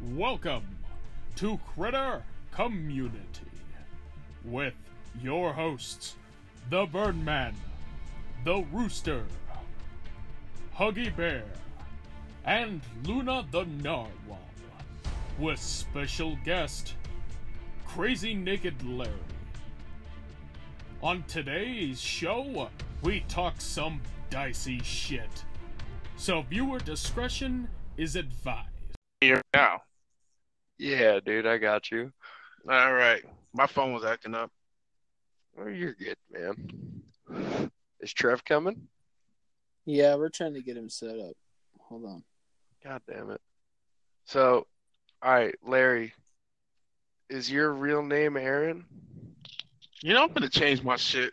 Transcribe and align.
Welcome 0.00 0.62
to 1.36 1.58
Critter 1.74 2.22
Community 2.52 3.50
with 4.44 4.74
your 5.20 5.52
hosts, 5.52 6.14
the 6.70 6.86
Birdman, 6.86 7.56
the 8.44 8.64
Rooster, 8.72 9.24
Huggy 10.76 11.14
Bear, 11.16 11.42
and 12.44 12.80
Luna 13.06 13.44
the 13.50 13.64
Narwhal, 13.64 14.38
with 15.36 15.58
special 15.58 16.38
guest, 16.44 16.94
Crazy 17.84 18.34
Naked 18.34 18.80
Larry. 18.86 19.10
On 21.02 21.24
today's 21.24 22.00
show, 22.00 22.70
we 23.02 23.24
talk 23.28 23.60
some 23.60 24.00
dicey 24.30 24.78
shit. 24.78 25.44
So 26.16 26.42
viewer 26.42 26.78
discretion 26.78 27.66
is 27.96 28.14
advised. 28.14 28.68
here 29.20 29.42
now. 29.52 29.82
Yeah, 30.78 31.18
dude, 31.24 31.46
I 31.46 31.58
got 31.58 31.90
you. 31.90 32.12
All 32.68 32.92
right. 32.92 33.22
My 33.52 33.66
phone 33.66 33.92
was 33.92 34.04
acting 34.04 34.34
up. 34.34 34.50
Oh, 35.58 35.68
you're 35.68 35.94
good, 35.94 36.16
man. 36.30 37.70
Is 38.00 38.12
Trev 38.12 38.44
coming? 38.44 38.86
Yeah, 39.84 40.14
we're 40.14 40.28
trying 40.28 40.54
to 40.54 40.62
get 40.62 40.76
him 40.76 40.88
set 40.88 41.18
up. 41.18 41.32
Hold 41.80 42.04
on. 42.04 42.22
God 42.84 43.02
damn 43.10 43.30
it. 43.30 43.40
So, 44.26 44.66
all 45.22 45.32
right, 45.32 45.54
Larry, 45.66 46.12
is 47.28 47.50
your 47.50 47.72
real 47.72 48.02
name 48.02 48.36
Aaron? 48.36 48.84
You 50.00 50.14
know, 50.14 50.24
I'm 50.24 50.32
gonna 50.32 50.48
change 50.48 50.82
my 50.82 50.96
shit. 50.96 51.32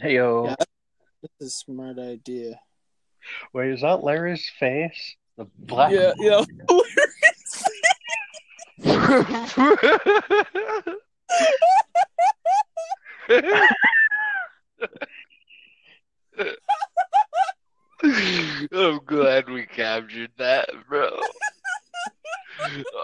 Hey 0.00 0.14
yo, 0.16 0.46
Yeah. 0.46 0.54
That's 1.22 1.42
a 1.42 1.50
smart 1.50 1.98
idea. 1.98 2.58
wait, 3.52 3.70
is 3.70 3.82
that 3.82 4.02
Larry's 4.02 4.50
face? 4.58 5.16
The 5.36 5.46
black. 5.58 5.92
Yeah, 5.92 6.12
yeah. 6.18 6.44
I'm 18.02 19.00
glad 19.04 19.50
we 19.50 19.66
captured 19.66 20.30
that, 20.38 20.70
bro. 20.88 21.10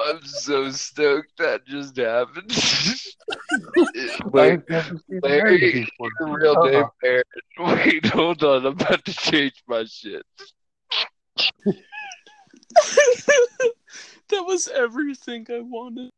I'm 0.06 0.22
so 0.22 0.70
stoked 0.70 1.36
that 1.38 1.66
just 1.66 1.96
happened. 1.96 2.52
Wait, 4.32 4.52
I've 4.52 4.68
never 4.68 4.96
seen 5.08 5.20
Larry, 5.22 5.60
Larry 5.60 5.88
your 5.98 6.10
real 6.38 6.64
name 6.64 6.84
Uh-uh. 6.84 6.88
Aaron. 7.04 7.24
Wait, 7.58 8.06
hold 8.06 8.42
on. 8.44 8.66
I'm 8.66 8.72
about 8.72 9.04
to 9.04 9.14
change 9.14 9.62
my 9.66 9.84
shit. 9.84 10.24
that 14.28 14.42
was 14.42 14.68
everything 14.68 15.46
I 15.50 15.60
wanted. 15.60 16.10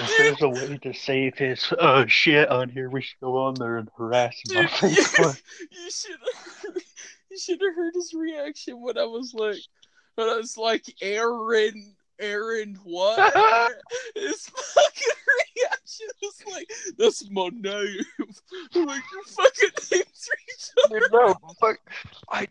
If 0.00 0.18
there's 0.18 0.42
a 0.42 0.48
way 0.48 0.78
to 0.78 0.92
save 0.92 1.38
his 1.38 1.72
uh, 1.78 2.06
shit 2.06 2.48
on 2.50 2.68
here, 2.68 2.90
we 2.90 3.02
should 3.02 3.20
go 3.20 3.38
on 3.38 3.54
there 3.54 3.78
and 3.78 3.88
harass 3.96 4.36
him. 4.48 4.68
Dude, 4.80 4.92
you, 4.92 4.98
you 5.70 5.90
should 5.90 6.18
you 7.30 7.38
should 7.38 7.60
have 7.60 7.74
heard 7.74 7.94
his 7.94 8.14
reaction 8.14 8.80
when 8.80 8.98
I 8.98 9.04
was 9.04 9.32
like 9.34 9.58
when 10.14 10.28
I 10.28 10.36
was 10.36 10.56
like 10.56 10.84
Aaron 11.00 11.96
Aaron 12.20 12.78
what? 12.84 13.74
his 14.14 14.46
fucking 14.48 15.18
reaction 15.56 16.06
was 16.22 16.42
like 16.52 16.70
that's 16.98 17.30
my 17.30 17.48
name. 17.52 18.04
Like 18.74 19.02
your 19.12 19.24
fucking 19.24 19.70
names. 19.92 20.30
Dude, 20.90 21.02
no, 21.12 21.34
fuck. 21.60 21.78
I, 22.30 22.46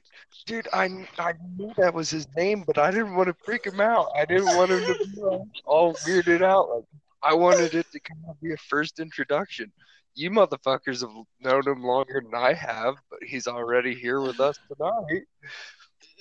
dude, 0.46 0.68
I, 0.74 1.08
I 1.18 1.34
knew 1.58 1.74
that 1.78 1.94
was 1.94 2.10
his 2.10 2.28
name, 2.36 2.64
but 2.66 2.78
I 2.78 2.92
didn't 2.92 3.16
want 3.16 3.28
to 3.28 3.36
freak 3.46 3.66
him 3.66 3.80
out. 3.80 4.08
I 4.16 4.26
didn't 4.26 4.56
want 4.58 4.72
him 4.72 4.82
to 4.82 5.08
be 5.08 5.22
all, 5.22 5.48
all 5.66 5.94
weirded 5.94 6.42
out. 6.42 6.70
Like, 6.70 6.84
I 7.24 7.34
wanted 7.34 7.74
it 7.74 7.86
to 7.92 8.00
kind 8.00 8.24
of 8.30 8.40
be 8.42 8.54
a 8.54 8.58
first 8.58 9.00
introduction. 9.00 9.72
You 10.16 10.32
motherfuckers 10.32 11.02
have 11.02 11.26
known 11.42 11.68
him 11.68 11.84
longer 11.84 12.22
than 12.24 12.34
I 12.36 12.54
have, 12.54 12.96
but 13.10 13.20
he's 13.24 13.48
already 13.48 13.94
here 13.94 14.22
with 14.22 14.40
us 14.40 14.58
tonight. 14.68 15.24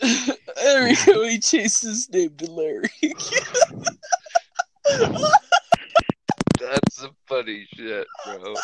There 0.01 0.85
we 0.85 0.97
go. 1.07 1.23
He 1.25 1.39
changed 1.39 1.83
his 1.83 2.09
name 2.11 2.35
to 2.39 2.51
Larry. 2.51 2.91
That's 6.61 6.97
some 6.97 7.17
funny 7.29 7.67
shit, 7.75 8.07
bro. 8.25 8.55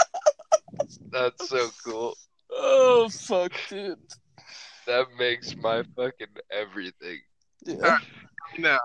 That's 1.10 1.48
so 1.48 1.68
cool. 1.84 2.14
oh 2.50 3.08
fuck, 3.08 3.52
dude. 3.68 3.98
That 4.86 5.06
makes 5.18 5.54
my 5.56 5.82
fucking 5.96 6.26
everything. 6.50 7.20
Yeah. 7.64 7.76
Ah, 7.84 8.02
now, 8.58 8.78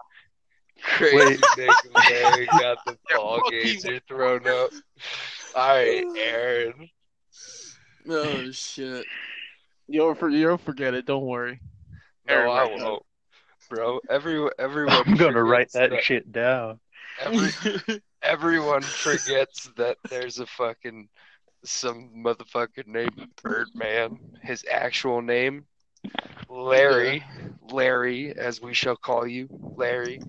Crazy 0.84 1.42
nigga 1.58 2.10
Larry 2.10 2.46
got 2.46 2.78
the 2.86 2.98
ball 3.16 3.40
fuck 3.40 3.52
you. 3.52 3.64
gazer 3.64 4.00
thrown 4.08 4.48
up. 4.48 4.70
Alright, 5.56 6.06
Aaron. 6.18 6.90
Oh 8.10 8.52
shit. 8.52 9.06
you'll 9.88 10.16
for, 10.16 10.30
you'll 10.30 10.58
forget 10.58 10.94
it. 10.94 11.06
Don't 11.06 11.26
worry. 11.26 11.60
No, 12.28 12.34
Aaron, 12.34 12.50
I 12.50 12.62
write 12.64 12.78
that. 12.78 12.84
won't. 12.86 13.04
Bro, 13.70 14.00
every, 14.10 14.50
everyone 14.60 15.04
I'm 15.06 15.16
gonna 15.16 15.44
write 15.44 15.72
forgets 15.72 15.74
that 15.74 16.04
shit 16.04 16.32
down. 16.32 16.80
Every, 17.20 17.50
everyone 18.22 18.82
forgets 18.82 19.70
that 19.78 19.98
there's 20.10 20.40
a 20.40 20.46
fucking 20.46 21.10
some 21.66 22.12
motherfucker 22.18 22.86
named 22.86 23.28
Birdman. 23.42 24.20
His 24.42 24.64
actual 24.70 25.22
name, 25.22 25.66
Larry. 26.50 27.24
Larry, 27.70 28.36
as 28.38 28.62
we 28.62 28.74
shall 28.74 28.96
call 28.96 29.28
you, 29.28 29.48
Larry. 29.76 30.20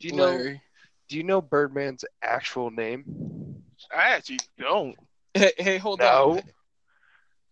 Do 0.00 0.08
you 0.08 0.14
know? 0.14 0.26
Larry. 0.26 0.62
Do 1.08 1.16
you 1.16 1.24
know 1.24 1.42
Birdman's 1.42 2.04
actual 2.22 2.70
name? 2.70 3.62
I 3.94 4.10
actually 4.10 4.40
don't. 4.58 4.96
Hey, 5.34 5.52
hey, 5.58 5.78
hold 5.78 6.00
No. 6.00 6.42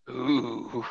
on. 0.09 0.15
Ooh. 0.15 0.85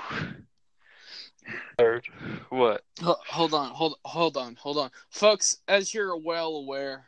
Third. 1.79 2.05
What? 2.49 2.83
Hold 3.01 3.53
on, 3.53 3.69
hold 3.69 3.95
hold 4.03 4.35
on, 4.35 4.57
hold 4.59 4.77
on. 4.77 4.91
Folks, 5.11 5.55
as 5.69 5.93
you're 5.93 6.17
well 6.17 6.57
aware, 6.57 7.05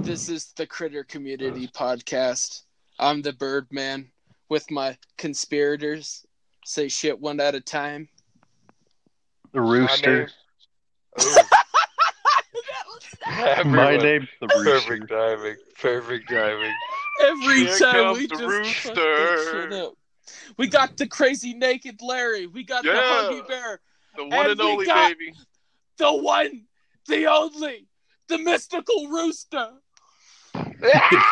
this 0.00 0.30
is 0.30 0.46
the 0.56 0.66
Critter 0.66 1.04
Community 1.04 1.68
Podcast. 1.68 2.62
I'm 2.98 3.20
the 3.20 3.34
Birdman 3.34 4.10
with 4.48 4.70
my 4.70 4.96
conspirators. 5.18 6.24
Say 6.64 6.88
shit 6.88 7.20
one 7.20 7.38
at 7.38 7.54
a 7.54 7.60
time. 7.60 8.08
The 9.52 9.60
rooster. 9.60 10.20
name- 10.20 10.28
oh. 11.18 11.42
My 13.26 13.42
Everyone- 13.56 13.98
name's 13.98 14.28
the 14.40 14.46
rooster. 14.56 14.96
Perfect 14.96 15.10
timing. 15.10 15.56
Perfect 15.82 16.30
timing. 16.30 16.74
Every 17.24 17.66
Here 17.66 17.78
time 17.78 18.12
we 18.14 18.26
the 18.26 18.36
just 18.36 18.42
rooster. 18.42 18.94
shit 18.94 19.72
up. 19.74 19.94
We 20.56 20.66
got 20.66 20.96
the 20.96 21.06
crazy 21.06 21.52
naked 21.54 22.00
Larry. 22.02 22.46
We 22.46 22.64
got 22.64 22.84
the 22.84 22.90
Yeah. 22.90 23.00
huggy 23.30 23.46
bear. 23.48 23.80
The 24.18 24.24
one 24.24 24.32
And 24.32 24.50
and, 24.50 24.60
only 24.60 24.84
baby. 24.84 25.32
The 25.96 26.12
one, 26.12 26.64
the 27.06 27.26
only, 27.26 27.86
the 28.26 28.38
mystical 28.38 29.06
rooster. 29.06 29.70
oh 30.44 30.60
shit. 30.60 31.20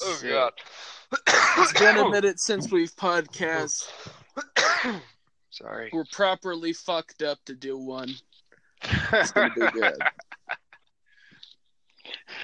Oh, 0.00 0.20
god. 0.22 0.52
It's 1.58 1.80
been 1.80 1.96
a 1.96 2.08
minute 2.10 2.38
since 2.38 2.70
we've 2.70 2.94
podcast. 2.94 3.88
Sorry. 5.50 5.90
We're 5.92 6.04
properly 6.12 6.72
fucked 6.72 7.22
up 7.22 7.38
to 7.46 7.54
do 7.56 7.76
one. 7.76 8.14
It's 9.12 9.32
gonna 9.32 9.52
be 9.54 9.60
good. 9.72 9.98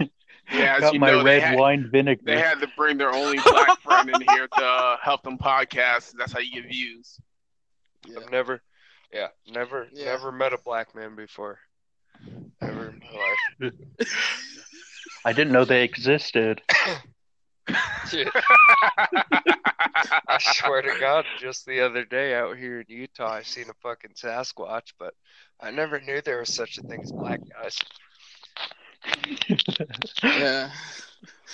Yeah, 0.55 0.75
as 0.77 0.81
Got 0.81 0.95
you 0.95 1.01
my 1.01 1.11
know, 1.11 1.25
red 1.25 1.43
had, 1.43 1.59
wine 1.59 1.89
vinegar. 1.91 2.23
they 2.25 2.39
had 2.39 2.61
to 2.61 2.69
bring 2.77 2.97
their 2.99 3.11
only 3.13 3.39
black 3.39 3.81
friend 3.81 4.09
in 4.11 4.21
here 4.31 4.49
to 4.49 4.65
uh, 4.65 4.97
help 5.03 5.23
them 5.23 5.39
podcast. 5.39 6.13
That's 6.19 6.33
how 6.33 6.39
you 6.41 6.53
get 6.63 6.71
views. 6.71 7.19
I've 8.17 8.31
never 8.31 8.61
yeah, 9.13 9.29
never 9.49 9.89
Yeah. 9.93 10.07
never 10.07 10.31
met 10.33 10.53
a 10.53 10.59
black 10.59 10.95
man 10.95 11.15
before. 11.17 11.59
Ever 12.61 12.89
in 12.91 13.01
my 13.01 13.69
life. 13.71 13.73
I 15.25 15.33
didn't 15.33 15.53
know 15.53 15.65
they 15.65 15.83
existed. 15.85 16.61
I 20.29 20.39
swear 20.41 20.83
to 20.83 20.97
God, 21.01 21.25
just 21.39 21.65
the 21.67 21.81
other 21.81 22.05
day 22.05 22.35
out 22.35 22.57
here 22.59 22.81
in 22.81 22.87
Utah, 22.89 23.33
I 23.33 23.43
seen 23.43 23.71
a 23.71 23.75
fucking 23.83 24.13
Sasquatch, 24.13 24.93
but 24.99 25.15
I 25.61 25.71
never 25.71 26.01
knew 26.01 26.21
there 26.21 26.41
was 26.41 26.55
such 26.55 26.79
a 26.79 26.83
thing 26.83 27.01
as 27.03 27.13
black 27.13 27.41
guys. 27.51 27.77
Yeah. 30.23 30.71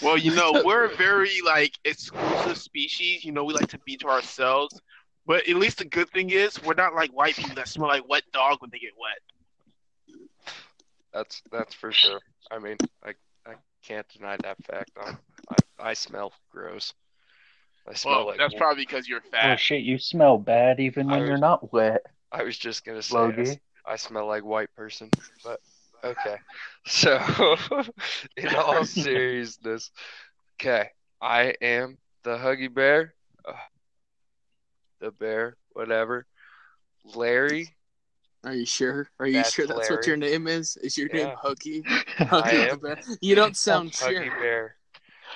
Well, 0.02 0.16
you 0.16 0.30
know, 0.34 0.60
we're 0.64 0.84
a 0.84 0.96
very 0.96 1.40
like 1.44 1.78
exclusive 1.84 2.56
species. 2.58 3.24
You 3.24 3.32
know, 3.32 3.44
we 3.44 3.54
like 3.54 3.68
to 3.68 3.78
be 3.84 3.96
to 3.98 4.08
ourselves. 4.08 4.80
But 5.26 5.48
at 5.48 5.56
least 5.56 5.78
the 5.78 5.84
good 5.84 6.08
thing 6.10 6.30
is 6.30 6.62
we're 6.62 6.74
not 6.74 6.94
like 6.94 7.10
white 7.10 7.36
people 7.36 7.54
that 7.56 7.68
smell 7.68 7.88
like 7.88 8.08
wet 8.08 8.24
dog 8.32 8.58
when 8.60 8.70
they 8.70 8.78
get 8.78 8.92
wet. 8.98 9.18
That's 11.12 11.42
that's 11.52 11.74
for 11.74 11.92
sure. 11.92 12.20
I 12.50 12.58
mean, 12.58 12.76
I 13.04 13.14
I 13.46 13.54
can't 13.84 14.08
deny 14.08 14.36
that 14.42 14.62
fact. 14.64 14.90
i 15.00 15.14
I 15.50 15.90
I 15.90 15.92
smell 15.94 16.32
gross. 16.50 16.92
I 17.88 17.94
smell 17.94 18.18
Well, 18.18 18.26
like 18.28 18.38
that's 18.38 18.54
probably 18.54 18.84
because 18.84 19.08
you're 19.08 19.20
fat. 19.20 19.54
Oh 19.54 19.56
shit, 19.56 19.82
you 19.82 19.98
smell 19.98 20.38
bad 20.38 20.80
even 20.80 21.08
when 21.08 21.22
I 21.22 21.26
you're 21.26 21.38
not 21.38 21.72
wet, 21.72 22.02
I 22.32 22.42
was 22.42 22.56
just 22.56 22.84
gonna 22.84 23.02
say 23.02 23.18
I, 23.18 23.28
s- 23.28 23.36
Logie. 23.36 23.60
I 23.86 23.96
smell 23.96 24.26
like 24.26 24.44
white 24.44 24.74
person, 24.76 25.10
but 25.44 25.60
okay. 26.04 26.36
So, 26.86 27.18
in 28.36 28.54
all 28.56 28.84
seriousness, 28.84 29.90
okay, 30.60 30.88
I 31.20 31.54
am 31.60 31.98
the 32.22 32.36
Huggy 32.36 32.72
Bear, 32.72 33.14
uh, 33.46 33.52
the 35.00 35.10
bear, 35.10 35.56
whatever. 35.72 36.26
Larry, 37.14 37.68
Are 38.44 38.54
you 38.54 38.66
sure? 38.66 39.08
Are 39.18 39.26
you 39.26 39.34
That's 39.34 39.52
sure 39.52 39.66
that's 39.66 39.90
what 39.90 40.06
your 40.06 40.16
name 40.16 40.46
is? 40.46 40.76
Is 40.82 40.96
your 40.98 41.08
name 41.08 41.28
Huggy? 41.44 41.82
I 42.18 42.24
Huggy 42.24 42.50
the 42.50 42.70
am. 42.72 42.78
Bear? 42.78 42.98
You 43.20 43.34
don't 43.34 43.56
sound 43.56 43.92
Huggy 43.92 44.24
sure. 44.30 44.40
Bear. 44.40 44.76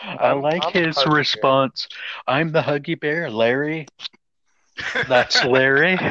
I 0.02 0.14
I'm- 0.28 0.43
like 0.43 0.62
I'm 0.64 0.72
his 0.72 0.96
Huggy 0.96 1.05
Bear. 1.05 1.14
response. 1.14 1.88
I'm 2.26 2.52
the 2.52 2.60
Huggy 2.62 2.99
Bear, 2.99 3.31
Larry. 3.31 3.87
That's 5.09 5.44
Larry. 5.44 5.97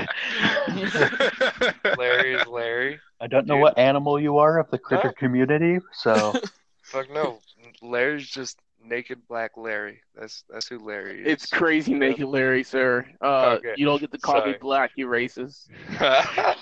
Larry 1.98 2.34
is 2.36 2.48
Larry. 2.48 3.00
I 3.20 3.28
don't 3.28 3.46
know 3.48 3.56
Dude. 3.56 3.62
what 3.62 3.78
animal 3.78 4.20
you 4.20 4.38
are 4.38 4.58
of 4.60 4.70
the 4.70 4.78
critter 4.78 5.10
Huh? 5.10 5.14
community, 5.18 5.80
so 5.94 6.34
Fuck 6.84 7.10
no, 7.12 7.40
Larry's 7.82 8.28
just 8.30 8.60
naked 8.84 9.26
black 9.30 9.52
Larry. 9.58 10.02
That's 10.16 10.44
that's 10.50 10.68
who 10.68 10.80
Larry 10.80 11.22
is. 11.22 11.28
It's 11.28 11.46
crazy 11.48 11.94
naked 11.94 12.28
Larry, 12.28 12.64
sir. 12.64 13.06
Uh, 13.22 13.58
Okay. 13.58 13.74
you 13.78 13.86
don't 13.86 14.00
get 14.02 14.12
to 14.12 14.18
call 14.18 14.40
Sorry. 14.40 14.52
me 14.52 14.58
black, 14.60 14.92
you 14.96 15.08
racist. 15.08 15.68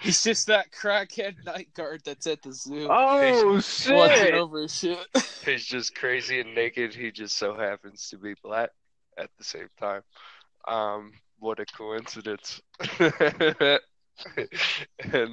He's 0.00 0.22
just 0.24 0.46
that 0.48 0.72
crackhead 0.72 1.44
night 1.44 1.68
guard 1.76 2.00
that's 2.04 2.26
at 2.26 2.42
the 2.42 2.52
zoo 2.52 2.88
Oh 2.90 3.54
watching 3.54 3.60
shit! 3.60 4.34
over 4.34 4.62
his 4.62 4.76
shit. 4.76 4.98
He's 5.44 5.64
just 5.64 5.94
crazy 5.94 6.40
and 6.40 6.54
naked. 6.54 6.94
He 6.94 7.10
just 7.12 7.36
so 7.36 7.54
happens 7.54 8.08
to 8.08 8.16
be 8.18 8.34
black 8.42 8.70
at 9.18 9.30
the 9.38 9.44
same 9.44 9.68
time. 9.78 10.02
Um, 10.66 11.12
what 11.38 11.60
a 11.60 11.66
coincidence. 11.66 12.60
and 12.98 13.80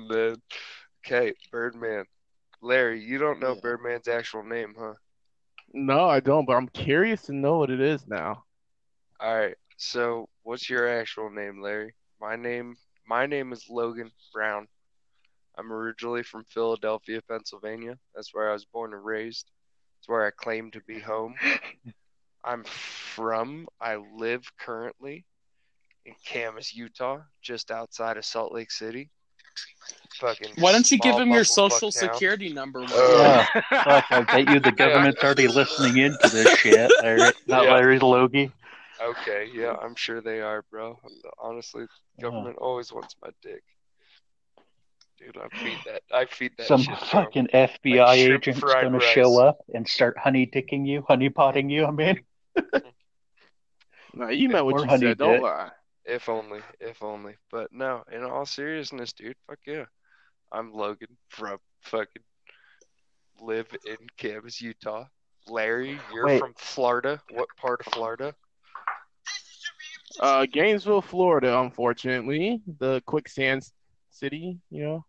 then, 0.10 0.36
okay, 1.06 1.33
Birdman. 1.51 2.06
Larry, 2.62 3.01
you 3.04 3.18
don't 3.18 3.39
know 3.39 3.54
Yeah. 3.56 3.62
Birdman's 3.62 4.07
actual 4.07 4.44
name, 4.44 4.75
huh? 4.78 4.94
No, 5.74 6.07
I 6.07 6.19
don't, 6.19 6.45
but 6.45 6.56
I'm 6.56 6.68
curious 6.69 7.24
to 7.24 7.33
know 7.33 7.57
what 7.57 7.69
it 7.72 7.80
is 7.81 8.07
now. 8.07 8.44
All 9.19 9.36
right. 9.38 9.56
So, 9.78 10.30
what's 10.44 10.69
your 10.69 10.88
actual 10.88 11.30
name, 11.30 11.62
Larry? 11.62 11.95
My 12.19 12.36
name, 12.36 12.75
my 13.07 13.25
name 13.25 13.51
is 13.51 13.66
Logan 13.69 14.12
Brown. 14.33 14.68
I'm 15.57 15.72
originally 15.72 16.24
from 16.24 16.44
Philadelphia, 16.45 17.22
Pennsylvania. 17.28 17.98
That's 18.16 18.33
where 18.33 18.50
I 18.50 18.54
was 18.54 18.66
born 18.66 18.94
and 18.94 19.04
raised. 19.04 19.50
It's 20.00 20.07
where 20.10 20.25
I 20.25 20.31
claim 20.31 20.72
to 20.72 20.81
be 20.81 21.00
home. 21.00 21.36
I'm 22.43 22.63
from, 22.63 23.67
I 23.79 23.95
live 24.17 24.43
currently 24.59 25.25
in 26.05 26.13
Kamas, 26.25 26.73
Utah, 26.73 27.19
just 27.41 27.69
outside 27.71 28.17
of 28.17 28.25
Salt 28.25 28.51
Lake 28.53 28.71
City. 28.71 29.09
Fucking 30.19 30.53
Why 30.59 30.71
don't 30.71 30.89
you 30.91 30.97
give 30.97 31.15
him 31.17 31.29
your 31.31 31.43
bumblefuck 31.43 31.71
social 31.71 31.91
town. 31.91 32.13
security 32.13 32.51
number? 32.53 32.81
Uh, 32.83 32.88
yeah. 32.91 33.83
Fuck, 33.83 34.05
I 34.11 34.21
bet 34.21 34.49
you 34.53 34.59
the 34.59 34.71
government's 34.71 35.23
already 35.23 35.47
listening 35.47 35.97
into 35.97 36.29
this 36.29 36.57
shit. 36.59 36.91
Larry, 37.03 37.19
not 37.19 37.35
Yeah. 37.65 37.73
Larry 37.73 37.99
Logie. 37.99 38.51
Okay, 39.01 39.49
yeah, 39.53 39.75
I'm 39.81 39.95
sure 39.95 40.21
they 40.21 40.41
are, 40.41 40.63
bro. 40.71 40.99
Honestly, 41.41 41.83
Uh, 41.83 42.21
government 42.21 42.57
always 42.59 42.91
wants 42.94 43.15
my 43.21 43.29
dick. 43.41 43.63
Dude, 45.17 45.37
I 45.37 45.55
feed 45.57 45.77
that. 45.85 46.01
I 46.11 46.25
feed 46.25 46.51
that 46.57 46.67
some 46.67 46.81
shit. 46.81 46.97
bro. 46.97 47.07
fucking 47.07 47.47
FBI 47.53 48.25
shrimp 48.25 48.41
agent's 48.47 48.59
gonna 48.61 48.89
rice. 48.97 49.03
show 49.03 49.39
up 49.39 49.59
and 49.73 49.87
start 49.87 50.17
honey 50.17 50.47
dicking 50.47 50.87
you, 50.87 51.03
honey 51.07 51.29
potting 51.29 51.69
you. 51.69 51.85
I 51.85 51.91
mean, 51.91 52.19
No, 54.13 54.30
you 54.30 54.50
meant 54.50 54.65
what 54.65 54.81
you 54.81 54.88
honey 54.88 55.07
said. 55.07 55.18
Don't 55.18 55.42
lie. 55.42 55.69
If 56.06 56.27
only, 56.27 56.59
if 56.80 57.01
only. 57.01 57.36
But 57.50 57.71
no, 57.71 58.03
in 58.12 58.24
all 58.24 58.45
seriousness, 58.45 59.13
dude, 59.13 59.36
fuck 59.48 59.59
yeah. 59.65 59.86
I'm 60.51 60.74
Logan 60.74 61.15
from 61.30 61.57
fucking 61.81 62.24
live 63.39 63.68
in 63.86 63.98
Kamas, 64.18 64.59
Utah. 64.59 65.06
Larry, 65.48 66.00
you're 66.13 66.25
Wait. 66.25 66.39
from 66.39 66.53
Florida. 66.57 67.21
What 67.31 67.48
part 67.57 67.81
of 67.86 67.94
Florida? 67.94 68.36
Uh, 70.19 70.45
Gainesville, 70.45 71.01
Florida. 71.01 71.59
Unfortunately, 71.59 72.62
the 72.80 73.01
quicksand 73.06 73.63
city. 74.09 74.59
You 74.69 74.83
know, 74.83 75.06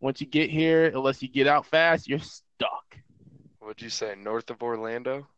once 0.00 0.20
you 0.20 0.26
get 0.26 0.50
here, 0.50 0.86
unless 0.86 1.22
you 1.22 1.28
get 1.28 1.46
out 1.46 1.66
fast, 1.66 2.08
you're 2.08 2.18
stuck. 2.18 2.96
What'd 3.58 3.82
you 3.82 3.90
say? 3.90 4.14
North 4.16 4.50
of 4.50 4.62
Orlando? 4.62 5.28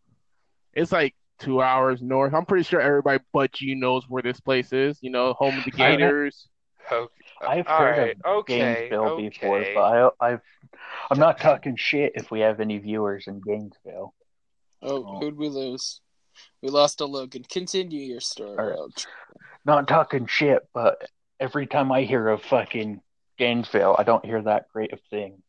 It's 0.73 0.93
like 0.93 1.14
two 1.40 1.60
hours 1.62 2.00
north. 2.02 2.34
I'm 2.34 2.44
pretty 2.46 2.64
sure 2.64 2.81
everybody 2.81 3.22
but 3.32 3.60
you 3.60 3.75
knows 3.76 4.04
where 4.08 4.22
this 4.22 4.40
place 4.40 4.72
is. 4.72 4.98
You 5.00 5.10
know, 5.10 5.32
home 5.34 5.58
of 5.58 5.64
the 5.64 5.72
I- 5.75 5.76
Gators. 5.96 6.46
Okay. 6.90 7.14
I've 7.42 7.66
all 7.69 7.78
heard 7.78 7.98
right. 7.98 8.16
of 8.25 8.37
okay. 8.40 8.58
Gainesville 8.58 9.04
okay. 9.10 9.28
before, 9.28 9.64
but 9.75 9.81
I, 9.81 10.10
I've, 10.32 10.40
I'm 11.10 11.19
not 11.19 11.40
talking 11.40 11.76
shit 11.76 12.12
if 12.16 12.31
we 12.31 12.40
have 12.40 12.60
any 12.60 12.78
viewers 12.78 13.26
in 13.28 13.40
Gainesville. 13.40 14.12
Oh, 14.82 15.04
Oh. 15.06 15.19
who'd 15.20 15.37
we 15.37 15.48
lose? 15.48 16.00
We 16.62 16.69
lost 16.69 17.00
a 17.00 17.06
Logan. 17.06 17.44
Continue 17.48 18.00
your 18.00 18.20
story. 18.20 18.58
All 18.58 18.64
right. 18.66 18.78
Rob. 18.78 18.90
Not 19.64 19.88
talking 19.88 20.26
shit, 20.26 20.66
but 20.75 21.08
every 21.38 21.66
time 21.66 21.93
I 21.93 22.02
hear 22.02 22.28
of 22.28 22.43
fucking 22.43 23.00
Gainesville, 23.38 23.96
I 23.98 24.02
don't 24.02 24.25
hear 24.25 24.43
that 24.43 24.66
great 24.72 24.93
of 24.93 25.00
things. 25.10 25.40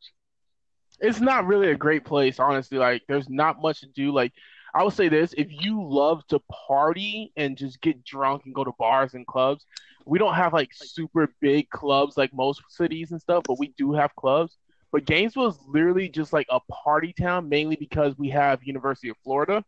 it's 0.99 1.19
not 1.21 1.47
really 1.47 1.71
a 1.71 1.75
great 1.75 2.05
place, 2.05 2.39
honestly. 2.39 2.77
Like, 2.77 3.01
there's 3.07 3.29
not 3.29 3.61
much 3.61 3.79
to 3.81 3.87
do. 3.87 4.11
Like, 4.13 4.31
I 4.73 4.83
would 4.83 4.93
say 4.93 5.09
this: 5.09 5.33
if 5.37 5.47
you 5.49 5.83
love 5.83 6.25
to 6.27 6.39
party 6.67 7.31
and 7.35 7.57
just 7.57 7.81
get 7.81 8.03
drunk 8.03 8.43
and 8.45 8.55
go 8.55 8.63
to 8.63 8.71
bars 8.79 9.13
and 9.13 9.27
clubs, 9.27 9.65
we 10.05 10.19
don't 10.19 10.35
have 10.35 10.53
like 10.53 10.69
super 10.73 11.33
big 11.41 11.69
clubs 11.69 12.17
like 12.17 12.33
most 12.33 12.61
cities 12.69 13.11
and 13.11 13.21
stuff, 13.21 13.43
but 13.47 13.59
we 13.59 13.73
do 13.77 13.93
have 13.93 14.15
clubs. 14.15 14.57
But 14.91 15.05
Gainesville 15.05 15.47
is 15.47 15.59
literally 15.67 16.09
just 16.09 16.33
like 16.33 16.47
a 16.49 16.59
party 16.71 17.13
town, 17.13 17.47
mainly 17.47 17.77
because 17.77 18.17
we 18.17 18.29
have 18.29 18.63
University 18.63 19.09
of 19.09 19.17
Florida, 19.23 19.63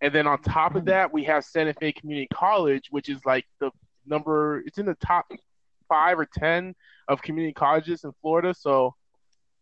and 0.00 0.14
then 0.14 0.26
on 0.26 0.40
top 0.42 0.74
of 0.74 0.84
that, 0.86 1.12
we 1.12 1.24
have 1.24 1.44
Santa 1.44 1.74
Fe 1.74 1.92
Community 1.92 2.28
College, 2.32 2.88
which 2.90 3.08
is 3.08 3.24
like 3.24 3.46
the 3.60 3.70
number. 4.06 4.62
It's 4.66 4.78
in 4.78 4.86
the 4.86 4.94
top 4.96 5.26
five 5.88 6.18
or 6.18 6.26
ten 6.26 6.74
of 7.08 7.22
community 7.22 7.54
colleges 7.54 8.04
in 8.04 8.12
Florida. 8.20 8.54
So 8.54 8.94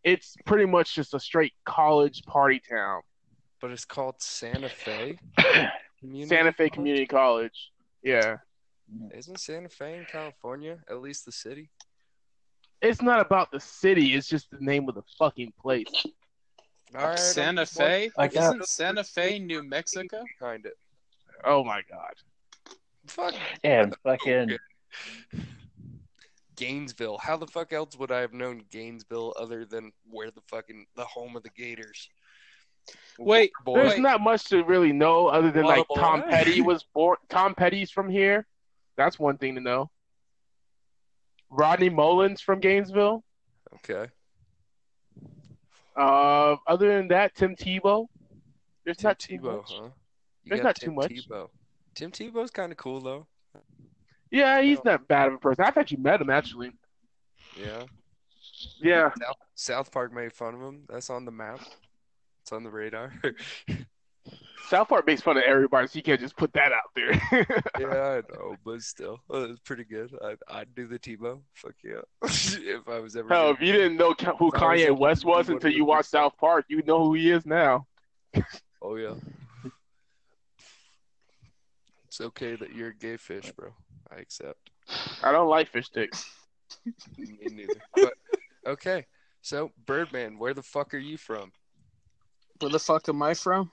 it's 0.02 0.36
pretty 0.44 0.66
much 0.66 0.94
just 0.94 1.14
a 1.14 1.20
straight 1.20 1.52
college 1.64 2.24
party 2.24 2.60
town. 2.68 3.02
But 3.64 3.70
it's 3.70 3.86
called 3.86 4.16
Santa 4.18 4.68
Fe. 4.68 5.18
Community 5.98 6.28
Santa 6.28 6.52
Fe 6.52 6.64
College? 6.68 6.72
Community 6.74 7.06
College. 7.06 7.72
Yeah. 8.02 8.36
Isn't 9.14 9.40
Santa 9.40 9.70
Fe 9.70 9.96
in 9.96 10.04
California? 10.04 10.76
At 10.86 11.00
least 11.00 11.24
the 11.24 11.32
city. 11.32 11.70
It's 12.82 13.00
not 13.00 13.24
about 13.24 13.50
the 13.50 13.58
city, 13.58 14.12
it's 14.16 14.28
just 14.28 14.50
the 14.50 14.58
name 14.60 14.86
of 14.86 14.94
the 14.96 15.02
fucking 15.18 15.54
place. 15.58 15.86
All 16.94 17.06
right, 17.06 17.18
Santa 17.18 17.62
I'm 17.62 17.66
Fe? 17.66 18.10
I 18.18 18.28
got- 18.28 18.42
Isn't 18.56 18.68
Santa 18.68 19.02
Fe 19.02 19.38
New 19.38 19.62
Mexico? 19.62 20.22
behind 20.38 20.66
it. 20.66 20.76
Oh 21.42 21.64
my 21.64 21.80
god. 21.90 22.12
Fuck 23.06 23.32
And 23.64 23.96
fucking 24.02 24.58
Gainesville. 26.56 27.16
How 27.16 27.38
the 27.38 27.46
fuck 27.46 27.72
else 27.72 27.96
would 27.98 28.12
I 28.12 28.20
have 28.20 28.34
known 28.34 28.64
Gainesville 28.70 29.32
other 29.40 29.64
than 29.64 29.90
where 30.10 30.30
the 30.30 30.42
fucking 30.50 30.84
the 30.96 31.06
home 31.06 31.34
of 31.34 31.42
the 31.42 31.48
Gators? 31.56 32.10
Wait, 33.18 33.52
boy. 33.64 33.76
There's 33.76 33.98
not 33.98 34.20
much 34.20 34.44
to 34.46 34.64
really 34.64 34.92
know 34.92 35.28
other 35.28 35.50
than 35.50 35.64
like 35.64 35.88
Water 35.88 36.00
Tom 36.00 36.20
boy. 36.22 36.26
Petty 36.30 36.60
was 36.60 36.82
born 36.94 37.16
Tom 37.28 37.54
Petty's 37.54 37.90
from 37.90 38.08
here. 38.08 38.46
That's 38.96 39.18
one 39.18 39.38
thing 39.38 39.54
to 39.54 39.60
know. 39.60 39.90
Rodney 41.50 41.88
Mullen's 41.88 42.40
from 42.40 42.60
Gainesville. 42.60 43.22
Okay. 43.76 44.10
Uh 45.96 46.56
other 46.66 46.96
than 46.96 47.08
that, 47.08 47.34
Tim 47.34 47.54
Tebow. 47.54 48.08
There's 48.84 48.96
Tim 48.96 49.08
not 49.08 49.18
too 49.18 49.38
Tebow, 49.38 49.56
much. 49.58 49.72
huh? 49.72 49.88
There's 50.46 50.62
not 50.62 50.76
too 50.76 50.92
much. 50.92 51.10
Tebow. 51.12 51.48
Tim 51.94 52.10
Tebow's 52.10 52.50
kind 52.50 52.72
of 52.72 52.78
cool 52.78 53.00
though. 53.00 53.26
Yeah, 54.30 54.60
he's 54.62 54.82
not 54.84 55.06
bad 55.06 55.28
of 55.28 55.34
a 55.34 55.38
person. 55.38 55.64
I've 55.64 55.76
actually 55.76 55.98
met 55.98 56.20
him 56.20 56.30
actually. 56.30 56.72
Yeah. 57.56 57.84
Yeah. 58.80 59.10
South 59.54 59.92
Park 59.92 60.12
made 60.12 60.32
fun 60.32 60.54
of 60.54 60.60
him. 60.60 60.82
That's 60.88 61.08
on 61.10 61.24
the 61.24 61.30
map. 61.30 61.60
It's 62.44 62.52
on 62.52 62.62
the 62.62 62.68
radar. 62.68 63.10
South 64.68 64.88
Park 64.88 65.06
makes 65.06 65.22
fun 65.22 65.38
of 65.38 65.44
everybody, 65.44 65.88
so 65.88 65.96
you 65.96 66.02
can't 66.02 66.20
just 66.20 66.36
put 66.36 66.52
that 66.52 66.72
out 66.72 66.90
there. 66.94 67.12
yeah, 67.80 68.20
I 68.20 68.34
know, 68.34 68.56
but 68.62 68.82
still, 68.82 69.20
uh, 69.32 69.48
it's 69.48 69.60
pretty 69.60 69.84
good. 69.84 70.10
I 70.22 70.36
I'd 70.48 70.74
do 70.74 70.86
the 70.86 70.98
Tebow. 70.98 71.40
Fuck 71.54 71.72
yeah. 71.82 72.02
if 72.22 72.86
I 72.86 73.00
was 73.00 73.16
ever. 73.16 73.30
Hell, 73.30 73.50
if 73.52 73.62
you 73.62 73.72
didn't 73.72 73.96
know 73.96 74.14
who 74.18 74.26
I 74.26 74.32
was 74.44 74.52
Kanye 74.52 74.94
West 74.94 75.24
was 75.24 75.48
until 75.48 75.72
you 75.72 75.86
watched 75.86 76.10
South 76.10 76.36
Park, 76.36 76.66
you 76.68 76.82
know 76.82 77.02
who 77.02 77.14
he 77.14 77.30
is 77.30 77.46
now. 77.46 77.86
Oh 78.82 78.96
yeah. 78.96 79.14
It's 82.08 82.20
okay 82.20 82.56
that 82.56 82.74
you're 82.74 82.90
a 82.90 82.94
gay 82.94 83.16
fish, 83.16 83.52
bro. 83.52 83.70
I 84.14 84.16
accept. 84.16 84.68
I 85.22 85.32
don't 85.32 85.48
like 85.48 85.68
fish 85.68 85.86
sticks. 85.86 86.30
Me 87.16 87.38
neither. 87.50 87.80
But 87.94 88.12
okay. 88.66 89.06
So 89.40 89.72
Birdman, 89.86 90.38
where 90.38 90.52
the 90.52 90.62
fuck 90.62 90.92
are 90.92 90.98
you 90.98 91.16
from? 91.16 91.50
Where 92.64 92.70
the 92.72 92.78
fuck 92.78 93.08
am 93.08 93.22
I 93.22 93.34
from? 93.34 93.70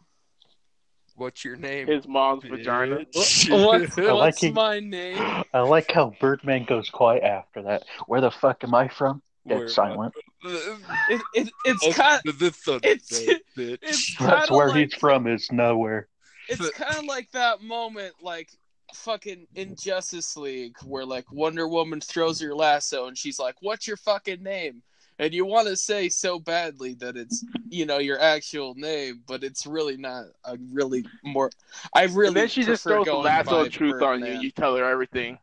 What's 1.16 1.44
your 1.46 1.56
name? 1.56 1.88
His 1.88 2.08
mom's 2.08 2.44
vagina. 2.44 3.00
Bitch. 3.16 3.50
What's, 3.66 3.98
I 3.98 4.02
like 4.04 4.14
what's 4.14 4.44
it. 4.44 4.54
my 4.54 4.80
name? 4.80 5.18
I 5.54 5.60
like 5.60 5.92
how 5.92 6.14
Birdman 6.20 6.66
goes 6.66 6.90
quiet 6.90 7.24
after 7.24 7.62
that. 7.64 7.84
Where 8.08 8.22
the 8.22 8.32
fuck 8.32 8.64
am 8.64 8.74
I 8.74 8.88
from? 8.88 9.22
Dead 9.48 9.60
Where- 9.60 9.70
silent. 9.70 10.14
It, 10.44 11.22
it, 11.36 11.50
it's 11.66 11.96
kind 11.96 12.22
the- 12.26 12.32
the 12.34 12.80
it's- 12.84 13.12
it's 13.58 14.16
That's 14.18 14.50
where 14.50 14.70
like, 14.70 14.78
he's 14.78 14.94
from. 14.96 15.28
Is 15.28 15.52
nowhere. 15.52 16.08
It's 16.50 16.70
kind 16.72 16.98
of 16.98 17.06
like 17.06 17.30
that 17.32 17.62
moment, 17.62 18.14
like 18.22 18.50
fucking 18.94 19.48
in 19.56 19.76
Justice 19.76 20.36
League, 20.36 20.76
where 20.84 21.06
like 21.06 21.32
Wonder 21.32 21.68
Woman 21.68 22.02
throws 22.02 22.42
her 22.42 22.56
lasso 22.56 23.08
and 23.08 23.18
she's 23.18 23.38
like, 23.38 23.56
"What's 23.62 23.88
your 23.88 23.98
fucking 23.98 24.42
name?" 24.42 24.82
And 25.22 25.36
you 25.36 25.46
want 25.46 25.68
to 25.68 25.76
say 25.76 26.10
so 26.10 26.40
badly 26.40 26.96
that 26.96 27.16
it's 27.16 27.46
you 27.70 27.86
know 27.86 28.00
your 28.00 28.20
actual 28.20 28.74
name, 28.74 29.22
but 29.28 29.44
it's 29.44 29.68
really 29.68 29.96
not. 29.96 30.26
I 30.44 30.58
really 30.72 31.06
more. 31.24 31.52
I 31.94 32.06
really. 32.06 32.28
And 32.30 32.36
then 32.36 32.48
she 32.48 32.64
just 32.64 32.82
throws 32.82 33.06
the 33.06 33.12
going 33.12 33.26
lasso 33.26 33.52
by 33.52 33.68
of 33.68 33.72
truth 33.72 34.02
on 34.02 34.26
you. 34.26 34.34
You 34.34 34.50
tell 34.50 34.76
her 34.76 34.84
everything. 34.84 35.38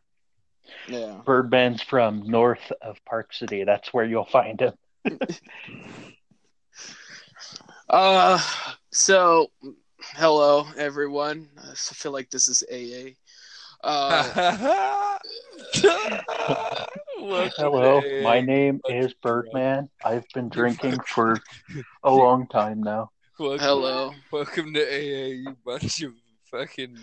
Yeah. 0.89 1.21
Birdman's 1.25 1.81
from 1.81 2.23
north 2.29 2.71
of 2.81 2.97
Park 3.05 3.33
City. 3.33 3.63
That's 3.63 3.93
where 3.93 4.03
you'll 4.03 4.25
find 4.25 4.59
him. 4.59 4.73
Uh, 7.89 8.39
so 8.91 9.49
hello 10.13 10.63
everyone. 10.77 11.49
I 11.57 11.73
feel 11.73 12.11
like 12.11 12.29
this 12.29 12.47
is 12.47 12.63
AA. 12.71 13.15
Uh, 13.81 15.17
Hello, 17.55 18.01
to 18.01 18.23
my 18.23 18.39
AA. 18.39 18.41
name 18.41 18.81
is 18.89 19.13
Birdman. 19.21 19.89
I've 20.03 20.27
been 20.33 20.49
drinking 20.49 20.99
for 21.01 21.39
a 22.03 22.11
long 22.11 22.47
time 22.47 22.81
now. 22.81 23.11
Welcome, 23.37 23.59
hello. 23.59 24.13
welcome 24.31 24.73
to 24.73 24.81
AA, 24.81 25.27
you 25.27 25.55
bunch 25.65 26.01
of 26.03 26.13
fucking. 26.51 26.97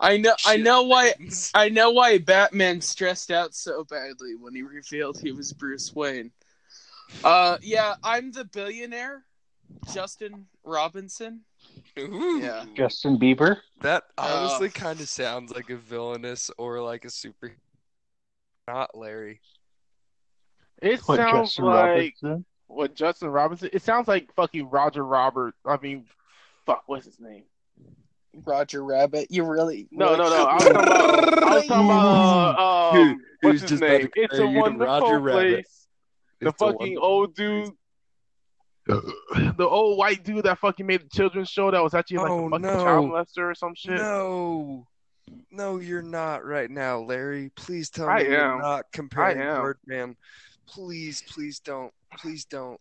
I 0.00 0.16
know. 0.16 0.34
I 0.46 0.56
know 0.56 0.82
why. 0.84 1.12
I 1.54 1.68
know 1.68 1.90
why 1.90 2.18
Batman 2.18 2.80
stressed 2.80 3.30
out 3.30 3.54
so 3.54 3.84
badly 3.84 4.34
when 4.34 4.54
he 4.54 4.62
revealed 4.62 5.20
he 5.20 5.32
was 5.32 5.52
Bruce 5.52 5.94
Wayne. 5.94 6.30
Uh, 7.22 7.58
yeah, 7.62 7.96
I'm 8.02 8.32
the 8.32 8.44
billionaire, 8.44 9.24
Justin 9.92 10.46
Robinson. 10.64 11.42
Ooh. 11.98 12.40
Yeah. 12.42 12.64
Justin 12.74 13.18
Bieber. 13.18 13.58
That 13.82 14.04
Uh, 14.16 14.46
honestly 14.48 14.68
kind 14.70 15.00
of 15.00 15.08
sounds 15.08 15.52
like 15.52 15.70
a 15.70 15.76
villainous 15.76 16.50
or 16.58 16.80
like 16.80 17.04
a 17.04 17.10
super. 17.10 17.52
Not 18.66 18.96
Larry. 18.96 19.40
It 20.82 21.00
What, 21.00 21.16
sounds 21.16 21.48
Justin 21.50 21.64
like 21.64 21.84
Robinson? 22.22 22.44
what 22.66 22.94
Justin 22.94 23.28
Robinson. 23.30 23.70
It 23.72 23.82
sounds 23.82 24.06
like 24.08 24.32
fucking 24.34 24.68
Roger 24.70 25.04
Robert. 25.04 25.54
I 25.64 25.78
mean, 25.82 26.04
fuck, 26.66 26.82
what's 26.86 27.06
his 27.06 27.18
name? 27.18 27.44
Roger 28.44 28.84
Rabbit. 28.84 29.28
You 29.30 29.44
really? 29.44 29.88
No, 29.90 30.14
no, 30.14 30.28
no. 30.28 30.44
I 30.44 30.54
was 30.54 30.62
talking 30.64 30.76
about. 30.76 31.42
I 31.44 31.54
was 31.56 31.66
talking 31.66 31.86
about. 31.86 32.58
Uh, 32.88 32.92
Dude, 32.92 33.16
what's 33.42 33.68
his 33.70 33.80
name? 33.80 34.08
It's 34.14 34.38
a 34.38 34.46
wonderful 34.46 34.86
Roger 34.86 35.18
Rabbit. 35.20 35.52
place. 35.54 35.86
The 36.40 36.48
It's 36.48 36.58
fucking 36.58 36.96
old 36.98 37.34
dude. 37.34 37.70
The 39.58 39.66
old 39.68 39.98
white 39.98 40.24
dude 40.24 40.44
that 40.44 40.58
fucking 40.58 40.86
made 40.86 41.02
the 41.02 41.08
children's 41.08 41.48
show 41.48 41.70
that 41.70 41.82
was 41.82 41.94
actually 41.94 42.18
like 42.18 42.30
Oh, 42.30 42.46
a 42.46 42.50
fucking 42.50 42.62
no. 42.62 42.76
child 42.84 43.10
molester 43.10 43.50
or 43.50 43.54
some 43.54 43.74
shit. 43.74 43.92
No. 43.96 44.86
No, 45.50 45.78
you're 45.78 46.00
not 46.02 46.44
right 46.44 46.70
now, 46.70 47.00
Larry. 47.00 47.50
Please 47.54 47.90
tell 47.90 48.08
I 48.08 48.22
me 48.22 48.30
you're 48.30 48.60
not 48.62 48.86
comparing 48.92 49.40
am. 49.40 49.60
Birdman. 49.60 50.16
Please, 50.66 51.22
please 51.28 51.60
don't. 51.60 51.92
Please 52.18 52.46
don't. 52.46 52.80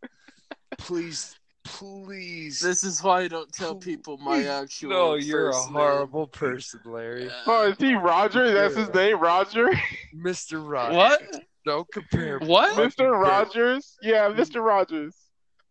Please, 0.77 1.37
please. 1.65 2.59
This 2.61 2.83
is 2.85 3.03
why 3.03 3.21
I 3.23 3.27
don't 3.27 3.51
tell 3.51 3.75
people 3.75 4.17
my 4.17 4.45
actual. 4.45 4.89
no, 4.91 5.15
you're 5.15 5.49
a 5.49 5.53
first 5.53 5.65
name. 5.67 5.73
horrible 5.75 6.27
person, 6.27 6.79
Larry. 6.85 7.29
Oh, 7.45 7.67
is 7.69 7.77
he 7.79 7.93
Roger? 7.95 8.53
That's 8.53 8.75
his 8.75 8.93
name, 8.93 9.19
Roger. 9.19 9.69
Mr. 10.15 10.65
Rogers. 10.69 10.95
What? 10.95 11.21
Don't 11.65 11.87
compare. 11.91 12.39
What? 12.39 12.77
Mr. 12.77 13.11
Rogers. 13.11 13.97
Yeah, 14.01 14.29
Mr. 14.29 14.63
Rogers. 14.63 15.13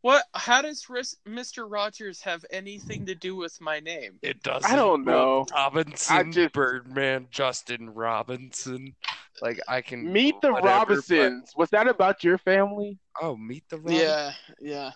What? 0.07 0.25
How 0.35 0.63
does 0.63 0.89
Ris- 0.89 1.17
Mr. 1.29 1.67
Rogers 1.69 2.21
have 2.23 2.45
anything 2.53 3.07
to 3.07 3.17
do 3.17 3.35
with 3.35 3.61
my 3.61 3.81
name? 3.81 4.21
It 4.23 4.41
doesn't. 4.45 4.71
I 4.71 4.77
don't 4.77 5.05
know. 5.05 5.47
Robinson, 5.53 6.17
I 6.17 6.23
just- 6.31 6.53
Birdman, 6.53 7.27
Justin 7.33 7.91
Robinson. 7.91 8.95
Like 9.43 9.59
I 9.67 9.81
can 9.81 10.13
Meet 10.13 10.41
the 10.43 10.53
whatever, 10.53 10.69
but- 10.69 11.09
Robinsons. 11.11 11.53
Was 11.57 11.71
that 11.71 11.89
about 11.89 12.23
your 12.23 12.39
family? 12.39 13.01
Oh, 13.21 13.35
meet 13.37 13.65
the 13.69 13.79
Robinson. 13.79 14.01
Yeah, 14.07 14.33
yeah. 14.61 14.91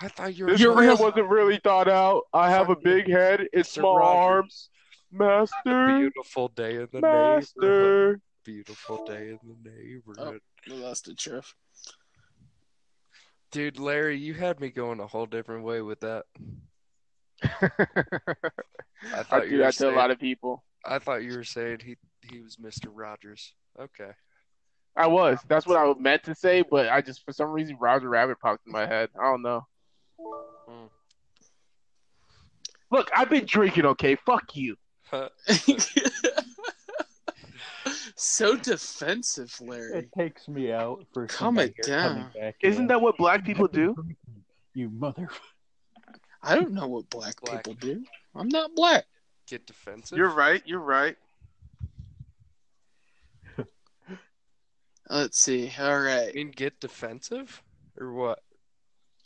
I 0.00 0.08
thought 0.08 0.34
you 0.34 0.46
were. 0.46 0.52
This 0.52 0.60
You're 0.62 0.74
real- 0.74 0.96
wasn't 0.96 1.28
really 1.28 1.60
thought 1.62 1.86
out. 1.86 2.22
I 2.32 2.48
have 2.48 2.70
a 2.70 2.76
big 2.76 3.10
head 3.10 3.40
and 3.40 3.62
Mr. 3.62 3.66
small 3.66 3.98
Rogers. 3.98 4.16
arms. 4.16 4.70
Master, 5.12 5.98
Beautiful 5.98 6.48
day 6.48 6.76
in 6.76 6.88
the 6.92 7.00
neighborhood. 7.02 8.22
Beautiful 8.42 9.04
day 9.04 9.28
in 9.28 9.38
the 9.44 9.70
neighborhood. 9.70 10.40
Oh, 10.66 10.70
Well, 10.72 10.80
that's 10.88 11.02
the 11.02 11.14
truth. 11.14 11.52
Dude, 13.50 13.78
Larry, 13.78 14.18
you 14.18 14.34
had 14.34 14.60
me 14.60 14.70
going 14.70 15.00
a 15.00 15.06
whole 15.06 15.26
different 15.26 15.64
way 15.64 15.80
with 15.80 16.00
that. 16.00 16.24
I 17.42 17.48
I 19.14 19.22
thought 19.22 19.44
you 19.44 19.50
do 19.50 19.56
were 19.58 19.62
that 19.64 19.74
to 19.74 19.90
a 19.90 19.96
lot 19.96 20.10
of 20.10 20.18
people. 20.18 20.64
I 20.84 20.98
thought 20.98 21.22
you 21.22 21.36
were 21.36 21.44
saying 21.44 21.78
he 21.84 21.96
he 22.22 22.40
was 22.40 22.56
Mr. 22.56 22.90
Rogers. 22.92 23.54
Okay. 23.78 24.10
I 24.96 25.06
was. 25.06 25.38
That's 25.46 25.66
what 25.66 25.76
I 25.76 25.92
meant 26.00 26.24
to 26.24 26.34
say, 26.34 26.62
but 26.62 26.88
I 26.88 27.02
just 27.02 27.24
for 27.24 27.32
some 27.32 27.50
reason 27.50 27.76
Roger 27.78 28.08
Rabbit 28.08 28.40
popped 28.40 28.66
in 28.66 28.72
my 28.72 28.86
head. 28.86 29.10
I 29.20 29.24
don't 29.24 29.42
know. 29.42 29.66
Hmm. 30.18 30.86
Look, 32.90 33.10
I've 33.14 33.28
been 33.28 33.44
drinking. 33.44 33.84
Okay, 33.84 34.16
fuck 34.16 34.56
you. 34.56 34.76
so 38.16 38.56
defensive, 38.56 39.54
Larry. 39.60 39.98
It 39.98 40.10
takes 40.16 40.48
me 40.48 40.72
out 40.72 41.04
for 41.12 41.26
Calm 41.26 41.56
somebody 41.56 41.74
it 41.78 41.86
coming 41.86 42.22
down. 42.22 42.30
back 42.34 42.56
Isn't 42.62 42.82
in. 42.82 42.88
that 42.88 43.00
what 43.00 43.16
black 43.16 43.44
people 43.44 43.68
do? 43.68 43.94
You 44.74 44.90
mother. 44.90 45.28
I 46.42 46.54
don't 46.54 46.72
know 46.72 46.86
what 46.86 47.08
black, 47.10 47.34
Black. 47.42 47.64
people 47.64 47.74
do. 47.74 48.04
I'm 48.34 48.48
not 48.48 48.74
black. 48.74 49.04
Get 49.46 49.66
defensive. 49.66 50.16
You're 50.18 50.30
right. 50.30 50.62
You're 50.66 50.80
right. 50.80 51.16
Let's 55.08 55.38
see. 55.38 55.72
All 55.78 56.00
right. 56.00 56.12
I 56.12 56.24
right. 56.26 56.34
mean, 56.34 56.50
get 56.50 56.80
defensive 56.80 57.62
or 57.98 58.12
what? 58.12 58.42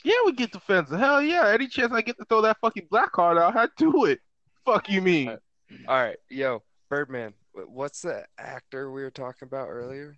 Yeah, 0.04 0.14
we 0.24 0.32
get 0.32 0.52
defensive. 0.52 0.98
Hell 0.98 1.22
yeah! 1.22 1.48
Any 1.48 1.68
chance 1.68 1.92
I 1.92 2.00
get 2.02 2.16
to 2.18 2.24
throw 2.24 2.40
that 2.42 2.58
fucking 2.60 2.86
black 2.90 3.12
card 3.12 3.36
out, 3.38 3.56
I 3.56 3.68
do 3.76 4.06
it. 4.06 4.20
Fuck 4.64 4.88
you 4.88 5.02
mean? 5.02 5.28
All 5.28 5.38
right, 5.88 6.16
yo, 6.28 6.62
Birdman. 6.88 7.34
Wh- 7.64 7.70
What's 7.70 8.02
the 8.02 8.24
actor 8.38 8.90
we 8.90 9.02
were 9.02 9.10
talking 9.10 9.46
about 9.46 9.68
earlier? 9.68 10.16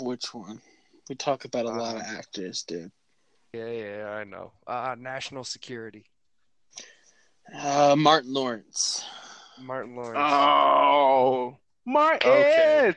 Which 0.00 0.32
one? 0.34 0.60
We 1.08 1.14
talk 1.16 1.44
about 1.44 1.66
a 1.66 1.70
lot 1.70 1.96
of 1.96 2.02
Uh, 2.02 2.04
actors, 2.06 2.62
dude. 2.62 2.92
Yeah, 3.52 3.66
yeah, 3.68 4.08
I 4.10 4.24
know. 4.24 4.52
Uh, 4.66 4.94
National 4.98 5.42
Security. 5.44 6.04
Uh, 7.52 7.96
Martin 7.98 8.32
Lawrence. 8.32 9.04
Martin 9.58 9.96
Lawrence. 9.96 10.20
Oh, 10.32 11.58
Martin. 11.84 12.30
Okay. 12.30 12.94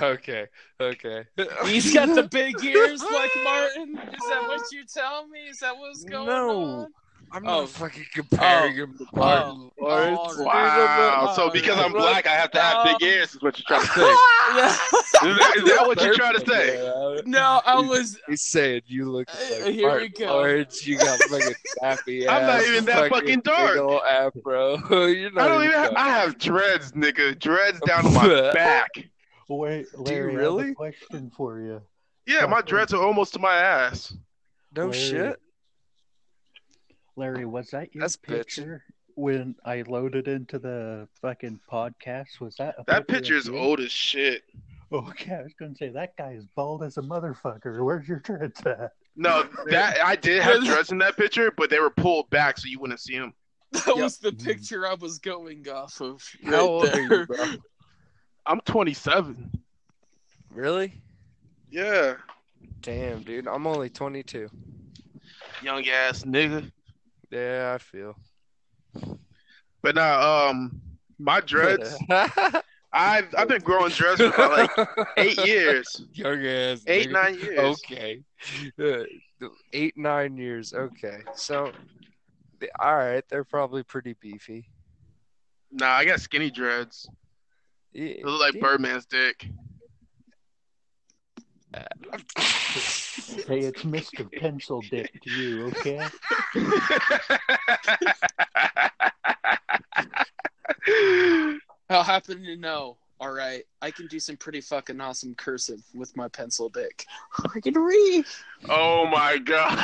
Okay, 0.00 0.46
okay. 0.80 1.24
He's 1.66 1.92
got 1.92 2.14
the 2.14 2.22
big 2.30 2.62
ears 2.62 3.02
like 3.02 3.30
Martin. 3.44 3.98
Is 3.98 4.28
that 4.28 4.44
what 4.46 4.60
you're 4.72 4.84
telling 4.84 5.30
me? 5.30 5.40
Is 5.48 5.58
that 5.60 5.76
what's 5.76 6.04
going 6.04 6.26
No. 6.26 6.60
on? 6.62 6.86
I'm 7.32 7.46
Oh. 7.46 7.60
not 7.60 7.68
fucking 7.68 8.06
comparing 8.12 8.74
him 8.74 8.98
to 8.98 9.06
Martin 9.14 9.70
Oh. 9.80 9.84
Lawrence. 9.84 10.18
Oh. 10.38 10.42
Wow. 10.44 11.26
Oh, 11.30 11.34
So 11.36 11.50
because 11.50 11.78
I'm 11.78 11.92
black, 11.92 12.26
I 12.26 12.32
have 12.34 12.50
to 12.52 12.60
have 12.60 12.84
big 12.98 13.08
ears. 13.08 13.34
Is 13.34 13.42
what 13.42 13.56
you're 13.58 13.64
trying 13.68 13.86
to 13.86 13.92
say? 13.92 14.10
Is 15.30 15.36
that, 15.36 15.54
is 15.58 15.64
that 15.64 15.86
what 15.86 16.02
you're 16.02 16.14
trying 16.14 16.34
to 16.40 16.46
say? 16.46 17.22
No, 17.26 17.60
I 17.66 17.78
was. 17.78 18.18
He's 18.26 18.42
saying 18.42 18.82
you 18.86 19.10
look 19.10 19.28
Uh, 19.30 19.64
like 19.66 19.74
here 19.74 20.00
we 20.00 20.08
go. 20.08 20.26
Lawrence. 20.26 20.86
You 20.86 20.96
got 20.98 21.20
fucking 21.20 21.54
happy 21.82 22.26
ass. 22.26 22.34
I'm 22.40 22.46
not 22.46 22.66
even 22.68 22.84
that 22.86 23.10
fucking 23.10 23.40
dark. 23.40 23.74
Big 23.74 23.80
ol' 23.82 24.02
afro. 24.02 24.78
You're 25.08 25.30
not 25.32 25.44
I 25.44 25.48
don't 25.48 25.62
even. 25.62 25.70
even 25.72 25.82
Have, 25.82 25.92
I 25.94 26.08
have 26.08 26.38
dreads, 26.38 26.92
nigga. 26.92 27.38
Dreads 27.38 27.80
down 27.86 28.04
to 28.04 28.10
my 28.10 28.52
back. 28.54 28.88
Wait, 29.48 29.86
do 29.92 29.98
you 29.98 30.04
Larry, 30.04 30.30
I 30.30 30.32
have 30.32 30.40
really? 30.40 30.70
a 30.70 30.74
question 30.74 31.30
for 31.36 31.60
you. 31.60 31.82
Yeah, 32.26 32.46
my 32.46 32.62
dreads 32.62 32.94
are 32.94 33.02
almost 33.02 33.34
to 33.34 33.38
my 33.40 33.54
ass. 33.56 34.14
No 34.74 34.86
Larry, 34.86 34.98
shit. 34.98 35.40
Larry, 37.20 37.44
was 37.44 37.70
that 37.70 37.94
your 37.94 38.00
That's 38.02 38.16
bitchin'. 38.16 38.36
picture 38.38 38.84
when 39.14 39.54
I 39.64 39.82
loaded 39.82 40.26
into 40.26 40.58
the 40.58 41.06
fucking 41.20 41.60
podcast? 41.70 42.40
Was 42.40 42.56
that 42.56 42.74
a 42.78 42.84
That 42.86 43.06
picture 43.06 43.34
picture 43.34 43.34
of 43.34 43.40
is 43.40 43.46
you? 43.48 43.58
old 43.58 43.80
as 43.80 43.92
shit. 43.92 44.42
Okay, 44.92 45.34
I 45.34 45.42
was 45.42 45.52
gonna 45.54 45.76
say 45.76 45.90
that 45.90 46.16
guy 46.16 46.32
is 46.32 46.46
bald 46.56 46.82
as 46.82 46.96
a 46.96 47.02
motherfucker. 47.02 47.84
Where's 47.84 48.08
your 48.08 48.18
dreads 48.20 48.60
at? 48.66 48.90
No, 49.16 49.44
that 49.68 50.00
I 50.04 50.16
did 50.16 50.42
have 50.42 50.64
dreads 50.64 50.90
in 50.90 50.98
that 50.98 51.16
picture, 51.16 51.52
but 51.56 51.68
they 51.70 51.78
were 51.78 51.90
pulled 51.90 52.28
back 52.30 52.58
so 52.58 52.66
you 52.68 52.80
wouldn't 52.80 53.00
see 53.00 53.16
them. 53.18 53.32
That 53.72 53.86
Yep. 53.86 53.96
was 53.98 54.18
the 54.18 54.32
mm. 54.32 54.44
picture 54.44 54.86
I 54.86 54.94
was 54.94 55.18
going 55.20 55.68
off 55.68 56.00
of. 56.00 56.20
How 56.44 56.50
right 56.50 56.60
old 56.60 56.88
are 56.88 57.00
you, 57.00 57.26
bro? 57.26 57.46
I'm 58.46 58.60
27. 58.62 59.52
Really? 60.50 61.00
Yeah, 61.70 62.14
Damn, 62.80 63.22
dude. 63.22 63.46
I'm 63.46 63.66
only 63.66 63.90
22. 63.90 64.48
young 65.62 65.86
ass 65.88 66.22
nigga. 66.24 66.70
Yeah, 67.30 67.72
I 67.74 67.78
feel. 67.78 68.16
But 69.82 69.94
now, 69.94 70.48
um, 70.48 70.80
my 71.18 71.40
dreads. 71.40 71.96
I've 72.92 73.32
I've 73.38 73.46
been 73.46 73.62
growing 73.62 73.92
dreads 73.92 74.20
for 74.20 74.26
about 74.26 74.50
like 74.76 74.98
eight 75.16 75.44
years, 75.46 76.02
Young 76.12 76.44
ass. 76.44 76.82
eight 76.88 77.08
nigga. 77.08 77.12
nine 77.12 77.38
years. 77.38 77.58
Okay. 77.84 78.22
Uh, 78.82 79.46
eight, 79.72 79.96
nine 79.96 80.36
years. 80.36 80.74
Okay. 80.74 81.20
So, 81.34 81.70
all 82.80 82.96
right. 82.96 83.22
They're 83.28 83.44
probably 83.44 83.84
pretty 83.84 84.14
beefy. 84.20 84.68
Nah, 85.70 85.86
I 85.92 86.04
got 86.04 86.20
skinny 86.20 86.50
dreads. 86.50 87.08
Yeah, 87.92 88.14
They 88.16 88.22
look 88.24 88.40
like. 88.40 88.60
Birdman's 88.60 89.06
dick. 89.06 89.46
Hey, 91.72 93.60
it's 93.60 93.82
Mr. 93.82 94.28
Pencil 94.40 94.82
Dick 94.90 95.12
to 95.22 95.30
you, 95.30 95.66
okay? 95.66 96.06
I'll 101.88 102.02
happen 102.02 102.42
to 102.44 102.56
know. 102.56 102.96
All 103.20 103.32
right, 103.32 103.64
I 103.82 103.90
can 103.90 104.06
do 104.06 104.18
some 104.18 104.38
pretty 104.38 104.62
fucking 104.62 104.98
awesome 104.98 105.34
cursive 105.34 105.82
with 105.94 106.16
my 106.16 106.26
pencil 106.28 106.70
dick. 106.70 107.04
I 107.54 107.60
can 107.60 107.74
read. 107.74 108.24
oh 108.70 109.06
my 109.08 109.36
god. 109.36 109.78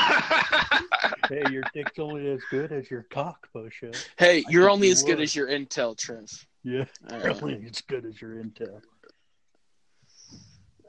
Hey, 1.29 1.43
your 1.51 1.65
dick's 1.75 1.99
only 1.99 2.31
as 2.31 2.41
good 2.51 2.73
as 2.73 2.91
your 2.91 3.03
cock, 3.11 3.47
Busha. 3.55 3.95
Hey, 4.17 4.43
you're 4.49 4.71
only 4.71 4.87
you 4.87 4.93
as 4.93 5.03
good 5.03 5.19
would. 5.19 5.25
as 5.25 5.37
your 5.37 5.49
intel, 5.49 5.97
Trev. 5.99 6.31
Yeah, 6.65 6.85
All 7.11 7.19
right. 7.19 7.43
only 7.43 7.67
as 7.67 7.83
good 7.83 8.07
as 8.07 8.21
your 8.23 8.43
intel. 8.43 8.81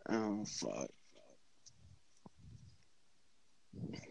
Oh 0.09 0.43
fuck. 0.45 0.89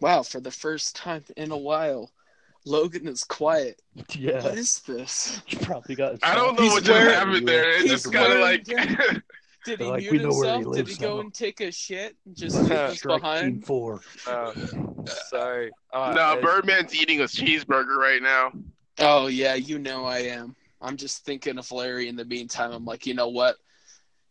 Wow, 0.01 0.23
for 0.23 0.39
the 0.39 0.51
first 0.51 0.95
time 0.95 1.23
in 1.35 1.51
a 1.51 1.57
while, 1.57 2.11
Logan 2.65 3.07
is 3.07 3.23
quiet. 3.23 3.81
Yeah, 4.15 4.43
What 4.43 4.57
is 4.57 4.79
this? 4.81 5.41
you 5.47 5.57
probably 5.59 5.95
got. 5.95 6.19
I 6.23 6.35
don't 6.35 6.55
know 6.57 6.63
He's 6.63 6.73
what 6.73 6.83
just 6.83 6.99
wearing- 6.99 7.13
happened 7.13 7.47
there. 7.47 7.69
It's 7.71 7.81
he's 7.83 7.91
just 7.91 8.13
kind 8.13 8.31
of 8.33 8.39
like. 8.39 8.63
Did 9.65 9.79
he 9.81 9.85
Like, 9.85 10.01
mute 10.03 10.11
we 10.13 10.17
know 10.19 10.29
where 10.29 10.45
he 10.45 10.63
himself? 10.63 10.75
Did 10.77 10.87
he 10.87 10.95
go 10.95 11.15
now. 11.15 11.19
and 11.21 11.33
take 11.33 11.59
a 11.59 11.71
shit 11.73 12.15
and 12.25 12.33
just 12.37 12.55
leave 12.61 12.71
us 12.71 12.97
Strike 12.99 13.21
team 13.21 13.21
behind? 13.21 13.65
four. 13.65 13.99
Uh, 14.25 14.53
sorry. 15.29 15.71
Uh, 15.91 16.13
no, 16.15 16.21
uh, 16.21 16.41
Birdman's 16.41 16.95
eating 16.95 17.19
a 17.19 17.23
cheeseburger 17.25 17.97
right 17.97 18.21
now. 18.21 18.53
Oh 18.99 19.27
yeah, 19.27 19.55
you 19.55 19.77
know 19.77 20.05
I 20.05 20.19
am. 20.19 20.55
I'm 20.81 20.95
just 20.95 21.25
thinking 21.25 21.57
of 21.57 21.69
Larry 21.71 22.07
in 22.07 22.15
the 22.15 22.23
meantime. 22.23 22.71
I'm 22.71 22.85
like, 22.85 23.05
you 23.05 23.13
know 23.13 23.27
what? 23.27 23.57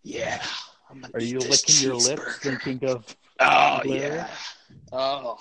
Yeah. 0.04 0.42
I'm 0.90 1.00
gonna 1.00 1.12
Are 1.14 1.20
you 1.20 1.38
licking 1.40 1.80
your 1.80 1.94
lips, 1.94 2.38
thinking 2.38 2.84
of? 2.88 3.16
Oh 3.40 3.82
Larry? 3.84 4.16
yeah. 4.16 4.28
Oh. 4.92 5.36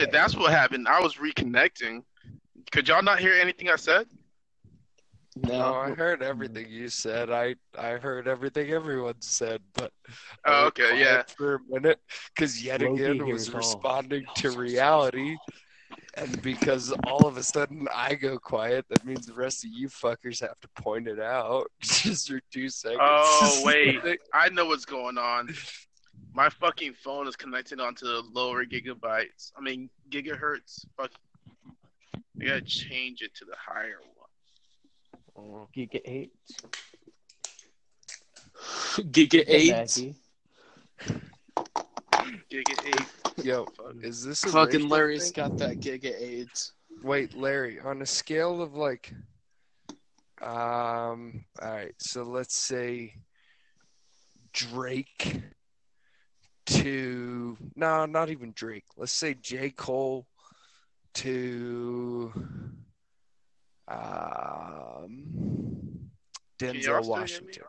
If 0.00 0.10
that's 0.10 0.34
what 0.34 0.50
happened, 0.50 0.88
I 0.88 1.00
was 1.00 1.16
reconnecting. 1.16 2.02
Could 2.72 2.88
y'all 2.88 3.02
not 3.02 3.18
hear 3.18 3.34
anything 3.34 3.68
I 3.68 3.76
said? 3.76 4.06
No, 5.36 5.74
I 5.74 5.90
heard 5.90 6.22
everything 6.22 6.66
you 6.68 6.88
said. 6.88 7.30
I 7.30 7.56
I 7.78 7.90
heard 7.98 8.26
everything 8.26 8.70
everyone 8.70 9.20
said, 9.20 9.60
but 9.74 9.92
Oh, 10.46 10.66
okay, 10.68 10.98
yeah. 10.98 11.22
for 11.36 11.56
a 11.56 11.58
minute 11.68 12.00
because 12.34 12.62
yet 12.62 12.80
Loki 12.80 13.02
again 13.02 13.24
hears 13.26 13.48
was 13.48 13.54
all. 13.54 13.58
responding 13.58 14.24
to 14.36 14.50
reality, 14.56 15.36
and 16.18 16.42
because 16.42 16.92
all 17.06 17.26
of 17.26 17.36
a 17.36 17.42
sudden 17.42 17.86
I 17.94 18.14
go 18.14 18.38
quiet, 18.38 18.86
that 18.88 19.04
means 19.04 19.26
the 19.26 19.34
rest 19.34 19.64
of 19.64 19.70
you 19.72 19.88
fuckers 19.88 20.40
have 20.40 20.58
to 20.60 20.68
point 20.82 21.08
it 21.08 21.20
out. 21.20 21.70
Just 21.80 22.28
for 22.28 22.40
two 22.52 22.68
seconds. 22.68 23.00
Oh, 23.00 23.62
wait. 23.64 24.00
I 24.34 24.48
know 24.50 24.66
what's 24.66 24.84
going 24.84 25.18
on. 25.18 25.54
My 26.34 26.48
fucking 26.48 26.94
phone 26.94 27.26
is 27.26 27.36
connected 27.36 27.80
onto 27.80 28.06
the 28.06 28.22
lower 28.32 28.64
gigabytes. 28.64 29.52
I 29.56 29.60
mean 29.60 29.88
gigahertz. 30.10 30.86
Fuck. 30.96 31.12
I 32.40 32.44
gotta 32.44 32.60
change 32.62 33.22
it 33.22 33.34
to 33.36 33.44
the 33.44 33.56
higher 33.56 33.98
one. 34.14 35.22
Oh. 35.36 35.68
Giga 35.76 36.00
eight. 36.04 36.32
Giga 38.96 39.44
eight. 39.46 39.70
Maggie. 39.70 40.14
Giga 42.50 42.86
eight. 42.86 43.17
Yo, 43.42 43.66
is 44.02 44.24
this 44.24 44.44
a 44.44 44.48
Fucking 44.48 44.74
racial 44.74 44.88
Larry's 44.88 45.30
thing? 45.30 45.32
got 45.34 45.58
that 45.58 45.80
Giga 45.80 46.20
AIDS. 46.20 46.72
Wait, 47.02 47.34
Larry, 47.36 47.78
on 47.80 48.02
a 48.02 48.06
scale 48.06 48.60
of 48.60 48.74
like, 48.74 49.12
um, 50.42 51.44
all 51.62 51.70
right, 51.72 51.94
so 51.98 52.22
let's 52.24 52.56
say 52.56 53.14
Drake 54.52 55.40
to 56.66 57.56
no, 57.76 58.04
not 58.06 58.30
even 58.30 58.52
Drake. 58.54 58.84
Let's 58.96 59.12
say 59.12 59.34
J. 59.34 59.70
Cole 59.70 60.26
to 61.14 62.32
um 63.88 65.24
Denzel 66.58 66.80
still 66.82 66.92
hear 66.92 67.00
me? 67.02 67.08
Washington, 67.08 67.62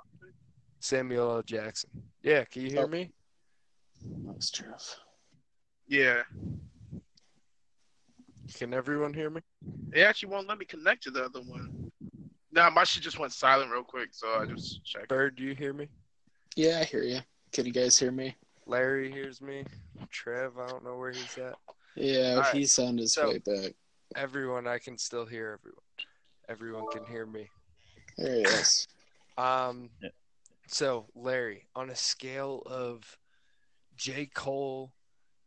Samuel 0.79 1.31
L. 1.37 1.43
Jackson. 1.43 1.89
Yeah, 2.23 2.43
can 2.45 2.63
you 2.63 2.71
hear 2.71 2.83
Oh. 2.83 2.87
me? 2.87 3.11
That's 4.25 4.49
true. 4.51 4.73
Yeah. 5.89 6.21
Can 8.55 8.73
everyone 8.73 9.13
hear 9.13 9.29
me? 9.29 9.41
It 9.93 10.01
actually 10.01 10.29
won't 10.29 10.47
let 10.47 10.57
me 10.57 10.65
connect 10.65 11.03
to 11.03 11.11
the 11.11 11.25
other 11.25 11.41
one. 11.41 11.91
Nah, 12.51 12.69
my 12.69 12.83
shit 12.83 13.03
just 13.03 13.19
went 13.19 13.31
silent 13.33 13.71
real 13.71 13.83
quick, 13.83 14.09
so 14.11 14.27
I 14.39 14.45
just 14.45 14.83
checked. 14.85 15.09
Bird, 15.09 15.35
do 15.35 15.43
you 15.43 15.53
hear 15.53 15.73
me? 15.73 15.87
Yeah, 16.55 16.79
I 16.81 16.83
hear 16.85 17.03
you. 17.03 17.19
Can 17.51 17.65
you 17.65 17.71
guys 17.73 17.97
hear 17.99 18.11
me? 18.11 18.35
Larry 18.65 19.11
hears 19.11 19.41
me. 19.41 19.65
Trev, 20.09 20.57
I 20.57 20.67
don't 20.67 20.83
know 20.83 20.97
where 20.97 21.11
he's 21.11 21.37
at. 21.37 21.55
Yeah, 21.95 22.33
All 22.35 22.41
right. 22.41 22.55
he's 22.55 22.77
on 22.79 22.97
his 22.97 23.13
So- 23.13 23.27
way 23.29 23.39
back. 23.39 23.73
everyone 24.15 24.65
i 24.65 24.79
can 24.79 24.97
still 24.97 25.23
hear 25.23 25.59
everyone 25.59 25.83
everyone 26.49 26.85
can 26.91 27.05
hear 27.05 27.27
me 27.27 27.47
There 28.17 28.37
he 28.37 28.41
is. 28.41 28.87
um 29.37 29.91
Yeah. 30.01 30.09
so 30.65 31.05
larry 31.13 31.67
on 31.75 31.91
a 31.91 31.95
scale 31.95 32.63
of 32.65 33.19
j 33.97 34.25
cole 34.25 34.91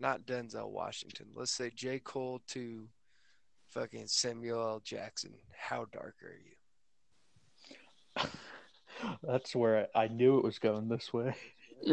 not 0.03 0.27
denzel 0.27 0.69
washington 0.71 1.27
let's 1.35 1.53
say 1.53 1.71
j 1.75 1.99
cole 2.01 2.43
to 2.49 2.87
fucking 3.69 4.07
samuel 4.07 4.61
l 4.61 4.81
jackson 4.85 5.33
how 5.57 5.87
dark 5.93 6.17
are 6.23 6.37
you 6.45 8.29
That's 9.23 9.57
where 9.57 9.89
I, 9.95 10.05
I 10.05 10.09
knew 10.09 10.37
it 10.39 10.45
was 10.45 10.59
going 10.59 10.89
this 10.89 11.13
way. 11.13 11.35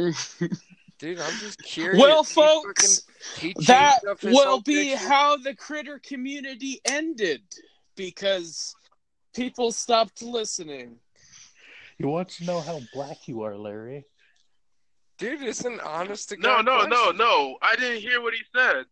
dude 0.99 1.17
i'm 1.19 1.33
just 1.39 1.63
curious 1.63 1.99
well, 2.01 2.23
He 2.23 2.33
folks, 2.33 3.03
fucking- 3.35 3.53
that 3.67 3.99
will 4.23 4.59
be 4.61 4.89
picture. 4.91 5.07
how 5.07 5.37
the 5.37 5.55
critter 5.55 5.99
community 6.03 6.81
ended 6.85 7.41
because 7.95 8.75
people 9.33 9.71
stopped 9.71 10.21
listening. 10.21 10.97
He 11.97 12.05
wants 12.05 12.37
to 12.37 12.43
know 12.45 12.59
how 12.59 12.81
black 12.93 13.27
you 13.27 13.41
are, 13.43 13.57
Larry. 13.57 14.05
Dude 15.19 15.41
it's 15.43 15.65
an 15.65 15.79
honest 15.81 16.29
to 16.29 16.37
No, 16.37 16.57
God 16.57 16.65
no, 16.65 16.81
no, 16.81 16.87
question. 16.87 17.17
no. 17.17 17.57
I 17.61 17.75
didn't 17.75 18.01
hear 18.01 18.21
what 18.21 18.33
he 18.33 18.41
said. 18.55 18.85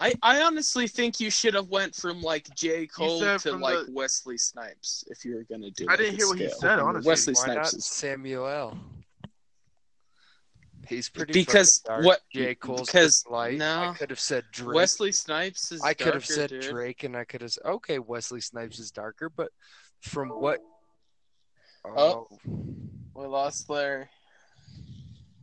I, 0.00 0.12
I 0.22 0.42
honestly 0.42 0.86
think 0.86 1.18
you 1.18 1.28
should 1.30 1.54
have 1.54 1.68
went 1.68 1.94
from 1.94 2.20
like 2.22 2.48
J 2.54 2.86
Cole 2.86 3.20
to 3.38 3.52
like 3.56 3.86
the- 3.86 3.92
Wesley 3.92 4.38
Snipes 4.38 5.02
if 5.08 5.24
you 5.24 5.34
were 5.36 5.44
gonna 5.50 5.70
do. 5.72 5.86
I 5.88 5.92
like, 5.92 5.98
didn't 5.98 6.14
a 6.14 6.16
hear 6.18 6.28
what 6.28 6.38
he 6.38 6.48
said, 6.50 6.78
honestly. 6.78 7.08
Wesley 7.08 7.34
Why 7.34 7.44
Snipes 7.44 7.74
is 7.74 7.84
Samuel 7.86 8.46
L? 8.46 8.78
He's 10.86 11.08
pretty 11.10 11.32
because 11.32 11.80
dark. 11.80 12.04
what 12.04 12.20
J. 12.32 12.54
Cole's 12.54 12.86
because 12.86 13.24
light. 13.28 13.58
no 13.58 13.90
I 13.90 13.94
could 13.94 14.08
have 14.10 14.20
said 14.20 14.44
Drake. 14.52 14.74
Wesley 14.76 15.12
Snipes 15.12 15.72
is 15.72 15.82
I 15.82 15.92
could 15.94 16.14
have 16.14 16.24
said 16.24 16.50
dude. 16.50 16.62
Drake, 16.62 17.02
and 17.04 17.16
I 17.16 17.24
could 17.24 17.42
have 17.42 17.52
okay, 17.64 17.98
Wesley 17.98 18.40
Snipes 18.40 18.78
is 18.78 18.90
darker, 18.90 19.28
but 19.28 19.50
from 20.00 20.28
what? 20.28 20.60
Oh. 21.84 21.94
Oh, 21.96 22.38
We 23.14 23.26
lost 23.26 23.68
Larry. 23.68 24.06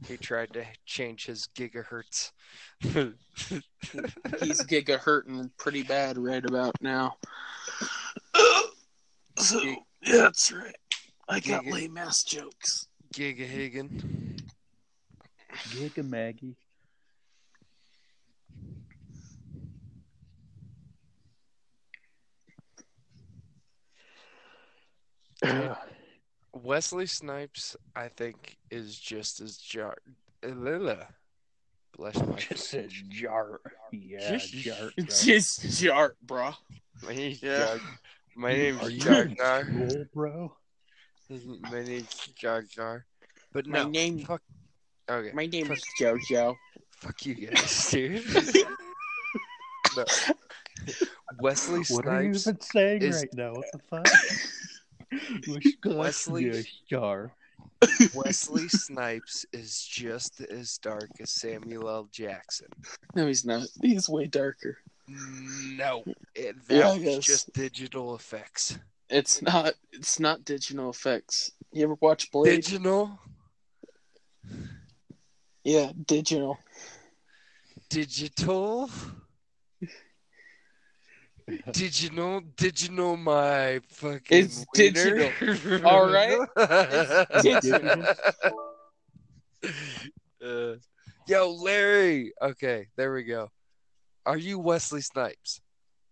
He 0.08 0.18
tried 0.18 0.54
to 0.54 0.66
change 0.86 1.26
his 1.26 1.48
gigahertz. 1.56 2.32
He's 2.82 3.14
giga 4.64 5.00
hurting 5.00 5.52
pretty 5.58 5.84
bad 5.84 6.18
right 6.18 6.44
about 6.44 6.76
now. 6.82 7.16
so 9.38 9.62
yeah, 9.62 9.78
that's 10.04 10.52
right. 10.52 10.76
I 11.28 11.40
got 11.40 11.64
Giga- 11.64 11.72
lame 11.74 11.98
ass 11.98 12.24
jokes. 12.24 12.88
Gigahagen. 13.14 14.40
Giga 15.70 16.08
Maggie. 16.08 16.58
Wesley 26.54 27.06
Snipes, 27.06 27.76
I 27.96 28.08
think, 28.08 28.58
is 28.72 28.98
just 28.98 29.42
as 29.42 29.58
jar. 29.58 29.96
Lila. 30.44 31.08
Bless 31.98 32.16
my. 32.18 32.36
Just 32.36 32.70
says 32.70 32.92
jar. 33.10 33.62
Yeah, 33.92 34.32
Just- 34.38 34.52
jar. 34.54 34.92
bro. 34.96 35.06
Just 35.10 35.62
jart, 35.82 36.12
bro. 36.24 36.52
My 37.04 37.16
name's 37.16 37.42
Yeah. 37.42 37.66
Jar. 37.66 37.80
My 38.36 38.52
name's 38.54 38.82
Are 38.84 38.90
Jar 38.92 39.26
Jar. 39.26 39.64
school, 39.64 40.06
bro? 40.14 40.54
My 41.72 41.84
name's 41.84 42.14
Jar 42.36 42.62
Jar. 42.64 43.06
But 43.54 43.66
My 43.68 43.84
name- 43.86 44.20
fuck. 44.20 44.42
Okay, 45.10 45.32
My 45.34 45.46
name 45.46 45.68
Fuck. 45.68 45.78
is 45.78 45.84
JoJo. 46.02 46.56
fuck 46.98 47.26
you 47.26 47.36
guys, 47.36 47.90
dude. 47.92 48.24
no. 49.96 50.04
Wesley 51.40 51.82
What 51.90 52.08
are 52.08 52.24
you 52.24 52.30
even 52.32 52.60
saying 52.60 53.02
is- 53.04 53.18
right 53.22 53.34
now? 53.34 53.54
What 53.54 53.66
the 53.72 53.80
fuck? 53.90 54.08
Wesley- 55.96 56.44
you 56.46 56.52
a 56.52 56.64
star. 56.64 57.32
Wesley 58.14 58.68
Snipes 58.68 59.46
is 59.54 59.84
just 59.86 60.42
as 60.42 60.78
dark 60.78 61.10
as 61.20 61.32
Samuel 61.32 61.90
L. 61.90 62.10
Jackson. 62.12 62.68
No, 63.16 63.28
he's 63.28 63.46
not. 63.46 63.68
He's 63.82 64.10
way 64.10 64.28
darker. 64.28 64.78
No, 65.08 66.04
it, 66.34 66.56
that 66.68 66.84
I 66.84 66.98
was 66.98 67.26
just 67.26 67.54
digital 67.54 68.16
effects. 68.16 68.80
It's 69.10 69.42
not. 69.42 69.74
It's 69.92 70.20
not 70.20 70.46
digital 70.46 70.90
effects. 70.90 71.52
You 71.72 71.84
ever 71.84 71.96
watch 72.02 72.32
Blade? 72.32 72.56
Digital, 72.56 73.20
yeah, 75.64 75.92
digital. 76.06 76.58
digital. 77.90 78.90
Did 81.72 82.02
you 82.02 82.10
know? 82.10 82.42
Did 82.58 82.82
you 82.82 82.92
know 82.92 83.16
my 83.16 83.80
fucking? 83.90 84.22
It's 84.30 84.66
wiener? 84.76 85.32
All 85.86 86.10
right? 86.10 86.40
It's 86.58 87.44
digital. 87.44 88.06
Uh, 90.44 90.76
yo, 91.28 91.52
Larry. 91.52 92.34
Okay, 92.42 92.88
there 92.98 93.14
we 93.14 93.24
go. 93.24 93.52
Are 94.26 94.38
you 94.38 94.58
Wesley 94.60 95.02
Snipes? 95.02 95.62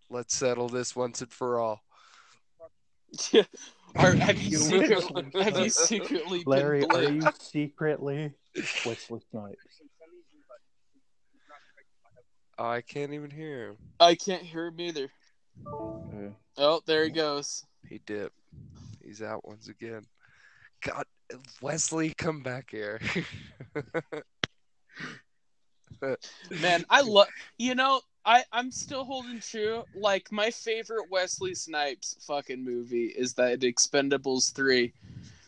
Let's 0.09 0.35
settle 0.35 0.69
this 0.69 0.95
once 0.95 1.21
and 1.21 1.31
for 1.31 1.59
all. 1.59 1.81
Yeah. 3.31 3.43
Or 3.95 4.11
have 4.13 4.41
you 4.41 4.49
You 4.57 4.57
secretly, 4.57 5.43
have 5.43 5.59
you 5.59 5.69
secretly 5.69 6.43
Larry, 6.47 6.79
been 6.81 6.91
are 6.91 7.11
you 7.11 7.21
secretly 7.39 8.33
Wesley 8.55 9.21
Snipes? 9.29 9.81
I 12.57 12.81
can't 12.81 13.13
even 13.13 13.29
hear 13.29 13.69
him. 13.69 13.77
I 13.99 14.15
can't 14.15 14.41
hear 14.41 14.67
him 14.67 14.79
either. 14.79 15.09
Oh, 16.57 16.81
there 16.85 17.03
he 17.03 17.09
goes. 17.09 17.65
He 17.87 17.99
dipped. 18.05 18.35
He's 19.03 19.21
out 19.21 19.47
once 19.47 19.67
again. 19.67 20.05
God, 20.81 21.05
Wesley, 21.61 22.13
come 22.13 22.41
back 22.41 22.71
here. 22.71 22.99
Man, 26.61 26.85
I 26.89 27.01
love. 27.01 27.27
You 27.57 27.75
know, 27.75 28.01
I 28.25 28.43
I'm 28.51 28.71
still 28.71 29.03
holding 29.03 29.39
true. 29.39 29.83
Like 29.95 30.31
my 30.31 30.51
favorite 30.51 31.09
Wesley 31.09 31.55
Snipes 31.55 32.17
fucking 32.25 32.63
movie 32.63 33.07
is 33.07 33.33
that 33.35 33.61
Expendables 33.61 34.53
three, 34.53 34.93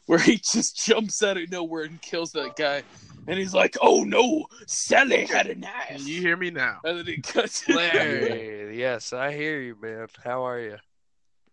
where 0.06 0.20
he 0.20 0.38
just 0.52 0.86
jumps 0.86 1.22
out 1.24 1.38
of 1.38 1.52
nowhere 1.52 1.84
and 1.84 2.02
kills 2.02 2.32
that 2.34 2.56
guy, 2.56 2.84
and 3.28 3.38
he's 3.40 3.54
like, 3.54 3.78
"Oh 3.82 4.04
no, 4.04 4.46
Sally 4.68 5.26
had 5.26 5.48
a 5.48 5.56
knife." 5.56 5.88
Can 5.90 6.08
you 6.08 6.22
hear 6.22 6.38
me 6.38 6.52
now? 6.52 6.80
And 6.84 7.00
then 7.00 7.06
he 7.06 7.18
cuts. 7.22 7.68
Larry, 7.70 8.78
yes, 8.78 9.14
I 9.14 9.34
hear 9.34 9.60
you, 9.62 9.76
man. 9.82 10.08
How 10.24 10.46
are 10.46 10.60
you? 10.60 10.78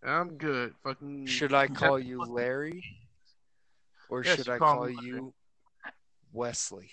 I'm 0.05 0.37
good. 0.37 0.75
Fucking. 0.83 1.27
Should 1.27 1.55
I 1.55 1.69
call 1.69 1.99
you 1.99 2.25
Larry? 2.25 2.85
Or 4.09 4.23
Yes, 4.25 4.37
should 4.37 4.49
I 4.49 4.59
call 4.59 4.77
call 4.77 4.91
you 4.91 5.33
Wesley? 6.33 6.91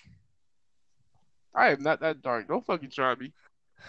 I 1.54 1.70
am 1.72 1.82
not 1.82 2.00
that 2.02 2.22
dark. 2.22 2.48
Don't 2.48 2.66
fucking 2.66 2.92
try 2.92 3.16
me. 3.16 3.34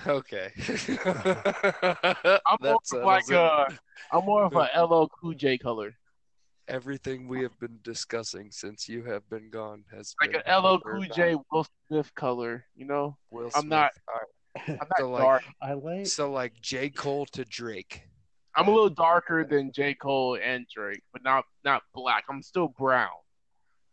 Okay. 0.07 0.51
I'm 0.59 0.67
that 1.05 2.41
more 2.61 2.75
of 2.75 2.81
settles 2.85 3.05
like 3.07 3.29
it. 3.29 3.35
uh, 3.37 3.67
I'm 4.13 4.25
more 4.25 4.45
of 4.45 4.55
a 4.55 4.69
LL 4.83 5.09
Cool 5.09 5.35
J 5.35 5.59
color, 5.59 5.95
Everything 6.71 7.27
we 7.29 7.43
have 7.43 7.59
been 7.59 7.79
discussing 7.83 8.51
since 8.53 8.89
you 8.89 9.03
have 9.05 9.29
been 9.29 9.51
gone 9.51 9.85
has 9.95 10.15
like 10.21 10.33
been 10.33 10.43
an 10.47 10.63
LL 10.63 10.79
Cool 10.79 11.05
J 11.15 11.37
Will 11.51 11.67
Smith 11.89 12.15
color. 12.15 12.65
You 12.77 12.87
know, 12.87 13.17
Will 13.31 13.51
I'm 13.55 13.69
not- 13.69 13.93
Smith. 13.93 14.03
All 14.09 14.21
I'm 14.69 14.77
not 14.79 14.99
So, 14.99 15.11
like, 15.11 15.23
dark. 15.23 15.43
I 15.63 15.73
like. 15.75 16.07
So 16.07 16.31
like 16.31 16.55
J 16.63 16.91
Cole 16.91 17.27
to 17.33 17.45
Drake. 17.45 18.03
I'm 18.57 18.67
a 18.69 18.71
little 18.71 18.91
darker 18.91 19.45
than 19.45 19.73
J 19.73 19.95
Cole 19.95 20.39
and 20.43 20.67
Drake, 20.75 21.03
but 21.13 21.23
not 21.23 21.45
not 21.65 21.83
black. 21.95 22.25
I'm 22.31 22.43
still 22.43 22.69
brown. 22.69 23.09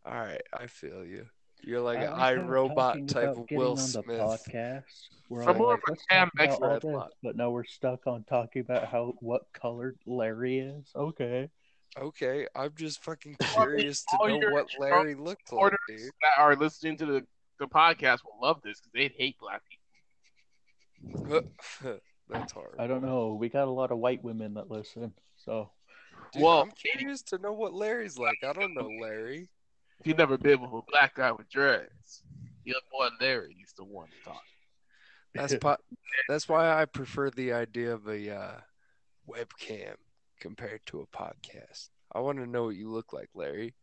All 0.06 0.14
right, 0.14 0.42
I 0.54 0.68
feel 0.68 1.04
you. 1.06 1.26
You're 1.64 1.82
like 1.82 1.98
I 2.00 2.34
an 2.34 2.40
iRobot 2.48 3.08
type 3.08 3.30
of 3.38 3.46
Will 3.52 3.72
on 3.72 3.76
the 3.76 3.82
Smith. 3.82 4.20
podcast. 4.20 4.84
We're 5.30 5.42
I'm 5.44 5.50
all 5.50 5.56
more 5.56 5.72
like, 5.74 5.82
of 5.90 5.94
a 5.96 6.14
Cam 6.14 6.30
talk 6.38 6.58
about 6.58 6.62
all 6.62 6.76
X 6.76 6.84
this, 7.10 7.14
but 7.24 7.36
now 7.36 7.50
we're 7.50 7.66
stuck 7.66 8.08
on 8.08 8.24
talking 8.24 8.62
about 8.62 8.86
how 8.86 9.14
what 9.20 9.42
color 9.54 9.96
Larry 10.06 10.60
is. 10.60 10.90
Okay. 10.96 11.50
Okay, 11.98 12.48
I'm 12.56 12.74
just 12.76 13.04
fucking 13.04 13.38
curious 13.54 14.04
to 14.06 14.18
know 14.28 14.40
what 14.52 14.68
Larry 14.80 15.16
looked 15.16 15.52
like, 15.52 15.74
dude. 15.88 16.00
that 16.00 16.42
are 16.42 16.56
listening 16.56 16.98
to 16.98 17.06
the, 17.06 17.26
the 17.60 17.68
podcast 17.68 18.20
will 18.24 18.40
love 18.42 18.62
this 18.64 18.80
because 18.80 18.92
they 18.94 19.14
hate 19.18 19.38
black 19.40 19.62
people. 21.02 21.42
That's 22.30 22.52
hard. 22.52 22.76
I 22.78 22.88
don't 22.88 23.04
know. 23.04 23.38
We 23.40 23.50
got 23.50 23.68
a 23.68 23.72
lot 23.72 23.92
of 23.92 24.00
white 24.00 24.24
women 24.24 24.56
that 24.56 24.70
listen, 24.70 25.14
so 25.38 25.72
Dude, 26.34 26.44
Well, 26.44 26.62
I'm 26.62 26.72
curious 26.72 27.22
to 27.24 27.38
know 27.38 27.54
what 27.54 27.74
Larry's 27.74 28.18
like. 28.18 28.38
I 28.44 28.54
don't 28.54 28.74
know 28.74 28.90
Larry. 29.02 29.50
If 30.00 30.08
you've 30.08 30.18
never 30.18 30.38
been 30.38 30.62
with 30.62 30.72
a 30.72 30.82
black 30.92 31.16
guy 31.16 31.32
with 31.32 31.50
dreads, 31.50 32.22
your 32.64 32.78
boy 32.92 33.08
Larry 33.20 33.56
is 33.64 33.74
the 33.78 33.86
one 33.86 34.08
to 34.08 34.30
talk. 34.30 34.44
That's 35.34 35.56
po- 35.56 35.78
that's 36.28 36.50
why 36.50 36.82
I 36.82 36.86
prefer 36.86 37.30
the 37.30 37.54
idea 37.54 37.94
of 37.94 38.08
a 38.08 38.36
uh, 38.36 38.60
webcam 39.30 39.96
compared 40.40 40.82
to 40.88 41.02
a 41.02 41.08
podcast. 41.08 41.90
I 42.14 42.20
want 42.20 42.40
to 42.40 42.48
know 42.48 42.66
what 42.66 42.76
you 42.76 42.90
look 42.90 43.14
like, 43.14 43.30
Larry. 43.34 43.76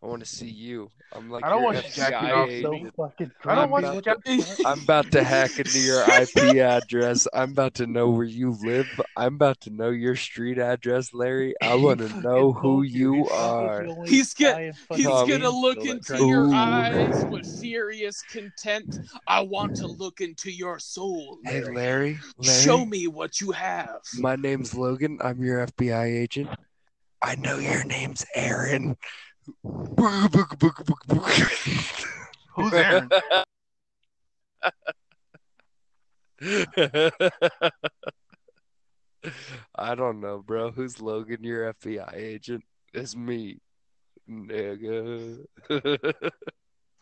I 0.00 0.06
want 0.06 0.20
to 0.20 0.26
see 0.28 0.46
you. 0.48 0.92
I'm 1.12 1.28
like 1.28 1.42
I 1.44 1.48
don't 1.48 1.62
want 1.64 1.76
you 1.82 1.90
jacking 1.92 2.30
off 2.30 2.48
so 2.62 2.90
fucking 2.96 3.32
I 3.44 3.54
don't 3.56 3.68
creepy. 3.68 3.70
want 3.70 3.70
What 3.96 4.06
you 4.06 4.36
the 4.36 4.42
fuck? 4.42 4.66
I'm 4.66 4.80
about 4.82 5.10
to 5.12 5.24
hack 5.24 5.58
into 5.58 5.80
your 5.80 6.02
IP 6.02 6.36
address. 6.58 7.26
I'm 7.34 7.50
about 7.50 7.74
to 7.74 7.86
know 7.88 8.10
where 8.10 8.24
you 8.26 8.56
live. 8.62 8.86
I'm 9.16 9.34
about 9.34 9.60
to 9.62 9.70
know 9.70 9.90
your 9.90 10.14
street 10.14 10.58
address, 10.58 11.12
Larry. 11.12 11.54
I 11.62 11.74
want 11.74 11.98
to 12.00 12.20
know 12.20 12.52
who 12.52 12.82
you 12.82 13.26
are. 13.28 13.86
He's 14.06 14.34
get- 14.34 14.74
He's 14.94 15.06
gonna 15.06 15.50
look 15.50 15.78
into 15.84 16.12
that- 16.12 16.20
your 16.26 16.52
eyes 16.54 17.24
with 17.24 17.60
furious 17.60 18.22
content. 18.22 18.98
I 19.26 19.40
want 19.40 19.74
to 19.76 19.88
look 19.88 20.20
into 20.20 20.52
your 20.52 20.78
soul. 20.78 21.38
Hey, 21.44 21.62
Larry. 21.64 21.74
Larry. 21.74 22.18
Larry. 22.38 22.62
Show 22.62 22.84
me 22.86 23.08
what 23.08 23.40
you 23.40 23.50
have. 23.50 24.00
My 24.18 24.36
name's 24.36 24.74
Logan. 24.76 25.18
I'm 25.22 25.42
your 25.42 25.66
FBI 25.66 26.04
agent. 26.04 26.50
I 27.20 27.34
know 27.34 27.58
your 27.58 27.82
name's 27.84 28.24
Aaron. 28.36 28.96
Who's 32.54 32.72
Aaron? 32.72 33.08
I 39.74 39.94
don't 39.94 40.20
know, 40.20 40.38
bro. 40.38 40.70
Who's 40.70 41.00
Logan, 41.00 41.42
your 41.42 41.72
FBI 41.74 42.14
agent? 42.14 42.64
It's 42.92 43.16
me, 43.16 43.60
nigga. 44.28 45.44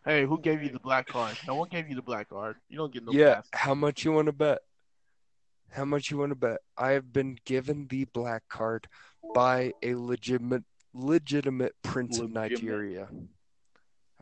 hey, 0.05 0.25
who 0.25 0.41
gave 0.41 0.63
you 0.63 0.71
the 0.71 0.81
black 0.81 1.07
card? 1.07 1.37
No 1.47 1.55
one 1.57 1.69
gave 1.69 1.89
you 1.89 1.95
the 1.95 2.03
black 2.03 2.29
card. 2.29 2.57
You 2.69 2.79
don't 2.79 2.93
get 2.93 3.05
no 3.05 3.13
yeah, 3.13 3.37
pass. 3.37 3.49
how 3.53 3.75
much 3.75 4.05
you 4.05 4.13
want 4.13 4.27
to 4.27 4.33
bet? 4.33 4.61
How 5.71 5.85
much 5.85 6.11
you 6.11 6.19
want 6.19 6.31
to 6.31 6.37
bet? 6.37 6.59
I 6.77 6.93
have 6.93 7.13
been 7.13 7.39
given 7.45 7.87
the 7.89 8.05
black 8.05 8.45
card 8.49 8.89
by 9.35 9.73
a 9.83 9.95
legitimate, 9.95 10.65
legitimate 10.97 11.75
prince 11.83 12.19
of 12.19 12.31
Nigeria. 12.31 13.09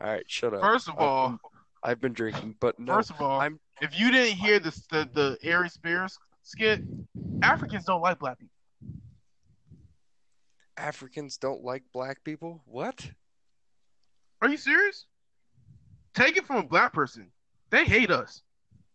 All 0.01 0.07
right, 0.07 0.23
shut 0.29 0.53
up. 0.53 0.61
First 0.61 0.89
of 0.89 0.95
all, 0.97 1.37
I've 1.83 2.01
been 2.01 2.13
drinking, 2.13 2.55
but 2.59 2.77
no. 2.79 2.93
first 2.95 3.11
of 3.11 3.21
all, 3.21 3.39
I'm- 3.39 3.59
if 3.81 3.97
you 3.97 4.11
didn't 4.11 4.37
hear 4.37 4.59
the 4.59 4.71
the, 4.89 5.37
the 5.41 5.53
Ari 5.53 5.69
Spears 5.69 6.17
skit, 6.43 6.81
Africans 7.41 7.85
don't 7.85 8.01
like 8.01 8.19
black 8.19 8.39
people. 8.39 8.51
Africans 10.77 11.37
don't 11.37 11.63
like 11.63 11.83
black 11.93 12.23
people? 12.23 12.61
What? 12.65 13.09
Are 14.41 14.49
you 14.49 14.57
serious? 14.57 15.05
Take 16.13 16.37
it 16.37 16.45
from 16.45 16.57
a 16.57 16.63
black 16.63 16.93
person. 16.93 17.31
They 17.69 17.85
hate 17.85 18.11
us. 18.11 18.43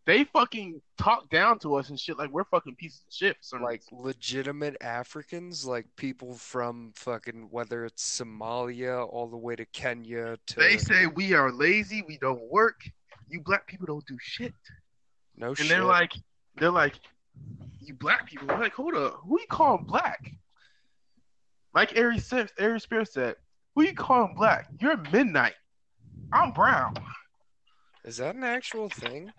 They 0.06 0.24
fucking 0.24 0.80
talk 0.96 1.28
down 1.30 1.58
to 1.60 1.74
us 1.76 1.90
and 1.90 2.00
shit 2.00 2.16
like 2.18 2.30
we're 2.30 2.44
fucking 2.44 2.76
pieces 2.76 3.02
of 3.06 3.12
shit. 3.14 3.36
Some 3.40 3.62
Like 3.62 3.82
reason. 3.90 4.04
legitimate 4.04 4.76
Africans? 4.80 5.64
Like 5.66 5.86
people 5.96 6.34
from 6.34 6.92
fucking, 6.96 7.48
whether 7.50 7.84
it's 7.84 8.20
Somalia 8.20 9.06
all 9.08 9.28
the 9.28 9.36
way 9.36 9.56
to 9.56 9.66
Kenya 9.66 10.36
to. 10.46 10.56
they 10.56 10.78
say 10.78 11.06
we 11.06 11.34
are 11.34 11.52
lazy, 11.52 12.02
we 12.08 12.16
don't 12.18 12.42
work. 12.50 12.80
You 13.28 13.40
black 13.42 13.66
people 13.66 13.86
don't 13.86 14.06
do 14.06 14.16
shit. 14.20 14.54
no 15.36 15.48
And 15.48 15.58
shit. 15.58 15.68
they're 15.68 15.84
like, 15.84 16.12
they're 16.56 16.70
like, 16.70 16.94
you 17.80 17.94
black 17.94 18.26
people. 18.26 18.48
We're 18.48 18.58
like, 18.58 18.74
hold 18.74 18.94
up, 18.94 19.20
who 19.24 19.38
you 19.38 19.46
calling 19.48 19.84
black? 19.84 20.32
Like 21.74 21.96
Ari 21.96 22.18
Spears, 22.18 22.50
Ari 22.58 22.80
Spears 22.80 23.12
said, 23.12 23.36
who 23.74 23.84
you 23.84 23.94
calling 23.94 24.34
black? 24.34 24.66
You're 24.80 24.96
midnight. 25.12 25.54
I'm 26.32 26.52
brown. 26.52 26.94
Is 28.04 28.16
that 28.16 28.34
an 28.34 28.42
actual 28.44 28.88
thing? 28.88 29.30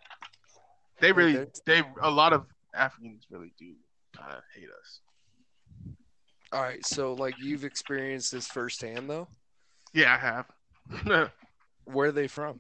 They 1.02 1.12
really, 1.12 1.34
that's- 1.34 1.62
they 1.66 1.84
a 2.02 2.10
lot 2.12 2.32
of 2.34 2.46
Africans 2.74 3.26
really 3.30 3.54
do 3.58 3.74
kind 4.16 4.32
of 4.32 4.44
hate 4.56 4.70
us. 4.70 5.02
All 6.54 6.62
right, 6.62 6.86
so 6.86 7.14
like 7.14 7.36
you've 7.40 7.64
experienced 7.66 8.32
this 8.32 8.48
firsthand 8.48 9.10
though? 9.10 9.28
Yeah, 9.94 10.14
I 10.14 10.18
have. 10.18 11.32
Where 11.86 12.10
are 12.10 12.12
they 12.12 12.28
from? 12.28 12.60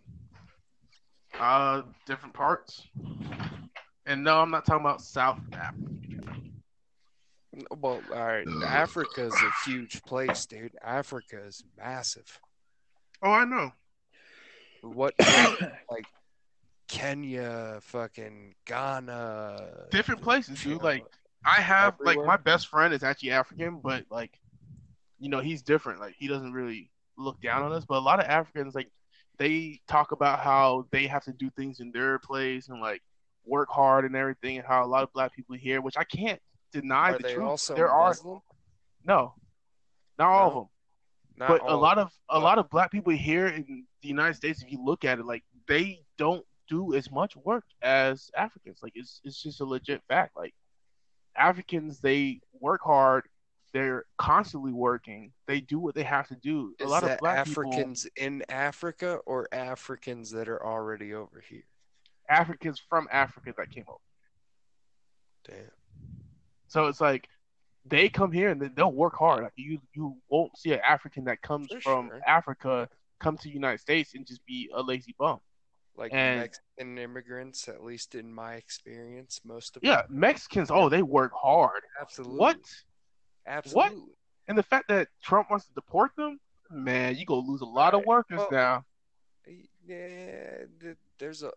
uh, 1.39 1.83
different 2.05 2.33
parts. 2.33 2.87
And 4.05 4.23
no, 4.23 4.41
I'm 4.41 4.51
not 4.51 4.65
talking 4.65 4.81
about 4.85 5.01
South 5.01 5.39
Africa. 5.53 6.33
Well, 7.77 8.01
all 8.13 8.25
right. 8.25 8.45
Africa 8.65 9.23
is 9.25 9.33
a 9.33 9.69
huge 9.69 10.01
place, 10.03 10.45
dude. 10.45 10.73
Africa 10.83 11.41
is 11.45 11.63
massive. 11.77 12.39
Oh, 13.21 13.31
I 13.31 13.45
know. 13.45 13.71
What, 14.81 15.13
like 15.19 16.05
Kenya, 16.91 17.79
fucking 17.83 18.53
Ghana, 18.65 19.87
Different 19.91 20.21
places, 20.21 20.61
dude. 20.61 20.83
Like 20.83 21.05
I 21.45 21.61
have 21.61 21.95
like 22.01 22.17
my 22.17 22.35
best 22.35 22.67
friend 22.67 22.93
is 22.93 23.01
actually 23.01 23.31
African, 23.31 23.79
but 23.81 24.05
like 24.11 24.37
you 25.17 25.29
know, 25.29 25.39
he's 25.39 25.61
different. 25.61 26.01
Like 26.01 26.15
he 26.17 26.27
doesn't 26.27 26.51
really 26.51 26.91
look 27.17 27.41
down 27.41 27.63
on 27.63 27.71
us. 27.71 27.85
But 27.85 27.95
a 27.95 27.99
lot 27.99 28.19
of 28.19 28.25
Africans 28.25 28.75
like 28.75 28.89
they 29.37 29.79
talk 29.87 30.11
about 30.11 30.39
how 30.39 30.85
they 30.91 31.07
have 31.07 31.23
to 31.23 31.31
do 31.31 31.49
things 31.51 31.79
in 31.79 31.93
their 31.93 32.19
place 32.19 32.67
and 32.67 32.81
like 32.81 33.01
work 33.45 33.69
hard 33.69 34.03
and 34.03 34.15
everything 34.15 34.57
and 34.57 34.67
how 34.67 34.83
a 34.83 34.85
lot 34.85 35.03
of 35.03 35.13
black 35.13 35.33
people 35.33 35.55
here, 35.55 35.79
which 35.79 35.95
I 35.97 36.03
can't 36.03 36.41
deny 36.73 37.11
are 37.11 37.17
the 37.19 37.33
truth. 37.33 37.47
also 37.47 37.73
there 37.73 37.89
are 37.89 38.09
Muslim? 38.09 38.41
no. 39.05 39.33
Not 40.19 40.27
all 40.27 40.47
of 40.47 40.53
them. 40.55 40.65
Not 41.37 41.47
but 41.47 41.71
a 41.71 41.75
lot 41.75 41.97
of 41.97 42.11
a 42.29 42.37
lot 42.37 42.59
of 42.59 42.69
black 42.69 42.91
people 42.91 43.13
here 43.13 43.47
in 43.47 43.85
the 44.01 44.07
United 44.09 44.35
States, 44.35 44.61
if 44.61 44.69
you 44.69 44.83
look 44.83 45.05
at 45.05 45.19
it, 45.19 45.25
like 45.25 45.43
they 45.69 46.01
don't 46.17 46.45
do 46.71 46.95
as 46.95 47.11
much 47.11 47.35
work 47.35 47.65
as 47.81 48.31
Africans. 48.35 48.79
Like 48.81 48.93
it's 48.95 49.21
it's 49.23 49.43
just 49.43 49.59
a 49.61 49.65
legit 49.65 50.01
fact. 50.07 50.35
Like 50.35 50.53
Africans, 51.35 51.99
they 51.99 52.39
work 52.59 52.81
hard. 52.83 53.25
They're 53.73 54.05
constantly 54.17 54.71
working. 54.71 55.31
They 55.47 55.61
do 55.61 55.79
what 55.79 55.95
they 55.95 56.03
have 56.03 56.27
to 56.29 56.35
do. 56.35 56.73
A 56.81 56.85
lot 56.85 57.03
of 57.03 57.19
black 57.19 57.45
people, 57.45 57.63
Africans 57.67 58.07
in 58.15 58.43
Africa 58.49 59.19
or 59.25 59.47
Africans 59.51 60.31
that 60.31 60.49
are 60.49 60.65
already 60.65 61.13
over 61.13 61.43
here? 61.47 61.63
Africans 62.29 62.81
from 62.89 63.07
Africa 63.11 63.53
that 63.57 63.69
came 63.69 63.85
over. 63.87 63.99
Damn. 65.47 65.71
So 66.67 66.87
it's 66.87 67.01
like 67.01 67.27
they 67.85 68.09
come 68.09 68.31
here 68.31 68.49
and 68.49 68.61
then 68.61 68.73
they'll 68.75 68.91
work 68.91 69.15
hard. 69.15 69.43
Like 69.43 69.53
you, 69.55 69.79
you 69.93 70.15
won't 70.29 70.57
see 70.57 70.71
an 70.73 70.79
African 70.87 71.25
that 71.25 71.41
comes 71.41 71.67
For 71.71 71.81
from 71.81 72.07
sure. 72.07 72.21
Africa 72.27 72.89
come 73.19 73.37
to 73.37 73.43
the 73.43 73.53
United 73.53 73.79
States 73.79 74.15
and 74.15 74.25
just 74.25 74.45
be 74.45 74.69
a 74.73 74.81
lazy 74.81 75.15
bum. 75.17 75.39
Like 75.95 76.11
And- 76.13 76.39
Mexican 76.39 76.97
immigrants, 76.97 77.67
at 77.67 77.83
least 77.83 78.15
in 78.15 78.33
my 78.33 78.53
experience, 78.55 79.41
most 79.43 79.75
of 79.77 79.83
Yeah, 79.83 80.03
them. 80.03 80.19
Mexicans. 80.19 80.71
Oh, 80.71 80.89
they 80.89 81.03
work 81.03 81.31
hard. 81.35 81.83
absolutely. 81.99 82.37
What? 82.39 82.57
Absolutely. 83.45 84.13
And 84.47 84.57
the 84.57 84.63
fact 84.63 84.87
that 84.87 85.09
Trump 85.21 85.49
wants 85.49 85.67
to 85.67 85.73
deport 85.73 86.15
them, 86.15 86.39
man, 86.69 87.15
you 87.15 87.25
gonna 87.25 87.41
lose 87.45 87.61
a 87.61 87.65
lot 87.65 87.93
of 87.93 88.05
workers 88.05 88.37
Well, 88.39 88.49
now. 88.51 88.85
Yeah, 89.87 90.65
there's 91.17 91.43
a. 91.43 91.51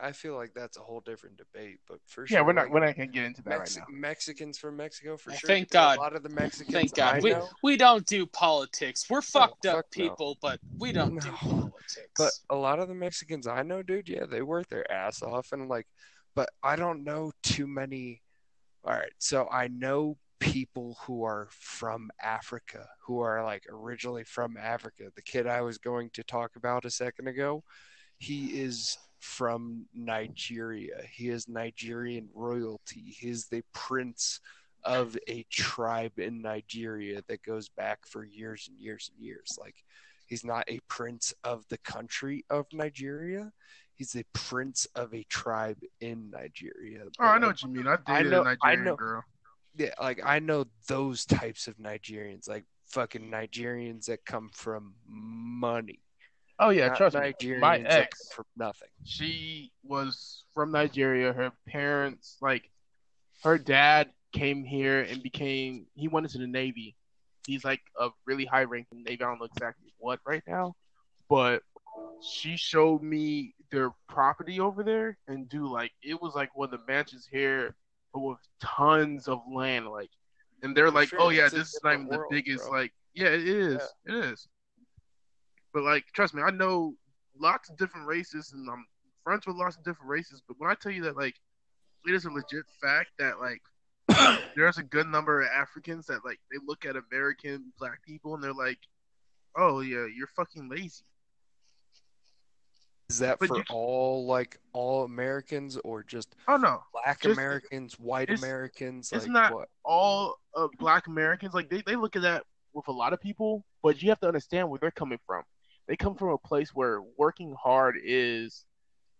I 0.00 0.12
feel 0.12 0.36
like 0.36 0.52
that's 0.54 0.76
a 0.76 0.80
whole 0.80 1.00
different 1.00 1.38
debate, 1.38 1.78
but 1.88 1.98
for 2.06 2.26
sure. 2.26 2.38
Yeah, 2.38 2.44
we're 2.44 2.52
not 2.52 2.64
like, 2.66 2.74
we're 2.74 2.84
not 2.86 2.96
gonna 2.96 3.06
get 3.08 3.24
into 3.24 3.42
that 3.44 3.58
Mex- 3.60 3.76
right 3.78 3.86
now. 3.90 3.98
Mexicans 3.98 4.58
from 4.58 4.76
Mexico 4.76 5.16
for 5.16 5.30
Well, 5.30 5.38
sure. 5.38 5.48
thank 5.48 5.68
but 5.68 5.72
there 5.72 5.82
are 5.82 5.96
God. 5.96 5.98
A 5.98 6.00
lot 6.02 6.16
of 6.16 6.22
the 6.22 6.28
Mexicans 6.28 6.72
Thank 6.72 6.94
God. 6.94 7.14
I 7.14 7.18
We, 7.20 7.30
know, 7.30 7.48
we 7.62 7.76
don't 7.76 8.06
do 8.06 8.26
politics. 8.26 9.06
We're 9.08 9.18
oh, 9.18 9.22
fucked 9.22 9.66
up 9.66 9.76
fuck 9.76 9.86
no. 9.96 10.02
people, 10.04 10.38
but 10.42 10.60
we 10.78 10.92
don't 10.92 11.18
do 11.20 11.30
politics. 11.32 12.10
but 12.18 12.32
a 12.50 12.56
lot 12.56 12.78
of 12.78 12.88
the 12.88 12.94
Mexicans 12.94 13.46
I 13.46 13.62
know, 13.62 13.82
dude, 13.82 14.08
yeah, 14.08 14.26
they 14.26 14.42
work 14.42 14.68
their 14.68 14.90
ass 14.92 15.22
off, 15.22 15.52
and 15.52 15.68
like, 15.68 15.86
but 16.34 16.50
I 16.62 16.76
don't 16.76 17.04
know 17.04 17.32
too 17.42 17.66
many. 17.66 18.22
All 18.84 18.92
right, 18.92 19.12
so 19.18 19.48
I 19.50 19.68
know 19.68 20.16
people 20.40 20.96
who 21.06 21.22
are 21.22 21.48
from 21.50 22.10
Africa, 22.22 22.88
who 23.06 23.20
are 23.20 23.44
like 23.44 23.64
originally 23.70 24.24
from 24.24 24.56
Africa. 24.56 25.04
The 25.14 25.22
kid 25.22 25.46
I 25.46 25.60
was 25.60 25.78
going 25.78 26.10
to 26.14 26.24
talk 26.24 26.56
about 26.56 26.84
a 26.84 26.90
second 26.90 27.28
ago, 27.28 27.62
he 28.18 28.60
is 28.60 28.98
from 29.20 29.86
Nigeria. 29.94 31.02
He 31.12 31.28
is 31.28 31.48
Nigerian 31.48 32.28
royalty. 32.34 33.14
He 33.18 33.28
is 33.28 33.46
the 33.46 33.62
prince 33.74 34.40
of 34.84 35.16
a 35.28 35.44
tribe 35.50 36.18
in 36.18 36.40
Nigeria 36.40 37.20
that 37.28 37.42
goes 37.42 37.68
back 37.68 38.06
for 38.06 38.24
years 38.24 38.66
and 38.70 38.80
years 38.80 39.10
and 39.14 39.22
years. 39.24 39.58
Like 39.60 39.76
he's 40.26 40.44
not 40.44 40.64
a 40.68 40.80
prince 40.88 41.34
of 41.44 41.64
the 41.68 41.78
country 41.78 42.44
of 42.48 42.64
Nigeria. 42.72 43.52
He's 43.96 44.16
a 44.16 44.24
prince 44.32 44.86
of 44.94 45.12
a 45.14 45.22
tribe 45.24 45.76
in 46.00 46.30
Nigeria. 46.30 47.02
Oh, 47.18 47.24
I 47.26 47.38
know 47.38 47.48
what 47.48 47.62
you 47.62 47.68
mean. 47.68 47.86
I 47.86 47.98
I 48.06 48.18
dated 48.20 48.32
know- 48.32 48.42
a 48.44 48.56
I 48.62 48.74
Nigerian 48.74 48.84
know- 48.84 48.96
girl. 48.96 49.24
Like 50.00 50.20
I 50.24 50.38
know 50.38 50.66
those 50.88 51.24
types 51.24 51.66
of 51.66 51.76
Nigerians, 51.78 52.48
like 52.48 52.64
fucking 52.88 53.30
Nigerians 53.30 54.06
that 54.06 54.24
come 54.24 54.50
from 54.52 54.94
money. 55.06 56.00
Oh 56.58 56.68
yeah, 56.68 56.88
not 56.88 56.96
trust 56.98 57.16
me. 57.16 57.56
My 57.58 57.78
ex, 57.78 58.30
from 58.32 58.44
nothing. 58.54 58.88
she 59.04 59.72
was 59.82 60.44
from 60.52 60.70
Nigeria. 60.70 61.32
Her 61.32 61.52
parents, 61.66 62.36
like, 62.42 62.70
her 63.44 63.56
dad 63.56 64.10
came 64.32 64.62
here 64.62 65.00
and 65.00 65.22
became. 65.22 65.86
He 65.94 66.06
went 66.08 66.26
into 66.26 66.38
the 66.38 66.46
Navy. 66.46 66.96
He's 67.46 67.64
like 67.64 67.80
a 67.98 68.10
really 68.26 68.44
high 68.44 68.64
ranking 68.64 69.02
Navy. 69.04 69.22
I 69.22 69.28
don't 69.28 69.38
know 69.38 69.46
exactly 69.46 69.94
what 69.98 70.20
right 70.26 70.42
now, 70.46 70.74
but 71.30 71.62
she 72.22 72.58
showed 72.58 73.02
me 73.02 73.54
their 73.70 73.92
property 74.06 74.60
over 74.60 74.82
there, 74.82 75.16
and 75.28 75.48
do 75.48 75.66
like 75.66 75.92
it 76.02 76.20
was 76.20 76.34
like 76.34 76.54
one 76.54 76.66
of 76.66 76.72
the 76.72 76.92
mansions 76.92 77.26
here, 77.30 77.74
with 78.14 78.38
tons 78.62 79.28
of 79.28 79.40
land, 79.52 79.86
like, 79.86 80.10
and 80.62 80.76
they're 80.76 80.88
For 80.88 80.92
like, 80.92 81.08
sure, 81.08 81.20
oh 81.20 81.28
yeah, 81.30 81.48
this 81.48 81.74
is 81.74 81.80
not 81.82 81.98
different 81.98 82.10
the 82.10 82.26
biggest. 82.30 82.68
bro. 82.68 82.78
Like, 82.78 82.92
yeah, 83.14 83.28
it 83.28 83.46
is. 83.46 83.80
It 84.06 84.14
is. 84.14 84.48
But 85.72 85.84
like, 85.84 86.04
trust 86.12 86.34
me, 86.34 86.42
I 86.42 86.50
know 86.50 86.94
lots 87.38 87.70
of 87.70 87.76
different 87.76 88.06
races, 88.06 88.52
and 88.52 88.68
I'm 88.68 88.84
friends 89.24 89.46
with 89.46 89.56
lots 89.56 89.76
of 89.76 89.84
different 89.84 90.10
races. 90.10 90.42
But 90.46 90.56
when 90.58 90.70
I 90.70 90.74
tell 90.74 90.92
you 90.92 91.02
that, 91.04 91.16
like, 91.16 91.36
it 92.06 92.14
is 92.14 92.24
a 92.24 92.30
legit 92.30 92.64
fact 92.80 93.10
that 93.18 93.40
like 93.40 93.62
there's 94.56 94.78
a 94.78 94.82
good 94.82 95.06
number 95.06 95.42
of 95.42 95.48
Africans 95.48 96.06
that 96.06 96.24
like 96.24 96.40
they 96.50 96.58
look 96.66 96.84
at 96.84 96.96
American 96.96 97.72
black 97.78 98.02
people 98.04 98.34
and 98.34 98.42
they're 98.42 98.52
like, 98.52 98.78
oh 99.56 99.80
yeah, 99.80 100.06
you're 100.14 100.26
fucking 100.28 100.68
lazy. 100.68 101.04
Is 103.10 103.18
that 103.18 103.38
But 103.40 103.48
for 103.48 103.56
you- 103.58 103.64
all 103.70 104.24
like 104.26 104.58
all 104.72 105.04
Americans 105.04 105.76
or 105.78 106.04
just 106.04 106.36
Oh 106.46 106.56
no, 106.56 106.82
black 106.92 107.20
Just- 107.20 107.36
Americans, 107.36 107.98
white 107.98 108.28
it's- 108.30 108.40
Americans? 108.42 109.10
it's 109.12 109.24
like 109.24 109.32
not- 109.32 109.52
what? 109.54 109.68
all 109.84 110.36
uh, 110.54 110.68
black 110.78 111.06
Americans 111.08 111.52
like 111.52 111.68
they, 111.68 111.82
they 111.82 111.96
look 111.96 112.14
at 112.16 112.22
that 112.22 112.44
with 112.72 112.86
a 112.86 112.92
lot 112.92 113.12
of 113.12 113.20
people, 113.20 113.64
but 113.82 114.00
you 114.00 114.08
have 114.10 114.20
to 114.20 114.28
understand 114.28 114.70
where 114.70 114.78
they're 114.78 114.92
coming 114.92 115.18
from. 115.26 115.42
They 115.88 115.96
come 115.96 116.14
from 116.14 116.28
a 116.28 116.38
place 116.38 116.72
where 116.72 117.02
working 117.18 117.52
hard 117.60 117.96
is 118.02 118.64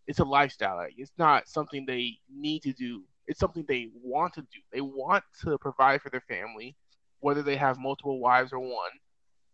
it's 0.07 0.21
a 0.21 0.25
lifestyle. 0.25 0.77
Like, 0.77 0.95
it's 0.97 1.13
not 1.19 1.49
something 1.49 1.85
they 1.85 2.19
need 2.33 2.63
to 2.63 2.73
do. 2.73 3.03
It's 3.27 3.39
something 3.41 3.65
they 3.67 3.91
want 4.03 4.35
to 4.35 4.43
do. 4.43 4.59
They 4.73 4.81
want 4.81 5.25
to 5.43 5.59
provide 5.59 6.01
for 6.03 6.11
their 6.11 6.21
family, 6.23 6.77
whether 7.21 7.43
they 7.43 7.57
have 7.57 7.79
multiple 7.79 8.19
wives 8.21 8.53
or 8.53 8.59
one. 8.61 8.91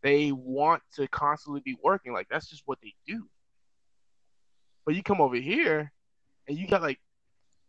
They 0.02 0.32
want 0.32 0.82
to 0.96 1.08
constantly 1.08 1.60
be 1.64 1.76
working. 1.82 2.12
Like 2.12 2.28
that's 2.28 2.48
just 2.50 2.62
what 2.66 2.78
they 2.82 2.94
do. 3.06 3.26
But 4.86 4.94
you 4.94 5.02
come 5.02 5.20
over 5.20 5.36
here 5.36 5.92
and 6.48 6.56
you 6.56 6.66
got 6.66 6.80
like 6.80 7.00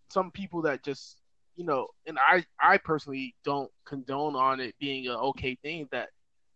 some 0.10 0.32
people 0.32 0.62
that 0.62 0.84
just 0.84 1.20
you 1.58 1.66
know, 1.66 1.88
and 2.06 2.18
I 2.20 2.46
I 2.62 2.78
personally 2.78 3.36
don't 3.44 3.72
condone 3.86 4.36
on 4.36 4.60
it 4.60 4.76
being 4.80 5.08
an 5.08 5.16
okay 5.16 5.58
thing 5.62 5.90
that 5.92 6.10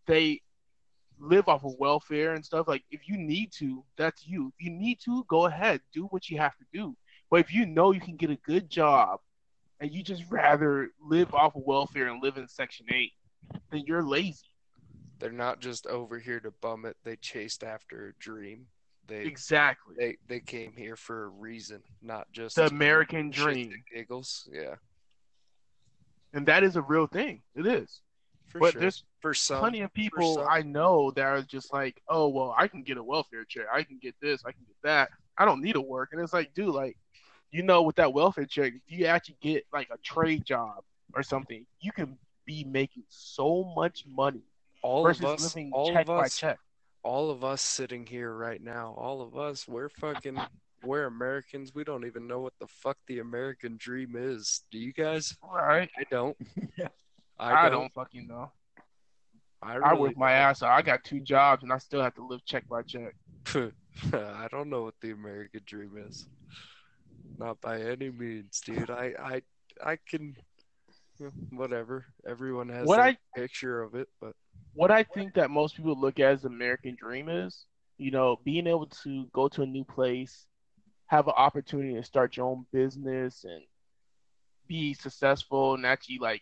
they 0.06 0.42
live 1.20 1.48
off 1.48 1.66
of 1.66 1.74
welfare 1.80 2.34
and 2.34 2.46
stuff. 2.46 2.68
Like 2.68 2.84
if 2.92 3.10
you 3.10 3.18
need 3.18 3.52
to, 3.54 3.84
that's 3.98 4.26
you. 4.26 4.54
If 4.58 4.66
you 4.66 4.72
need 4.72 5.00
to, 5.06 5.26
go 5.28 5.48
ahead, 5.48 5.82
do 5.94 6.06
what 6.06 6.30
you 6.30 6.38
have 6.38 6.56
to 6.58 6.66
do. 6.72 6.96
But 7.30 7.40
if 7.40 7.54
you 7.54 7.66
know 7.66 7.92
you 7.92 8.00
can 8.00 8.16
get 8.16 8.30
a 8.30 8.36
good 8.36 8.70
job 8.70 9.20
and 9.80 9.92
you 9.92 10.04
just 10.04 10.24
rather 10.30 10.90
live 11.04 11.34
off 11.34 11.56
of 11.56 11.64
welfare 11.66 12.08
and 12.08 12.22
live 12.22 12.38
in 12.38 12.48
Section 12.48 12.86
Eight, 12.94 13.14
then 13.72 13.84
you're 13.88 14.04
lazy. 14.04 14.46
They're 15.20 15.32
not 15.32 15.62
just 15.62 15.88
over 15.88 16.20
here 16.20 16.40
to 16.40 16.52
bum 16.62 16.86
it. 16.86 16.98
They 17.04 17.16
chased 17.16 17.64
after 17.64 18.08
a 18.08 18.14
dream. 18.22 18.68
They 19.08 19.24
Exactly. 19.26 19.96
they 19.98 20.18
they 20.28 20.40
came 20.40 20.74
here 20.76 20.96
for 20.96 21.26
a 21.26 21.28
reason, 21.28 21.82
not 22.02 22.32
just 22.32 22.56
The 22.56 22.68
American 22.68 23.30
dream. 23.30 23.74
giggles. 23.94 24.48
Yeah, 24.52 24.76
And 26.34 26.46
that 26.48 26.64
is 26.64 26.76
a 26.76 26.82
real 26.82 27.08
thing. 27.08 27.42
It 27.56 27.66
is. 27.68 28.02
for 28.48 28.60
but 28.60 28.72
sure. 28.74 28.82
there's 28.82 29.04
for 29.20 29.34
some, 29.34 29.60
plenty 29.60 29.82
of 29.82 29.94
people. 29.94 30.46
I 30.50 30.62
know 30.62 31.12
that 31.12 31.26
are 31.26 31.42
just 31.42 31.72
like, 31.74 32.02
oh 32.08 32.28
well, 32.30 32.54
I 32.58 32.68
can 32.68 32.84
get 32.84 32.98
a 32.98 33.04
welfare 33.04 33.46
check, 33.46 33.66
I 33.74 33.84
can 33.84 33.98
get 34.02 34.16
this, 34.22 34.44
I 34.46 34.52
can 34.52 34.64
get 34.66 34.76
that. 34.84 35.10
I 35.38 35.46
don't 35.46 35.62
need 35.62 35.74
to 35.74 35.82
work, 35.82 36.10
and 36.12 36.22
it's 36.22 36.34
like, 36.34 36.54
dude, 36.54 36.74
like, 36.76 36.98
you 37.52 37.64
know, 37.64 37.82
with 37.82 37.96
that 37.98 38.14
welfare 38.14 38.46
check, 38.46 38.74
if 38.76 38.82
you 39.00 39.06
actually 39.06 39.38
get 39.42 39.66
like 39.74 39.90
a 39.92 39.98
trade 39.98 40.46
job 40.46 40.84
or 41.16 41.24
something, 41.24 41.66
you 41.80 41.92
can 41.92 42.18
be 42.46 42.64
making 42.64 43.04
so 43.10 43.72
much 43.76 44.06
money 44.08 44.44
all 44.82 45.04
versus 45.04 45.24
of 45.24 45.30
us, 45.32 45.44
living 45.56 45.72
all 45.74 45.92
check 45.94 46.02
of 46.02 46.08
by 46.08 46.26
us, 46.26 46.38
check. 46.38 46.60
All 47.04 47.30
of 47.30 47.44
us 47.44 47.62
sitting 47.62 48.06
here 48.06 48.32
right 48.32 48.62
now, 48.62 48.94
all 48.98 49.22
of 49.22 49.38
us, 49.38 49.68
we're 49.68 49.90
fucking, 49.90 50.40
we're 50.84 51.06
Americans. 51.06 51.74
We 51.74 51.84
don't 51.84 52.06
even 52.06 52.28
know 52.28 52.40
what 52.40 52.54
the 52.60 52.68
fuck 52.68 52.98
the 53.08 53.20
American 53.20 53.78
dream 53.78 54.16
is. 54.16 54.62
Do 54.72 54.78
you 54.78 54.94
guys? 54.94 55.36
Right? 55.44 55.90
I 55.98 56.04
don't. 56.10 56.38
I, 57.40 57.66
I, 57.66 57.70
don't. 57.70 57.82
don't. 57.82 57.94
fucking 57.94 58.28
know. 58.28 58.52
I, 59.64 59.78
I 59.78 59.94
work 59.94 60.18
my 60.18 60.32
ass 60.32 60.62
off. 60.62 60.72
I 60.72 60.82
got 60.82 61.04
two 61.04 61.20
jobs, 61.20 61.64
and 61.64 61.72
I 61.72 61.78
still 61.78 62.02
have 62.02 62.16
to 62.16 62.26
live 62.26 62.44
check 62.46 62.68
by 62.68 62.82
check. 62.82 63.16
I 64.14 64.48
don't 64.50 64.70
know 64.70 64.84
what 64.84 64.96
the 65.02 65.12
American 65.12 65.62
dream 65.66 65.92
is. 66.08 66.28
Not 67.38 67.62
by 67.62 67.82
any 67.82 68.10
means, 68.10 68.62
dude. 68.62 68.90
I, 68.90 69.14
I, 69.20 69.42
I 69.84 69.98
can. 70.08 70.36
Whatever. 71.52 72.06
Everyone 72.28 72.70
has 72.70 72.88
What 72.88 73.00
I- 73.00 73.18
picture 73.36 73.82
of 73.82 73.96
it, 73.96 74.08
but 74.20 74.36
what 74.74 74.92
I 74.92 75.04
think 75.04 75.34
that 75.36 75.50
most 75.52 75.76
people 75.76 76.00
look 76.00 76.20
at 76.20 76.32
as 76.32 76.46
American 76.46 76.96
dream 76.96 77.30
is, 77.30 77.66
you 77.98 78.12
know, 78.12 78.38
being 78.44 78.68
able 78.68 78.88
to 78.88 79.26
go 79.34 79.48
to 79.50 79.62
a 79.64 79.66
new 79.66 79.84
place, 79.84 80.46
have 81.08 81.28
an 81.28 81.34
opportunity 81.36 81.94
to 81.96 82.04
start 82.04 82.38
your 82.38 82.46
own 82.48 82.66
business 82.72 83.44
and 83.44 83.64
be 84.68 84.94
successful 84.94 85.74
and 85.74 85.86
actually 85.86 86.18
like 86.20 86.42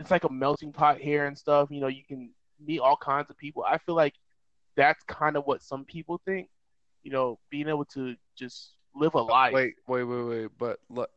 it's 0.00 0.10
like 0.10 0.24
a 0.24 0.32
melting 0.32 0.72
pot 0.72 0.98
here 0.98 1.26
and 1.26 1.36
stuff. 1.36 1.70
You 1.70 1.80
know, 1.80 1.88
you 1.88 2.04
can 2.04 2.30
meet 2.64 2.78
all 2.78 2.96
kinds 2.96 3.30
of 3.30 3.36
people. 3.36 3.64
I 3.64 3.78
feel 3.78 3.94
like 3.96 4.14
that's 4.76 5.02
kind 5.04 5.36
of 5.36 5.44
what 5.46 5.62
some 5.62 5.84
people 5.84 6.20
think. 6.24 6.48
You 7.02 7.10
know, 7.12 7.38
being 7.50 7.68
able 7.68 7.84
to 7.86 8.14
just 8.36 8.74
live 8.94 9.14
a 9.14 9.20
life. 9.20 9.52
wait, 9.52 9.74
wait, 9.86 10.04
wait, 10.04 10.22
wait. 10.22 10.48
But 10.56 10.78
look, 10.88 11.10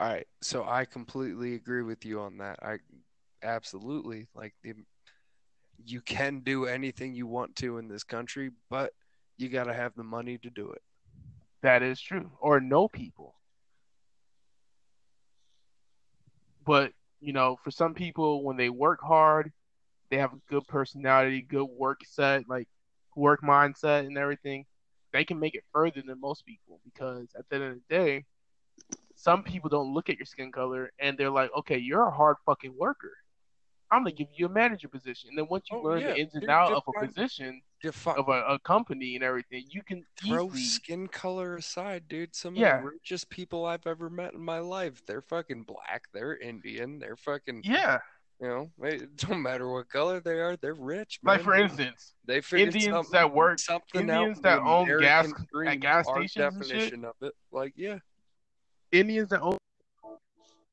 all 0.00 0.08
right. 0.08 0.26
So 0.42 0.64
I 0.64 0.84
completely 0.84 1.54
agree 1.54 1.82
with 1.82 2.04
you 2.04 2.20
on 2.20 2.38
that. 2.38 2.58
I 2.62 2.78
absolutely 3.42 4.28
like 4.34 4.54
the. 4.62 4.74
You 5.84 6.00
can 6.00 6.40
do 6.40 6.66
anything 6.66 7.14
you 7.14 7.26
want 7.26 7.54
to 7.56 7.78
in 7.78 7.88
this 7.88 8.02
country, 8.02 8.50
but 8.68 8.92
you 9.36 9.48
got 9.48 9.64
to 9.64 9.74
have 9.74 9.94
the 9.94 10.02
money 10.02 10.38
to 10.38 10.50
do 10.50 10.70
it. 10.70 10.82
That 11.62 11.82
is 11.82 12.00
true. 12.00 12.30
Or 12.40 12.60
know 12.60 12.88
people. 12.88 13.34
But, 16.66 16.92
you 17.20 17.32
know, 17.32 17.56
for 17.62 17.70
some 17.70 17.94
people, 17.94 18.44
when 18.44 18.56
they 18.56 18.68
work 18.68 19.00
hard, 19.00 19.52
they 20.10 20.18
have 20.18 20.32
a 20.32 20.40
good 20.50 20.66
personality, 20.68 21.42
good 21.42 21.64
work 21.64 22.00
set, 22.04 22.48
like 22.48 22.68
work 23.16 23.40
mindset 23.42 24.06
and 24.06 24.18
everything, 24.18 24.66
they 25.12 25.24
can 25.24 25.38
make 25.38 25.54
it 25.54 25.64
further 25.72 26.02
than 26.06 26.20
most 26.20 26.44
people 26.44 26.80
because 26.84 27.28
at 27.38 27.48
the 27.48 27.56
end 27.56 27.64
of 27.64 27.74
the 27.74 27.94
day, 27.94 28.24
some 29.20 29.42
people 29.42 29.68
don't 29.68 29.92
look 29.92 30.08
at 30.08 30.16
your 30.16 30.26
skin 30.26 30.52
color 30.52 30.92
and 31.00 31.18
they're 31.18 31.28
like, 31.30 31.50
okay, 31.58 31.76
you're 31.76 32.06
a 32.06 32.10
hard 32.10 32.36
fucking 32.46 32.72
worker. 32.78 33.10
I'm 33.90 34.02
gonna 34.02 34.12
give 34.14 34.28
you 34.36 34.46
a 34.46 34.48
manager 34.48 34.86
position. 34.86 35.30
And 35.30 35.36
then 35.38 35.46
once 35.50 35.64
you 35.72 35.78
Oh, 35.78 35.82
learn 35.82 36.02
yeah. 36.02 36.12
the 36.12 36.20
ins 36.20 36.34
and 36.36 36.48
outs 36.48 36.72
of 36.72 36.82
a 36.86 37.06
position 37.06 37.60
Defi- 37.82 38.10
of 38.16 38.28
a, 38.28 38.44
a 38.54 38.58
company 38.60 39.16
and 39.16 39.24
everything, 39.24 39.64
you 39.70 39.82
can 39.82 40.04
Throw 40.24 40.46
easily 40.46 40.62
skin 40.62 41.08
color 41.08 41.56
aside, 41.56 42.06
dude. 42.06 42.32
Some 42.34 42.54
of 42.54 42.60
the 42.60 42.80
richest 42.84 43.28
people 43.28 43.64
I've 43.66 43.86
ever 43.88 44.08
met 44.08 44.34
in 44.34 44.40
my 44.40 44.60
life, 44.60 45.02
they're 45.06 45.22
fucking 45.22 45.64
black. 45.64 46.04
They're 46.14 46.36
Indian. 46.36 47.00
They're 47.00 47.16
fucking, 47.16 47.62
Yeah. 47.64 47.98
you 48.40 48.46
know, 48.48 48.70
it 48.82 49.16
don't 49.16 49.42
matter 49.42 49.68
what 49.68 49.88
color 49.88 50.20
they 50.20 50.38
are. 50.38 50.56
They're 50.56 50.74
rich, 50.74 51.18
man. 51.24 51.36
Like 51.36 51.44
for 51.44 51.54
instance, 51.54 52.14
they 52.24 52.40
Indians 52.52 53.10
that 53.10 53.32
work- 53.34 53.58
something 53.58 54.02
Indians 54.02 54.40
that 54.42 54.58
own 54.60 54.86
gas- 55.00 55.32
at 55.66 55.80
gas 55.80 56.06
stations 56.06 56.34
definition 56.34 57.04
of 57.06 57.14
it. 57.22 57.32
Like, 57.50 57.72
yeah, 57.74 57.98
Indians 58.92 59.30
that 59.30 59.40
own 59.40 59.58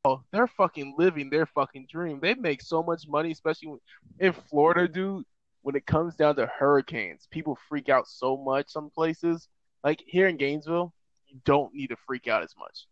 oh, 0.06 0.24
they're 0.32 0.48
fucking 0.48 0.96
living 0.98 1.30
their 1.30 1.46
fucking 1.48 1.88
dream. 1.90 2.20
They 2.22 2.36
make 2.36 2.62
so 2.62 2.84
much 2.84 3.08
money, 3.08 3.32
especially 3.32 3.74
in 4.20 4.34
Florida, 4.50 4.88
dude. 4.88 5.26
When 5.64 5.76
it 5.76 5.88
comes 5.88 6.16
down 6.16 6.36
to 6.36 6.46
hurricanes, 6.46 7.28
people 7.32 7.58
freak 7.68 7.90
out 7.90 8.08
so 8.08 8.38
much. 8.38 8.70
Some 8.70 8.92
places, 8.92 9.48
like 9.84 10.04
here 10.06 10.28
in 10.28 10.38
Gainesville, 10.38 10.94
you 11.26 11.40
don't 11.44 11.74
need 11.74 11.88
to 11.88 11.96
freak 12.06 12.28
out 12.28 12.44
as 12.44 12.54
much. 12.58 12.86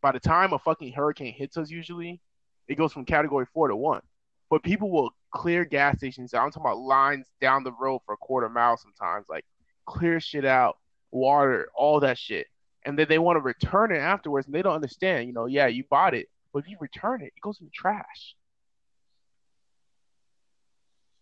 By 0.00 0.10
the 0.10 0.18
time 0.18 0.52
a 0.52 0.58
fucking 0.58 0.92
hurricane 0.92 1.32
hits 1.32 1.56
us, 1.56 1.70
usually 1.70 2.20
it 2.66 2.74
goes 2.74 2.92
from 2.92 3.04
category 3.04 3.46
four 3.54 3.68
to 3.68 3.76
one. 3.76 4.02
But 4.50 4.64
people 4.64 4.90
will 4.90 5.12
clear 5.30 5.64
gas 5.64 5.98
stations 5.98 6.34
out. 6.34 6.42
I'm 6.44 6.50
talking 6.50 6.66
about 6.66 6.78
lines 6.78 7.26
down 7.40 7.62
the 7.62 7.72
road 7.72 8.00
for 8.04 8.14
a 8.14 8.18
quarter 8.18 8.48
mile 8.48 8.76
sometimes, 8.76 9.26
like 9.28 9.44
clear 9.86 10.18
shit 10.18 10.44
out, 10.44 10.78
water, 11.12 11.68
all 11.76 12.00
that 12.00 12.18
shit 12.18 12.48
and 12.84 12.98
then 12.98 13.06
they 13.08 13.18
want 13.18 13.36
to 13.36 13.40
return 13.40 13.92
it 13.92 13.98
afterwards, 13.98 14.46
and 14.46 14.54
they 14.54 14.62
don't 14.62 14.74
understand. 14.74 15.26
You 15.26 15.32
know, 15.32 15.46
yeah, 15.46 15.66
you 15.66 15.84
bought 15.88 16.14
it, 16.14 16.28
but 16.52 16.60
if 16.60 16.68
you 16.68 16.76
return 16.80 17.22
it, 17.22 17.32
it 17.36 17.40
goes 17.40 17.60
in 17.60 17.66
the 17.66 17.72
trash. 17.72 18.34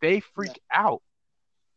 They 0.01 0.21
freak 0.21 0.59
out. 0.73 1.03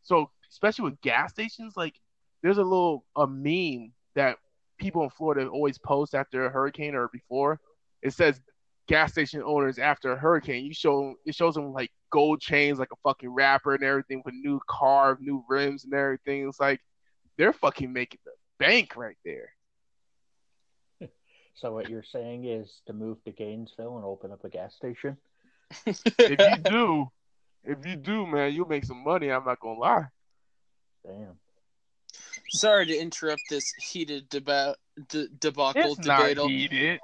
So, 0.04 0.30
especially 0.50 0.86
with 0.86 1.02
gas 1.02 1.32
stations, 1.32 1.74
like 1.76 1.96
there's 2.42 2.58
a 2.58 2.64
little 2.64 3.06
a 3.16 3.28
meme 3.28 3.92
that 4.16 4.38
people 4.78 5.04
in 5.04 5.10
Florida 5.10 5.48
always 5.48 5.78
post 5.78 6.16
after 6.16 6.46
a 6.46 6.50
hurricane 6.50 6.96
or 6.96 7.10
before. 7.12 7.60
It 8.02 8.14
says 8.14 8.40
gas 8.88 9.12
station 9.12 9.42
owners 9.46 9.80
after 9.80 10.12
a 10.12 10.18
hurricane. 10.18 10.66
You 10.66 10.74
show 10.74 11.16
it 11.26 11.36
shows 11.36 11.56
them 11.56 11.74
like 11.74 11.92
gold 12.12 12.42
chains, 12.42 12.80
like 12.80 12.92
a 12.92 12.98
fucking 13.04 13.30
rapper 13.30 13.76
and 13.76 13.84
everything, 13.84 14.22
with 14.26 14.36
new 14.36 14.60
car, 14.70 15.18
new 15.20 15.44
rims 15.50 15.86
and 15.86 15.94
everything. 15.94 16.48
It's 16.48 16.60
like 16.60 16.82
they're 17.38 17.54
fucking 17.54 17.92
making 17.92 18.20
the 18.26 18.32
bank 18.60 18.96
right 18.96 19.18
there. 19.26 19.53
So 21.56 21.72
what 21.74 21.90
you're 21.90 22.04
saying 22.04 22.46
is 22.46 22.82
to 22.88 22.94
move 22.94 23.24
to 23.24 23.32
Gainesville 23.32 23.98
and 23.98 24.06
open 24.06 24.32
up 24.32 24.44
a 24.44 24.50
gas 24.50 24.74
station? 24.76 25.18
if 25.86 26.04
you 26.18 26.58
do, 26.64 27.12
if 27.64 27.86
you 27.86 27.96
do, 27.96 28.26
man, 28.26 28.54
you'll 28.54 28.68
make 28.68 28.86
some 28.86 29.04
money. 29.04 29.30
I'm 29.32 29.46
not 29.46 29.60
gonna 29.60 29.80
lie. 29.80 30.06
Damn. 31.06 31.38
Sorry 32.50 32.86
to 32.88 32.98
interrupt 32.98 33.42
this 33.50 33.72
heated 33.74 34.30
deba- 34.30 34.76
de- 35.10 35.28
debacle 35.28 35.94
It's 35.94 36.06
not 36.06 36.36
debate. 36.36 36.38
heated. 36.52 37.00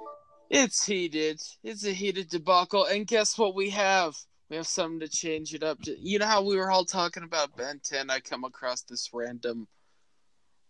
It's 0.48 0.84
heated. 0.84 1.40
It's 1.62 1.84
a 1.86 1.92
heated 1.92 2.28
debacle. 2.28 2.84
And 2.86 3.06
guess 3.06 3.38
what 3.38 3.54
we 3.54 3.70
have? 3.70 4.16
We 4.48 4.56
have 4.56 4.66
something 4.66 5.00
to 5.00 5.08
change 5.08 5.54
it 5.54 5.62
up 5.62 5.80
to. 5.82 5.96
You 5.98 6.18
know 6.18 6.26
how 6.26 6.42
we 6.42 6.56
were 6.56 6.70
all 6.70 6.84
talking 6.84 7.22
about 7.22 7.56
Ben 7.56 7.80
10? 7.84 8.10
I 8.10 8.18
come 8.18 8.42
across 8.42 8.82
this 8.82 9.10
random, 9.12 9.68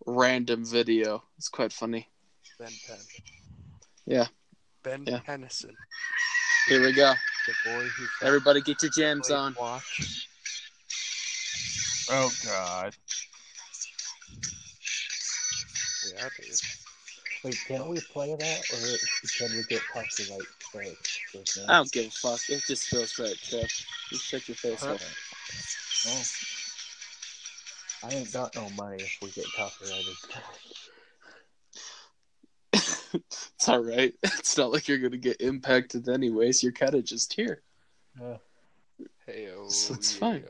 random 0.06 0.66
video. 0.66 1.22
It's 1.38 1.48
quite 1.48 1.72
funny. 1.72 2.08
Ben 2.58 2.72
Penn. 2.86 2.98
Yeah. 4.10 4.26
Ben 4.82 5.04
Yeah. 5.06 5.20
Tennyson, 5.20 5.76
Here 6.66 6.82
we 6.82 6.92
go. 6.92 7.14
the 7.46 7.54
boy 7.64 7.84
who 7.86 8.26
Everybody 8.26 8.60
get 8.60 8.82
your 8.82 8.90
jams 8.90 9.30
on. 9.30 9.54
watch. 9.56 10.26
Oh 12.10 12.28
God. 12.44 12.96
Yeah, 16.12 16.28
dude. 16.36 16.56
Wait, 17.44 17.56
can't 17.68 17.86
we 17.88 18.00
play 18.00 18.34
that, 18.34 18.72
or 18.72 18.98
can 19.38 19.56
we 19.56 19.62
get 19.68 19.80
copyright 19.86 20.42
strike? 20.58 20.98
with 21.32 21.44
that? 21.54 21.66
I 21.68 21.72
don't 21.74 21.92
give 21.92 22.06
a 22.06 22.10
fuck. 22.10 22.40
It 22.48 22.64
just 22.66 22.88
feels 22.88 23.16
right, 23.16 23.36
Trev. 23.48 23.70
You 24.10 24.18
shut 24.18 24.48
your 24.48 24.56
face 24.56 24.82
up. 24.82 24.98
Oh. 26.08 26.24
I 28.08 28.10
ain't 28.16 28.32
got 28.32 28.56
no 28.56 28.68
money 28.70 29.04
if 29.04 29.18
we 29.22 29.30
get 29.30 29.46
copyrighted. 29.56 30.16
It's 33.56 33.68
all 33.68 33.82
right. 33.84 34.14
It's 34.22 34.56
not 34.56 34.72
like 34.72 34.88
you're 34.88 34.98
gonna 34.98 35.16
get 35.16 35.40
impacted 35.40 36.08
anyways. 36.08 36.62
You're 36.62 36.72
kind 36.72 36.94
of 36.94 37.04
just 37.04 37.32
here. 37.32 37.62
Yeah. 38.20 38.36
Hey, 39.26 39.48
So 39.68 39.94
it's 39.94 40.12
fine. 40.14 40.44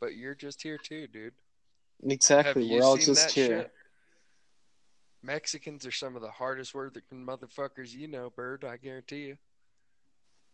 But 0.00 0.16
you're 0.16 0.34
just 0.34 0.62
here 0.62 0.78
too, 0.78 1.06
dude. 1.06 1.32
Exactly. 2.04 2.62
Have 2.62 2.70
you 2.70 2.78
We're 2.80 2.84
all 2.84 2.96
just 2.96 3.30
here. 3.30 3.46
shit? 3.62 3.72
Mexicans 5.22 5.84
are 5.86 5.90
some 5.92 6.14
of 6.16 6.22
the 6.22 6.30
hardest 6.30 6.74
working 6.74 7.02
motherfuckers 7.12 7.92
you 7.92 8.06
know, 8.08 8.30
Bird. 8.30 8.64
I 8.64 8.76
guarantee 8.76 9.26
you. 9.26 9.36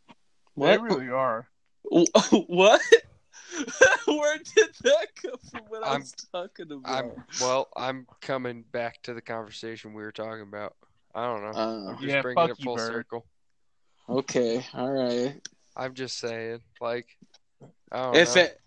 They 0.09 0.15
What? 0.55 0.81
really 0.83 1.09
are. 1.11 1.49
what? 1.83 2.81
Where 4.07 4.39
did 4.39 4.69
that 4.83 5.09
come 5.21 5.37
from? 5.51 5.61
What 5.69 5.85
I 5.85 5.93
I'm- 5.93 6.01
was 6.01 6.13
talking 6.33 6.71
about? 6.73 6.87
I'm 7.05 7.11
well. 7.41 7.69
I'm 7.77 8.07
coming 8.21 8.65
back 8.73 9.03
to 9.03 9.15
the 9.15 9.21
conversation 9.21 9.93
we 9.93 10.03
were 10.03 10.13
talking 10.13 10.43
about. 10.43 10.77
I 11.15 11.25
don't 11.27 11.43
know. 11.43 11.49
Uh, 11.59 11.91
I'm 11.91 11.97
just 11.97 12.09
Yeah, 12.09 12.23
bringing 12.23 12.37
fuck 12.49 12.59
it 12.59 12.63
full 12.63 12.77
Bird. 12.77 12.91
circle. 12.93 13.27
okay. 14.09 14.65
All 14.75 14.91
right. 14.91 15.41
I'm 15.77 15.95
just 15.95 16.19
saying, 16.19 16.61
like, 16.81 17.07
I 17.91 18.03
don't 18.03 18.17
If 18.17 18.35
know. 18.37 18.43
it, 18.43 18.61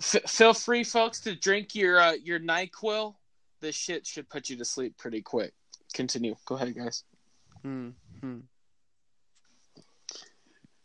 f- 0.00 0.30
feel 0.30 0.54
free, 0.54 0.84
folks, 0.84 1.20
to 1.22 1.34
drink 1.34 1.74
your 1.74 2.00
uh, 2.00 2.12
your 2.12 2.38
Nyquil. 2.40 3.14
This 3.60 3.74
shit 3.76 4.06
should 4.06 4.28
put 4.28 4.48
you 4.50 4.56
to 4.56 4.64
sleep 4.64 4.96
pretty 4.98 5.20
quick. 5.22 5.52
Continue. 5.92 6.36
Go 6.46 6.54
ahead, 6.56 6.74
guys. 6.74 7.04
Hmm, 7.62 7.90
hmm. 8.20 8.38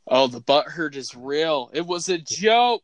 Oh, 0.07 0.27
the 0.27 0.39
butt 0.41 0.67
hurt 0.67 0.95
is 0.95 1.15
real. 1.15 1.69
It 1.73 1.85
was 1.85 2.09
a 2.09 2.17
joke. 2.17 2.83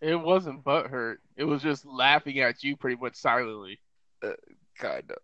It 0.00 0.16
wasn't 0.16 0.64
butt 0.64 0.88
hurt. 0.88 1.20
It 1.36 1.44
was 1.44 1.62
just 1.62 1.84
laughing 1.86 2.40
at 2.40 2.64
you 2.64 2.76
pretty 2.76 3.00
much 3.00 3.14
silently. 3.16 3.78
Kind 4.78 5.10
of. 5.10 5.18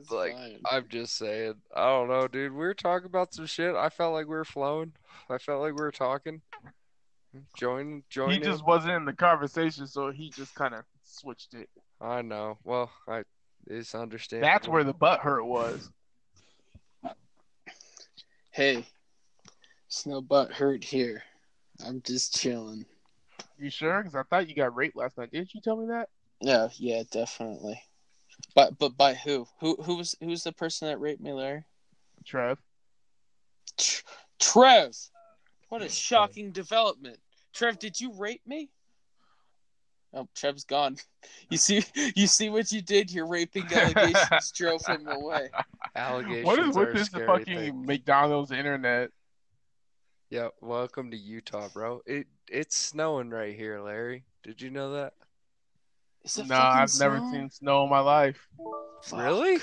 It's 0.00 0.10
Like, 0.10 0.34
fine. 0.34 0.60
I'm 0.70 0.86
just 0.88 1.16
saying. 1.16 1.54
I 1.74 1.86
don't 1.86 2.08
know, 2.08 2.28
dude. 2.28 2.52
We 2.52 2.58
were 2.58 2.74
talking 2.74 3.06
about 3.06 3.34
some 3.34 3.46
shit. 3.46 3.74
I 3.74 3.88
felt 3.88 4.12
like 4.12 4.26
we 4.26 4.36
were 4.36 4.44
flowing. 4.44 4.92
I 5.28 5.38
felt 5.38 5.60
like 5.60 5.74
we 5.74 5.82
were 5.82 5.92
talking. 5.92 6.40
Join, 7.56 8.02
join. 8.08 8.30
He 8.30 8.36
in. 8.36 8.42
just 8.42 8.66
wasn't 8.66 8.94
in 8.94 9.04
the 9.04 9.12
conversation, 9.12 9.86
so 9.86 10.10
he 10.10 10.30
just 10.30 10.54
kind 10.54 10.74
of 10.74 10.84
switched 11.04 11.54
it. 11.54 11.68
I 12.00 12.22
know. 12.22 12.58
Well, 12.64 12.90
I. 13.06 13.24
It's 13.66 13.94
understandable. 13.94 14.48
That's 14.48 14.68
where 14.68 14.84
the 14.84 14.94
butt 14.94 15.20
hurt 15.20 15.44
was. 15.44 15.90
Hey, 18.50 18.86
it's 19.86 20.06
no 20.06 20.20
butt 20.20 20.52
hurt 20.52 20.82
here. 20.82 21.22
I'm 21.86 22.00
just 22.02 22.34
chilling. 22.34 22.86
You 23.58 23.70
sure? 23.70 24.02
Because 24.02 24.14
I 24.14 24.22
thought 24.22 24.48
you 24.48 24.54
got 24.54 24.74
raped 24.74 24.96
last 24.96 25.18
night. 25.18 25.30
Didn't 25.30 25.54
you 25.54 25.60
tell 25.60 25.76
me 25.76 25.86
that? 25.88 26.08
Yeah, 26.40 26.68
yeah, 26.76 27.02
definitely. 27.10 27.82
But 28.54 28.78
but 28.78 28.96
by 28.96 29.14
who? 29.14 29.46
Who 29.60 29.76
who 29.82 29.96
was 29.96 30.16
who 30.20 30.28
was 30.28 30.44
the 30.44 30.52
person 30.52 30.88
that 30.88 31.00
raped 31.00 31.20
me, 31.20 31.32
Larry? 31.32 31.64
Trev. 32.24 32.58
Tr- 33.76 34.02
Trev, 34.40 34.94
what 35.68 35.82
a 35.82 35.88
shocking 35.88 36.52
development. 36.52 37.18
Trev, 37.52 37.78
did 37.78 38.00
you 38.00 38.12
rape 38.12 38.42
me? 38.46 38.70
Oh, 40.14 40.26
Trev's 40.34 40.64
gone. 40.64 40.96
You 41.50 41.58
see, 41.58 41.84
you 42.14 42.26
see 42.26 42.48
what 42.48 42.72
you 42.72 42.80
did. 42.80 43.12
Your 43.12 43.26
raping 43.26 43.66
allegations 43.72 44.52
drove 44.52 44.84
him 44.86 45.06
away. 45.06 45.50
Allegations 45.94 46.46
What 46.46 46.58
is 46.58 46.76
are 46.76 46.86
with 46.86 46.94
this 46.94 47.08
fucking 47.08 47.44
thing. 47.44 47.86
McDonald's 47.86 48.50
internet? 48.50 49.10
Yeah, 50.30 50.48
welcome 50.60 51.10
to 51.10 51.16
Utah, 51.16 51.68
bro. 51.72 52.00
It 52.06 52.26
it's 52.48 52.76
snowing 52.76 53.30
right 53.30 53.54
here, 53.54 53.80
Larry. 53.80 54.24
Did 54.42 54.62
you 54.62 54.70
know 54.70 54.92
that? 54.92 55.14
Is 56.24 56.38
it 56.38 56.48
No, 56.48 56.56
fucking 56.56 56.80
I've 56.82 56.98
never 56.98 57.18
seen 57.30 57.50
snow 57.50 57.84
in 57.84 57.90
my 57.90 58.00
life. 58.00 58.48
Fuck. 59.02 59.20
Really? 59.20 59.58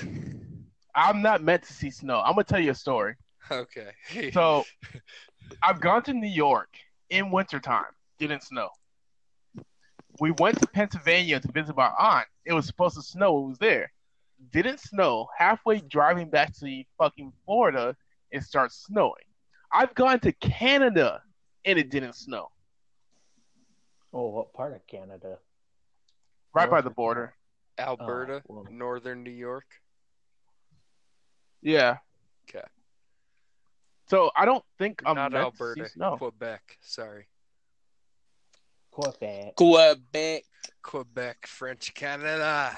I'm 0.94 1.22
not 1.22 1.42
meant 1.42 1.62
to 1.64 1.72
see 1.72 1.90
snow. 1.90 2.20
I'm 2.20 2.32
gonna 2.32 2.44
tell 2.44 2.60
you 2.60 2.70
a 2.70 2.74
story. 2.74 3.14
Okay. 3.50 3.90
So, 4.32 4.64
I've 5.62 5.80
gone 5.80 6.02
to 6.04 6.12
New 6.12 6.28
York 6.28 6.68
in 7.10 7.30
wintertime. 7.30 7.84
Didn't 8.18 8.42
snow. 8.42 8.70
We 10.18 10.32
went 10.32 10.58
to 10.60 10.66
Pennsylvania 10.66 11.38
to 11.40 11.52
visit 11.52 11.76
my 11.76 11.92
aunt. 11.98 12.26
It 12.44 12.54
was 12.54 12.66
supposed 12.66 12.96
to 12.96 13.02
snow. 13.02 13.44
It 13.44 13.48
was 13.48 13.58
there. 13.58 13.92
Didn't 14.50 14.80
snow. 14.80 15.28
Halfway 15.36 15.80
driving 15.80 16.30
back 16.30 16.56
to 16.58 16.82
fucking 16.98 17.32
Florida, 17.44 17.94
it 18.30 18.42
starts 18.42 18.86
snowing. 18.86 19.24
I've 19.72 19.94
gone 19.94 20.20
to 20.20 20.32
Canada 20.32 21.22
and 21.64 21.78
it 21.78 21.90
didn't 21.90 22.14
snow. 22.14 22.48
Oh, 24.12 24.28
what 24.28 24.54
part 24.54 24.74
of 24.74 24.86
Canada? 24.86 25.38
Right 26.56 26.70
by 26.70 26.80
the 26.80 26.90
border. 26.90 27.34
Alberta, 27.78 28.42
Oh, 28.48 28.54
well. 28.62 28.66
northern 28.70 29.22
New 29.22 29.30
York. 29.30 29.66
Yeah. 31.60 31.98
Okay. 32.48 32.64
So 34.08 34.30
I 34.34 34.46
don't 34.46 34.64
think 34.78 35.02
I'm 35.04 35.16
Not 35.16 35.34
Alberta, 35.34 35.84
see 35.86 35.92
snow. 35.92 36.16
Quebec. 36.16 36.78
Sorry. 36.80 37.26
Quebec. 38.90 39.56
Quebec, 39.56 40.44
Quebec, 40.82 41.46
French 41.46 41.92
Canada. 41.92 42.74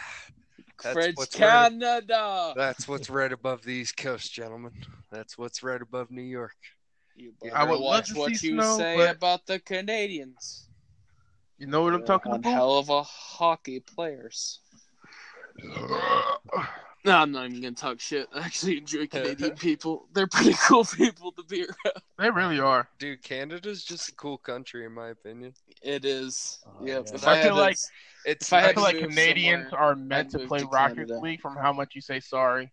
That's 0.83 0.93
French 0.95 1.17
what's 1.17 1.39
right- 1.39 1.71
Canada. 1.71 2.53
That's 2.57 2.89
what's 2.89 3.09
right 3.11 3.33
above 3.33 3.63
the 3.63 3.71
East 3.73 3.97
Coast, 3.97 4.33
gentlemen. 4.33 4.73
That's 5.13 5.39
what's 5.39 5.63
right 5.63 5.81
above 5.81 6.11
New 6.11 6.23
York. 6.23 6.57
You 7.15 7.35
I 7.45 7.49
better 7.51 7.71
would 7.71 7.81
love 7.81 7.83
watch 7.83 8.09
to 8.11 8.19
what 8.19 8.35
see 8.37 8.49
you 8.49 8.55
snow, 8.55 8.77
say 8.79 8.97
but- 8.97 9.17
about 9.17 9.47
the 9.47 9.61
Canadians. 9.61 10.68
You 11.59 11.67
know 11.67 11.83
what 11.83 11.93
I'm 11.95 12.05
talking 12.05 12.31
One 12.31 12.41
about? 12.41 12.53
hell 12.53 12.79
of 12.79 12.89
a 12.89 13.03
hockey 13.03 13.81
players. 13.81 14.61
No, 17.05 17.17
I'm 17.17 17.33
not 17.33 17.47
even 17.47 17.61
gonna 17.63 17.75
talk 17.75 18.01
shit. 18.01 18.29
I 18.35 18.41
actually 18.45 18.79
enjoy 18.79 19.07
Canadian 19.11 19.53
people. 19.57 20.07
They're 20.13 20.27
pretty 20.27 20.55
cool 20.67 20.85
people 20.85 21.33
to 21.33 21.43
be 21.45 21.63
around. 21.65 22.03
They 22.19 22.31
really 22.31 22.61
are. 22.61 22.89
Dude, 22.99 23.23
Canada's 23.23 23.85
just 23.85 24.09
a 24.11 24.15
cool 24.15 24.39
country, 24.39 24.85
in 24.85 24.93
my 24.93 25.09
opinion. 25.09 25.55
It 25.83 26.05
is. 26.05 26.59
Oh, 26.67 26.85
yep. 26.85 27.07
yeah. 27.09 27.15
If 27.15 27.27
I 27.27 27.39
I, 27.39 27.43
feel 27.43 27.55
had 27.55 27.61
like- 27.61 27.79
It's 28.25 28.47
If 28.49 28.53
I 28.53 28.69
I 28.69 28.73
feel 28.75 28.83
like 28.83 28.99
Canadians 28.99 29.73
are 29.73 29.95
meant 29.95 30.31
to 30.33 30.41
play 30.41 30.59
to 30.61 30.67
Rocket 30.67 30.95
Canada. 30.97 31.19
League 31.21 31.41
from 31.41 31.57
how 31.57 31.73
much 31.73 31.95
you 31.95 32.01
say 32.01 32.21
sorry. 32.21 32.71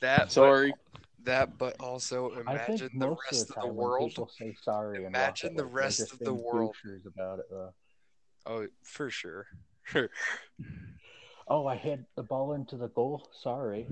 that. 0.00 0.32
sorry. 0.32 0.72
But, 0.92 1.00
that, 1.26 1.58
but 1.58 1.78
also 1.80 2.32
imagine 2.38 2.90
the 2.98 3.10
rest 3.10 3.32
of 3.32 3.38
of 3.42 3.46
the, 3.48 3.54
the 3.54 3.60
time 3.60 3.76
when 3.76 3.76
world. 3.76 4.08
people 4.10 4.30
say 4.38 4.56
sorry 4.62 5.04
Imagine 5.04 5.54
the 5.54 5.64
rest 5.64 6.12
of 6.12 6.18
the 6.18 6.32
world. 6.34 6.74
about 7.06 7.38
it, 7.38 7.46
though. 7.50 7.72
Oh, 8.46 8.66
for 8.82 9.10
sure. 9.10 9.46
Oh, 11.48 11.64
I 11.66 11.76
hit 11.76 12.00
the 12.16 12.24
ball 12.24 12.54
into 12.54 12.76
the 12.76 12.88
goal. 12.88 13.28
Sorry. 13.42 13.86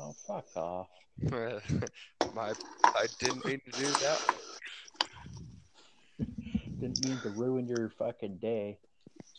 Oh, 0.00 0.16
fuck 0.26 0.46
off. 0.56 0.88
my, 2.34 2.52
I 2.96 3.06
didn't 3.20 3.46
mean 3.46 3.60
to 3.66 3.70
do 3.70 3.86
that. 3.86 4.18
Didn't 6.80 7.00
mean 7.00 7.20
to 7.22 7.30
ruin 7.30 7.66
your 7.68 7.90
fucking 7.98 8.38
day. 8.38 8.78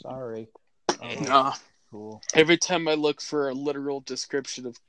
Sorry. 0.01 0.47
Oh, 1.01 1.21
Nah. 1.21 1.53
cool. 1.91 2.21
Every 2.33 2.57
time 2.57 2.87
I 2.87 2.93
look 2.93 3.21
for 3.21 3.49
a 3.49 3.53
literal 3.53 3.99
description 3.99 4.65
of 4.65 4.79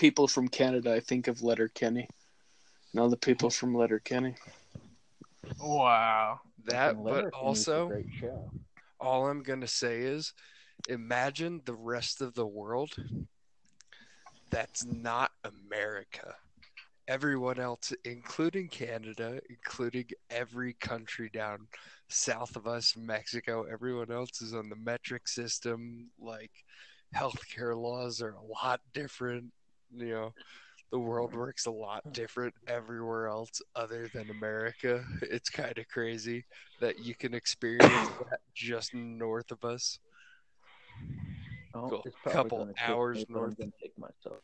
people 0.00 0.26
from 0.26 0.48
Canada, 0.48 0.94
I 0.94 1.00
think 1.00 1.28
of 1.28 1.42
Letterkenny. 1.42 2.08
Know 2.94 3.10
the 3.10 3.18
people 3.18 3.50
from 3.50 3.74
Letterkenny. 3.74 4.34
Wow. 5.60 6.40
That, 6.64 6.96
but 7.04 7.34
also, 7.34 7.92
all 8.98 9.28
I'm 9.28 9.42
gonna 9.42 9.66
say 9.66 9.98
is, 10.00 10.32
imagine 10.88 11.60
the 11.66 11.74
rest 11.74 12.22
of 12.22 12.34
the 12.34 12.46
world. 12.46 12.96
That's 14.50 14.86
not 14.86 15.32
America. 15.44 16.34
Everyone 17.06 17.60
else, 17.60 17.92
including 18.06 18.68
Canada, 18.68 19.38
including 19.50 20.06
every 20.30 20.74
country 20.80 21.28
down 21.28 21.66
south 22.08 22.56
of 22.56 22.66
us, 22.66 22.96
Mexico, 22.96 23.66
everyone 23.70 24.10
else 24.10 24.40
is 24.40 24.54
on 24.54 24.70
the 24.70 24.76
metric 24.76 25.28
system. 25.28 26.08
Like, 26.18 26.52
healthcare 27.14 27.76
laws 27.76 28.22
are 28.22 28.32
a 28.32 28.64
lot 28.64 28.80
different. 28.94 29.52
You 29.92 30.08
know, 30.10 30.34
the 30.90 30.98
world 30.98 31.34
works 31.34 31.66
a 31.66 31.70
lot 31.70 32.12
different 32.12 32.54
everywhere 32.66 33.26
else 33.28 33.60
other 33.74 34.08
than 34.12 34.30
America. 34.30 35.04
It's 35.22 35.50
kind 35.50 35.76
of 35.78 35.88
crazy 35.88 36.44
that 36.80 37.04
you 37.04 37.14
can 37.14 37.34
experience 37.34 38.08
that 38.30 38.40
just 38.54 38.94
north 38.94 39.50
of 39.50 39.64
us. 39.64 39.98
Oh, 41.74 41.88
Cool. 41.88 42.02
it's 42.04 42.16
probably 42.22 42.32
Couple 42.32 42.74
hours 42.78 43.16
me, 43.18 43.26
I'm 43.28 43.34
north. 43.34 43.58
gonna 43.58 43.70
take 43.80 43.96
myself. 43.98 44.42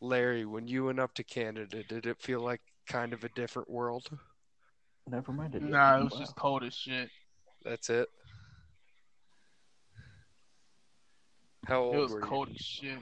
Larry, 0.00 0.44
when 0.44 0.66
you 0.68 0.84
went 0.84 1.00
up 1.00 1.14
to 1.14 1.24
Canada, 1.24 1.82
did 1.82 2.06
it 2.06 2.20
feel 2.20 2.40
like 2.40 2.60
kind 2.86 3.12
of 3.12 3.24
a 3.24 3.28
different 3.30 3.70
world? 3.70 4.10
Never 5.08 5.32
mind. 5.32 5.54
It 5.54 5.62
Nah, 5.62 5.94
it 5.94 5.98
didn't. 5.98 6.10
was 6.10 6.18
just 6.18 6.36
cold 6.36 6.62
as 6.64 6.74
shit. 6.74 7.08
That's 7.64 7.88
it. 7.90 8.08
How 11.66 11.82
old 11.82 11.94
It 11.94 11.98
was 11.98 12.12
were 12.12 12.20
cold 12.20 12.48
you? 12.48 12.54
as 12.54 12.60
shit. 12.60 12.98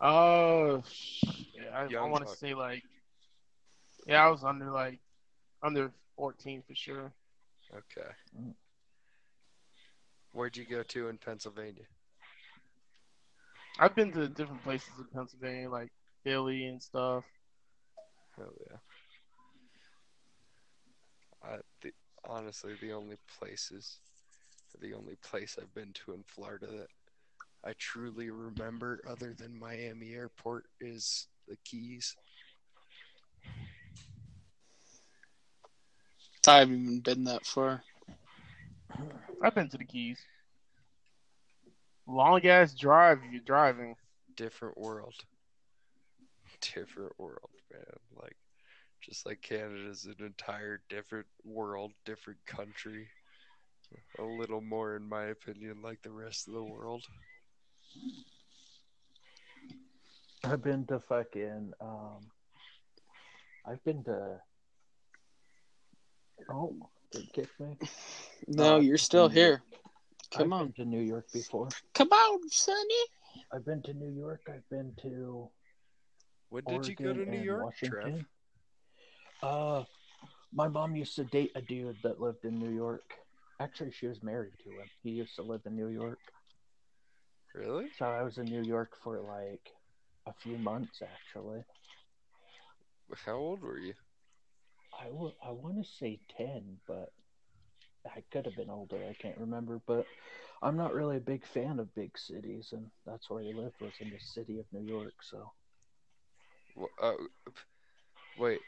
Oh, 0.00 0.82
yeah, 1.54 1.70
I, 1.74 1.94
I 1.94 2.04
want 2.08 2.28
to 2.28 2.36
say 2.36 2.54
like, 2.54 2.82
yeah, 4.06 4.24
I 4.24 4.28
was 4.28 4.44
under 4.44 4.70
like 4.70 4.98
under 5.62 5.90
14 6.16 6.62
for 6.66 6.74
sure. 6.74 7.12
Okay. 7.72 8.08
Where'd 10.32 10.56
you 10.56 10.64
go 10.64 10.82
to 10.82 11.08
in 11.08 11.16
Pennsylvania? 11.16 11.86
I've 13.78 13.94
been 13.94 14.12
to 14.12 14.28
different 14.28 14.62
places 14.62 14.90
in 14.98 15.06
Pennsylvania, 15.14 15.70
like 15.70 15.90
Philly 16.24 16.66
and 16.66 16.82
stuff. 16.82 17.24
Oh 18.38 18.52
yeah. 18.60 18.76
I, 21.42 21.56
the, 21.82 21.92
honestly, 22.28 22.74
the 22.80 22.92
only 22.92 23.16
places, 23.38 23.98
the 24.80 24.94
only 24.94 25.16
place 25.16 25.58
I've 25.60 25.74
been 25.74 25.92
to 26.04 26.12
in 26.12 26.22
Florida 26.22 26.66
that 26.66 26.88
I 27.66 27.72
truly 27.78 28.30
remember, 28.30 29.00
other 29.08 29.34
than 29.36 29.58
Miami 29.58 30.14
Airport, 30.14 30.66
is 30.80 31.26
the 31.48 31.56
Keys. 31.64 32.14
I 36.46 36.58
haven't 36.60 36.80
even 36.80 37.00
been 37.00 37.24
that 37.24 37.44
far. 37.44 37.82
I've 39.42 39.56
been 39.56 39.68
to 39.70 39.78
the 39.78 39.84
Keys. 39.84 40.20
Long 42.06 42.46
ass 42.46 42.72
drive 42.72 43.18
you're 43.32 43.40
driving. 43.40 43.96
Different 44.36 44.78
world. 44.78 45.14
Different 46.60 47.18
world, 47.18 47.50
man. 47.72 47.82
Like, 48.14 48.36
just 49.00 49.26
like 49.26 49.42
Canada's 49.42 50.04
an 50.04 50.24
entire 50.24 50.82
different 50.88 51.26
world, 51.44 51.92
different 52.04 52.38
country. 52.46 53.08
A 54.20 54.22
little 54.22 54.60
more, 54.60 54.94
in 54.94 55.08
my 55.08 55.26
opinion, 55.26 55.82
like 55.82 56.02
the 56.02 56.12
rest 56.12 56.46
of 56.46 56.54
the 56.54 56.62
world. 56.62 57.04
I've 60.44 60.62
been 60.62 60.86
to 60.86 61.00
fucking. 61.00 61.72
Um, 61.80 62.18
I've 63.66 63.82
been 63.84 64.04
to. 64.04 64.40
Oh, 66.50 66.76
did 67.10 67.22
it 67.24 67.32
kick 67.32 67.48
me? 67.58 67.76
No, 68.46 68.76
Uh, 68.76 68.78
you're 68.78 68.98
still 68.98 69.28
New 69.28 69.34
here. 69.34 69.48
York. 69.48 69.60
Come 70.32 70.52
I've 70.52 70.60
on. 70.60 70.66
been 70.68 70.84
to 70.84 70.90
New 70.90 71.00
York 71.00 71.26
before. 71.32 71.68
Come 71.94 72.08
on, 72.10 72.48
Sonny. 72.50 73.04
I've 73.52 73.64
been 73.64 73.82
to 73.82 73.94
New 73.94 74.10
York. 74.10 74.42
I've 74.48 74.68
been 74.70 74.92
to 75.02 75.48
When 76.50 76.64
did 76.64 76.86
you 76.86 76.94
go 76.94 77.12
to 77.12 77.24
New 77.26 77.40
York, 77.40 77.64
Washington. 77.64 78.00
Trev? 78.02 78.24
Uh, 79.42 79.84
my 80.52 80.68
mom 80.68 80.94
used 80.96 81.16
to 81.16 81.24
date 81.24 81.52
a 81.54 81.60
dude 81.62 81.96
that 82.02 82.20
lived 82.20 82.44
in 82.44 82.58
New 82.58 82.70
York. 82.70 83.02
Actually, 83.60 83.90
she 83.92 84.06
was 84.06 84.22
married 84.22 84.52
to 84.64 84.70
him. 84.70 84.88
He 85.02 85.10
used 85.10 85.34
to 85.36 85.42
live 85.42 85.62
in 85.66 85.74
New 85.76 85.88
York. 85.88 86.18
Really? 87.56 87.88
So 87.98 88.06
I 88.06 88.22
was 88.22 88.38
in 88.38 88.50
New 88.50 88.62
York 88.62 88.96
for 88.96 89.20
like 89.20 89.70
a 90.26 90.32
few 90.34 90.58
months, 90.58 91.02
actually. 91.02 91.64
How 93.26 93.36
old 93.36 93.62
were 93.62 93.78
you? 93.78 93.94
I 94.94 95.06
I 95.42 95.50
want 95.52 95.76
to 95.78 95.84
say 95.84 96.20
10, 96.28 96.80
but 96.86 97.12
I 98.06 98.22
could 98.32 98.46
have 98.46 98.56
been 98.56 98.70
older. 98.70 99.04
I 99.08 99.14
can't 99.14 99.38
remember. 99.38 99.80
But 99.86 100.06
I'm 100.62 100.76
not 100.76 100.94
really 100.94 101.16
a 101.18 101.20
big 101.20 101.46
fan 101.46 101.78
of 101.80 101.94
big 101.94 102.18
cities, 102.18 102.72
and 102.72 102.90
that's 103.06 103.30
where 103.30 103.42
he 103.42 103.52
lived 103.52 103.80
was 103.80 104.00
in 104.00 104.10
the 104.10 104.20
city 104.20 104.58
of 104.60 104.66
New 104.72 104.82
York. 104.86 105.22
So 105.22 105.52
W- 106.76 106.88
Uh, 107.00 107.16
wait. 108.38 108.60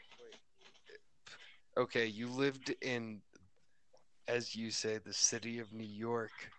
Okay, 1.77 2.05
you 2.07 2.27
lived 2.27 2.75
in, 2.81 3.21
as 4.27 4.55
you 4.55 4.71
say, 4.71 4.97
the 4.97 5.13
city 5.13 5.59
of 5.59 5.73
New 5.73 5.83
York, 5.87 6.51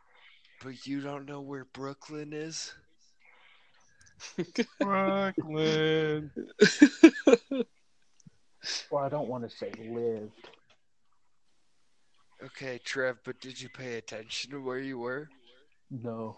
but 0.63 0.87
you 0.87 1.01
don't 1.01 1.27
know 1.27 1.41
where 1.41 1.65
Brooklyn 1.65 2.33
is? 2.33 2.73
Brooklyn. 4.79 6.31
well, 8.91 9.05
I 9.05 9.09
don't 9.09 9.29
want 9.29 9.49
to 9.49 9.57
say 9.57 9.73
lived. 9.91 10.49
Okay, 12.45 12.79
Trev, 12.85 13.19
but 13.25 13.41
did 13.41 13.61
you 13.61 13.69
pay 13.69 13.97
attention 13.97 14.51
to 14.53 14.63
where 14.63 14.79
you 14.79 14.99
were? 14.99 15.29
No. 15.91 16.37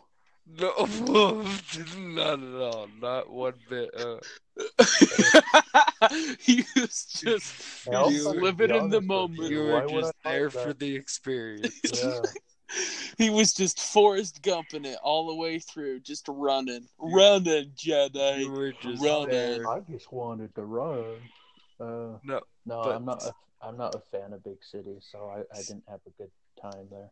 No, 0.59 0.73
not 1.97 2.43
at 2.43 2.55
all. 2.55 2.89
Not 3.01 3.31
one 3.31 3.55
bit. 3.69 3.91
Uh, 3.97 4.17
he 6.41 6.65
was 6.75 7.05
just 7.05 7.89
I'll 7.93 8.11
You- 8.11 8.25
fucking 8.25 8.43
living 8.43 8.75
in 8.75 8.91
the 8.91 9.01
moment. 9.01 9.51
you 9.51 9.61
were 9.61 9.87
just 9.89 10.15
there 10.25 10.49
that? 10.49 10.65
for 10.65 10.73
the 10.73 10.97
experience. 10.97 11.81
Yeah. 11.95 12.21
he 13.19 13.31
was 13.31 13.53
just 13.53 13.81
Forrest 13.81 14.43
Gumping 14.43 14.87
it 14.87 14.99
all 15.03 15.27
the 15.29 15.35
way 15.35 15.59
through, 15.59 16.01
just 16.01 16.27
running, 16.29 16.87
running, 16.99 17.73
You 17.79 17.93
Jedi. 17.93 18.51
were 18.51 18.73
just 18.73 19.03
Run 19.03 19.29
there. 19.29 19.69
I 19.69 19.81
just 19.91 20.13
wanted 20.13 20.55
to 20.55 20.65
run. 20.65 21.17
Uh, 21.81 22.19
No, 22.23 22.41
no, 22.67 22.83
but- 22.83 22.95
I'm 22.97 23.05
not. 23.05 23.23
A, 23.25 23.33
I'm 23.65 23.77
not 23.77 23.95
a 23.95 24.01
fan 24.11 24.33
of 24.33 24.43
big 24.43 24.59
cities, 24.63 25.07
so 25.11 25.31
I, 25.31 25.41
I 25.57 25.63
didn't 25.63 25.85
have 25.89 26.01
a 26.07 26.11
good 26.21 26.31
time 26.61 26.89
there. 26.91 27.11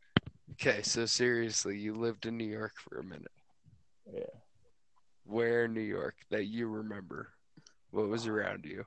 Okay, 0.52 0.82
so 0.82 1.06
seriously, 1.06 1.78
you 1.78 1.94
lived 1.94 2.26
in 2.26 2.36
New 2.36 2.44
York 2.44 2.72
for 2.76 2.98
a 2.98 3.04
minute. 3.04 3.30
Yeah. 4.12 4.24
Where 5.24 5.66
in 5.66 5.74
New 5.74 5.80
York 5.80 6.16
that 6.30 6.46
you 6.46 6.66
remember? 6.66 7.28
What 7.92 8.08
was 8.08 8.26
around 8.26 8.64
you? 8.64 8.84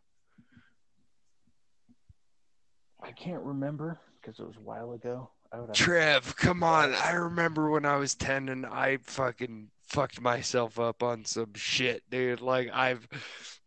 I 3.02 3.12
can't 3.12 3.44
remember 3.44 4.00
because 4.22 4.40
it 4.40 4.46
was 4.48 4.56
a 4.58 4.62
while 4.62 4.94
ago. 4.94 5.30
I 5.54 5.58
Trev, 5.74 6.36
come 6.36 6.64
on. 6.64 6.94
I 6.96 7.12
remember 7.12 7.70
when 7.70 7.86
I 7.86 7.98
was 7.98 8.16
10 8.16 8.50
and 8.50 8.66
I 8.66 8.98
fucking 9.04 9.70
fucked 9.88 10.20
myself 10.20 10.80
up 10.80 11.04
on 11.04 11.26
some 11.26 11.54
shit, 11.54 12.02
dude. 12.10 12.42
Like, 12.42 12.70
I've, 12.74 13.08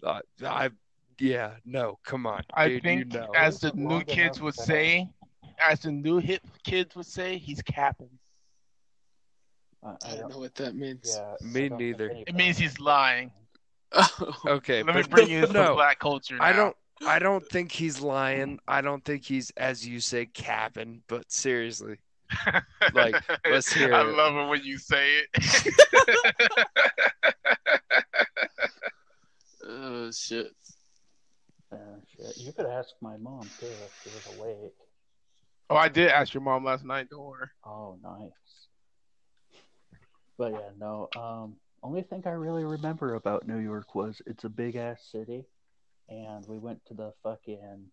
uh, 0.03 0.21
I've, 0.45 0.75
yeah, 1.21 1.53
no, 1.65 1.99
come 2.05 2.27
on. 2.27 2.43
I 2.53 2.69
dude, 2.69 2.83
think, 2.83 3.15
you 3.15 3.21
know. 3.21 3.31
as 3.37 3.61
the 3.61 3.73
new 3.75 4.03
kids 4.03 4.41
would 4.41 4.57
say, 4.57 5.09
as 5.65 5.81
the 5.81 5.93
new 5.93 6.19
hip 6.19 6.43
kids 6.65 6.97
would 6.97 7.07
say, 7.07 7.39
he's 7.39 7.63
capping. 7.63 8.11
I, 9.85 9.89
I 9.89 9.91
I 9.91 9.97
don't 10.11 10.19
don't 10.21 10.31
know 10.33 10.39
what 10.39 10.55
that 10.57 10.75
means. 10.75 11.17
Yeah. 11.17 11.35
Me 11.41 11.69
neither. 11.69 12.11
It 12.11 12.35
means 12.35 12.59
he's 12.59 12.79
lying. 12.81 13.31
Oh, 13.93 14.35
Okay, 14.47 14.83
Let 14.83 14.97
me 14.97 15.03
bring 15.05 15.31
you 15.31 15.45
some 15.45 15.53
no, 15.53 15.75
black 15.77 16.01
culture. 16.01 16.37
I 16.41 16.53
don't. 16.53 16.77
I 17.07 17.19
don't 17.19 17.45
think 17.49 17.73
he's 17.73 18.01
lying. 18.01 18.59
I 18.69 18.81
don't 18.81 19.05
think 19.05 19.25
he's, 19.25 19.51
as 19.57 19.87
you 19.87 20.01
say, 20.01 20.27
capping. 20.27 21.03
But 21.09 21.31
seriously, 21.31 21.97
Like, 22.95 23.17
let's 23.49 23.73
hear 23.73 23.93
I 23.95 24.01
it. 24.03 24.17
love 24.17 24.35
it 24.37 24.49
when 24.49 24.63
you 24.65 24.79
say 24.79 25.21
it. 25.35 25.75
oh 29.69 30.11
shit. 30.11 30.53
Uh, 31.73 31.77
shit. 32.17 32.37
You 32.39 32.53
could 32.53 32.67
ask 32.67 32.91
my 33.01 33.17
mom 33.17 33.43
too 33.59 33.67
if 33.67 34.01
she 34.03 34.11
was 34.11 34.39
awake. 34.39 34.73
oh, 35.71 35.77
I 35.77 35.89
did 35.89 36.09
ask 36.09 36.33
your 36.33 36.43
mom 36.43 36.65
last 36.65 36.85
night. 36.85 37.09
Don't 37.11 37.25
worry. 37.25 37.49
Oh, 37.65 37.99
nice. 38.03 38.31
But 40.39 40.53
yeah, 40.53 40.71
no. 40.79 41.09
Um, 41.17 41.57
only 41.83 42.03
thing 42.03 42.23
I 42.27 42.31
really 42.31 42.65
remember 42.65 43.15
about 43.15 43.47
New 43.49 43.59
York 43.59 43.95
was 43.95 44.21
it's 44.27 44.45
a 44.45 44.49
big 44.49 44.77
ass 44.77 45.01
city, 45.11 45.45
and 46.09 46.47
we 46.47 46.59
went 46.59 46.85
to 46.87 46.95
the 46.95 47.13
fucking 47.23 47.85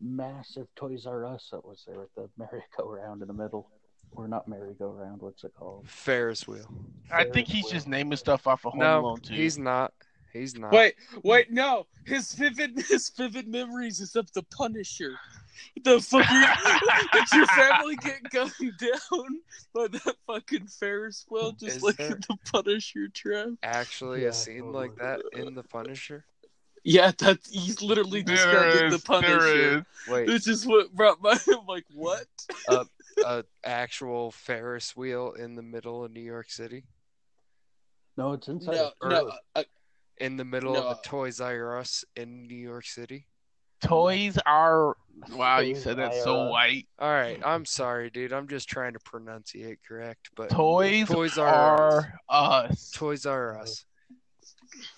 massive 0.00 0.66
Toys 0.76 1.06
R 1.06 1.26
Us 1.26 1.48
that 1.52 1.64
was 1.64 1.84
there 1.86 1.98
with 2.00 2.14
the 2.14 2.28
merry-go-round 2.38 3.22
in 3.22 3.28
the 3.28 3.34
middle, 3.34 3.68
or 4.12 4.28
not 4.28 4.48
merry-go-round. 4.48 5.20
What's 5.22 5.44
it 5.44 5.52
called? 5.56 5.88
Ferris 5.88 6.46
wheel. 6.46 6.68
I 7.10 7.24
think 7.24 7.48
he's 7.48 7.68
just 7.70 7.88
naming 7.88 8.16
stuff 8.16 8.46
off 8.46 8.64
of 8.66 8.72
Home 8.72 8.80
No, 8.80 9.00
Alone 9.00 9.20
too. 9.20 9.34
he's 9.34 9.58
not. 9.58 9.92
He's 10.32 10.56
not. 10.56 10.72
Wait, 10.72 10.94
wait, 11.24 11.50
no. 11.52 11.86
His 12.06 12.32
vivid, 12.34 12.78
his 12.88 13.10
vivid 13.10 13.46
memories 13.48 14.00
is 14.00 14.16
of 14.16 14.32
the 14.32 14.42
Punisher. 14.44 15.12
The 15.84 15.96
fucker, 15.98 17.08
did 17.12 17.24
your 17.34 17.46
family 17.48 17.96
get 17.96 18.22
gunned 18.30 18.52
down 18.80 19.40
by 19.74 19.88
that 19.88 20.16
fucking 20.26 20.66
Ferris 20.68 21.26
wheel, 21.28 21.52
just 21.52 21.76
Is 21.76 21.82
like 21.82 21.96
there- 21.98 22.18
the 22.28 22.36
Punisher 22.50 23.08
trap? 23.12 23.48
Actually, 23.62 24.22
Yeah, 24.22 24.28
a 24.28 24.32
scene 24.32 24.72
like 24.72 24.96
that 24.96 25.20
in 25.34 25.54
The 25.54 25.62
Punisher. 25.62 26.24
Yeah, 26.84 27.12
that's 27.16 27.50
he's 27.50 27.80
literally 27.80 28.22
there 28.22 28.34
describing 28.36 28.92
is, 28.92 29.02
the 29.02 29.06
Punisher. 29.06 29.86
Wait, 30.08 30.26
This 30.26 30.48
is 30.48 30.66
what 30.66 30.92
brought 30.92 31.22
my. 31.22 31.38
I'm 31.48 31.66
like, 31.66 31.84
what? 31.94 32.24
a 33.24 33.44
actual 33.64 34.30
Ferris 34.32 34.96
wheel 34.96 35.32
in 35.32 35.54
the 35.54 35.62
middle 35.62 36.04
of 36.04 36.12
New 36.12 36.20
York 36.22 36.50
City, 36.50 36.84
No, 38.16 38.32
it's 38.32 38.48
inside. 38.48 38.76
No, 38.76 39.08
no. 39.08 39.32
uh, 39.54 39.62
in 40.18 40.36
the 40.36 40.44
middle 40.44 40.74
No. 40.74 40.82
of 40.88 40.98
a 40.98 41.08
Toys 41.08 41.40
R 41.40 41.78
Us 41.78 42.04
in 42.16 42.46
New 42.46 42.56
York 42.56 42.86
City. 42.86 43.26
Toys 43.82 44.38
are. 44.46 44.96
Wow, 45.32 45.58
you 45.58 45.74
said 45.74 45.98
that 45.98 46.14
so 46.14 46.48
white. 46.48 46.86
All 46.98 47.10
right, 47.10 47.40
I'm 47.44 47.64
sorry, 47.64 48.10
dude. 48.10 48.32
I'm 48.32 48.48
just 48.48 48.68
trying 48.68 48.92
to 48.94 48.98
pronunciate 49.00 49.78
correct, 49.86 50.30
but 50.36 50.50
Toys, 50.50 51.06
Toys 51.08 51.36
R 51.38 51.48
are 51.48 52.14
us. 52.28 52.90
Toys 52.92 53.26
are 53.26 53.58
Us. 53.58 53.84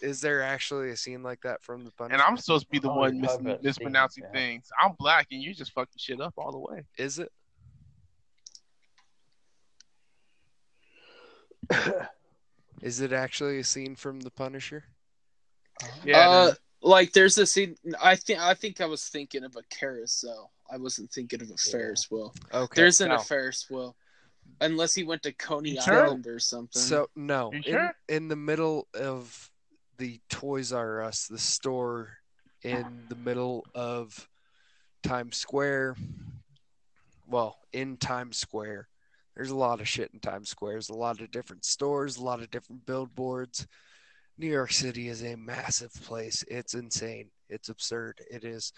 Is 0.00 0.20
there 0.20 0.42
actually 0.42 0.90
a 0.90 0.96
scene 0.96 1.22
like 1.22 1.40
that 1.42 1.62
from 1.62 1.84
the 1.84 1.90
Punisher? 1.92 2.14
And 2.14 2.22
I'm 2.22 2.36
supposed 2.36 2.64
to 2.66 2.70
be 2.70 2.78
the 2.78 2.90
Oh, 2.90 2.96
one 2.96 3.20
mis- 3.20 3.38
mispronouncing 3.62 4.24
Steve, 4.24 4.30
yeah. 4.34 4.40
things. 4.40 4.68
I'm 4.80 4.92
black, 4.98 5.28
and 5.32 5.42
you 5.42 5.52
just 5.54 5.72
fucking 5.72 5.92
shit 5.98 6.20
up 6.20 6.34
all 6.36 6.52
the 6.52 6.58
way. 6.58 6.84
Is 6.96 7.18
it? 7.18 7.30
Is 12.82 13.00
it 13.00 13.12
actually 13.12 13.58
a 13.58 13.64
scene 13.64 13.96
from 13.96 14.20
the 14.20 14.30
Punisher? 14.30 14.84
Yeah, 16.04 16.28
uh, 16.28 16.46
dude. 16.50 16.58
like 16.82 17.12
there's 17.12 17.38
a 17.38 17.46
scene. 17.46 17.76
I 18.02 18.16
think 18.16 18.40
I 18.40 18.54
think 18.54 18.80
I 18.80 18.86
was 18.86 19.08
thinking 19.08 19.44
of 19.44 19.56
a 19.56 19.62
carousel. 19.74 20.52
I 20.70 20.76
wasn't 20.76 21.10
thinking 21.10 21.42
of 21.42 21.50
a 21.50 21.56
Ferris 21.56 22.10
wheel. 22.10 22.34
Okay. 22.52 22.72
There 22.76 22.86
isn't 22.86 23.08
no. 23.08 23.16
a 23.16 23.18
Ferris 23.18 23.66
wheel, 23.70 23.96
unless 24.60 24.94
he 24.94 25.04
went 25.04 25.22
to 25.24 25.32
Coney 25.32 25.78
sure? 25.80 26.04
Island 26.06 26.26
or 26.26 26.38
something. 26.38 26.80
So 26.80 27.08
no, 27.16 27.52
You 27.52 27.78
in, 27.78 27.90
in 28.08 28.28
the 28.28 28.36
middle 28.36 28.88
of 28.94 29.50
the 29.98 30.20
Toys 30.28 30.72
R 30.72 31.02
Us, 31.02 31.26
the 31.26 31.38
store 31.38 32.18
in 32.62 33.04
the 33.08 33.16
middle 33.16 33.64
of 33.74 34.28
Times 35.02 35.36
Square. 35.36 35.96
Well, 37.26 37.58
in 37.72 37.96
Times 37.96 38.36
Square, 38.36 38.88
there's 39.34 39.50
a 39.50 39.56
lot 39.56 39.80
of 39.80 39.88
shit 39.88 40.10
in 40.12 40.20
Times 40.20 40.48
Square. 40.48 40.74
There's 40.74 40.90
a 40.90 40.94
lot 40.94 41.20
of 41.20 41.30
different 41.30 41.64
stores, 41.64 42.16
a 42.16 42.24
lot 42.24 42.42
of 42.42 42.50
different 42.50 42.86
billboards. 42.86 43.66
New 44.38 44.48
York 44.48 44.72
City 44.72 45.08
is 45.08 45.22
a 45.22 45.36
massive 45.36 45.92
place. 46.02 46.44
It's 46.48 46.74
insane. 46.74 47.30
It's 47.48 47.68
absurd. 47.68 48.20
It 48.30 48.44
is. 48.44 48.72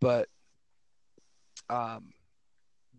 But 0.00 0.28
um 1.70 2.12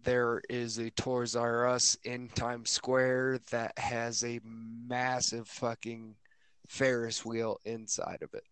there 0.03 0.41
is 0.49 0.79
a 0.79 0.89
Toys 0.91 1.35
R 1.35 1.67
Us 1.67 1.97
in 2.03 2.27
Times 2.29 2.69
Square 2.69 3.39
that 3.51 3.77
has 3.77 4.23
a 4.23 4.41
massive 4.43 5.47
fucking 5.47 6.15
Ferris 6.67 7.25
wheel 7.25 7.59
inside 7.65 8.19
of 8.21 8.33
it. 8.33 8.43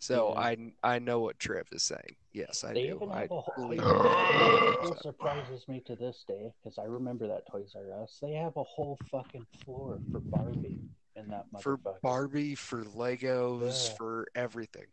So. 0.00 0.34
I 0.36 0.72
I 0.82 0.98
know 1.00 1.18
what 1.20 1.38
Trev 1.40 1.66
is 1.72 1.82
saying. 1.82 2.16
Yes, 2.32 2.62
I 2.62 2.72
They 2.72 2.86
do. 2.86 2.96
even 2.96 3.10
I 3.10 3.22
have 3.22 3.30
a 3.32 3.40
whole. 3.40 3.68
believe 3.68 3.80
it 3.82 5.02
surprises 5.02 5.66
me 5.66 5.80
to 5.86 5.96
this 5.96 6.24
day 6.28 6.52
because 6.62 6.78
I 6.78 6.84
remember 6.84 7.26
that 7.26 7.46
Toys 7.50 7.72
R 7.74 8.02
Us. 8.02 8.18
They 8.22 8.32
have 8.32 8.56
a 8.56 8.62
whole 8.62 8.98
fucking 9.10 9.46
floor 9.64 9.98
for 10.12 10.20
Barbie 10.20 10.78
in 11.16 11.26
that 11.28 11.46
for. 11.60 11.78
Barbie, 12.02 12.54
for 12.54 12.84
Legos, 12.84 13.88
Yeah. 13.90 13.96
for 13.96 14.28
everything. 14.36 14.86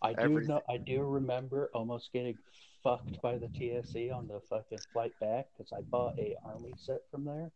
I 0.00 0.14
do 0.14 0.20
everything. 0.22 0.48
know. 0.48 0.62
I 0.68 0.78
do 0.78 1.02
remember 1.02 1.70
almost 1.74 2.10
getting 2.12 2.38
fucked 2.82 3.20
by 3.22 3.36
the 3.38 3.48
TSA 3.54 4.10
on 4.10 4.28
the 4.28 4.40
fucking 4.48 4.78
flight 4.92 5.12
back 5.20 5.46
because 5.56 5.72
I 5.72 5.82
bought 5.82 6.18
a 6.18 6.36
army 6.44 6.72
set 6.78 7.00
from 7.10 7.24
there, 7.26 7.50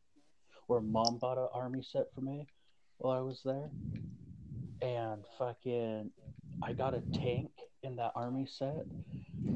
or 0.68 0.80
mom 0.82 1.16
bought 1.18 1.38
an 1.38 1.48
army 1.54 1.82
set 1.82 2.12
for 2.14 2.20
me 2.20 2.46
while 2.98 3.16
I 3.16 3.20
was 3.20 3.40
there, 3.44 3.70
and 4.82 5.24
fucking 5.38 6.10
I 6.62 6.72
got 6.72 6.94
a 6.94 7.02
tank 7.12 7.50
in 7.82 7.96
that 7.96 8.12
army 8.14 8.46
set, 8.46 8.84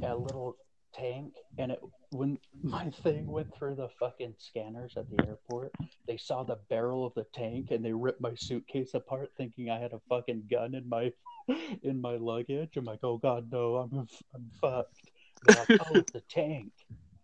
a 0.02 0.16
little 0.16 0.56
tank, 0.94 1.34
and 1.58 1.72
it 1.72 1.80
when 2.10 2.38
my 2.62 2.90
thing 3.02 3.26
went 3.26 3.54
through 3.54 3.74
the 3.74 3.88
fucking 3.98 4.34
scanners 4.38 4.94
at 4.96 5.08
the 5.10 5.26
airport, 5.26 5.72
they 6.06 6.16
saw 6.16 6.42
the 6.42 6.58
barrel 6.68 7.06
of 7.06 7.14
the 7.14 7.26
tank 7.34 7.70
and 7.70 7.84
they 7.84 7.92
ripped 7.92 8.20
my 8.20 8.34
suitcase 8.34 8.94
apart, 8.94 9.30
thinking 9.36 9.70
I 9.70 9.80
had 9.80 9.92
a 9.92 10.00
fucking 10.08 10.44
gun 10.50 10.74
in 10.74 10.88
my 10.88 11.12
in 11.82 12.00
my 12.00 12.16
luggage. 12.16 12.76
I'm 12.76 12.84
like, 12.84 13.00
oh 13.02 13.18
god, 13.18 13.50
no, 13.50 13.76
I'm 13.76 14.06
I'm 14.34 14.50
fucked. 14.60 15.10
They're 15.44 15.56
like, 15.68 15.80
oh, 15.94 16.00
the 16.12 16.22
tank. 16.28 16.72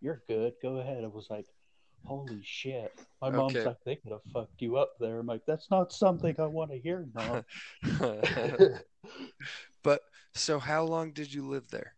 You're 0.00 0.22
good. 0.28 0.54
Go 0.62 0.76
ahead. 0.76 1.04
I 1.04 1.08
was 1.08 1.26
like, 1.28 1.46
Holy 2.04 2.40
shit. 2.42 2.92
My 3.20 3.30
mom's 3.30 3.56
Okay. 3.56 3.66
like, 3.66 3.76
they 3.84 3.96
could 3.96 4.12
have 4.12 4.22
fucked 4.32 4.62
you 4.62 4.76
up 4.76 4.92
there. 5.00 5.18
I'm 5.18 5.26
like, 5.26 5.42
that's 5.46 5.70
not 5.70 5.92
something 5.92 6.34
I 6.38 6.46
want 6.46 6.70
to 6.70 6.78
hear, 6.78 7.06
mom. 7.14 7.44
but 9.82 10.00
so 10.34 10.58
how 10.58 10.84
long 10.84 11.12
did 11.12 11.32
you 11.32 11.46
live 11.46 11.68
there? 11.70 11.94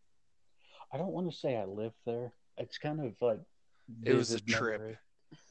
I 0.93 0.99
don't 0.99 1.13
want 1.13 1.31
to 1.31 1.37
say 1.37 1.57
I 1.57 1.65
lived 1.65 1.95
there. 2.07 2.33
It's 2.59 2.79
kind 2.79 3.01
of 3.01 3.15
like 3.21 3.41
It 4.05 4.15
was 4.15 4.33
a 4.33 4.41
trip. 4.41 4.81
memory. 4.81 4.99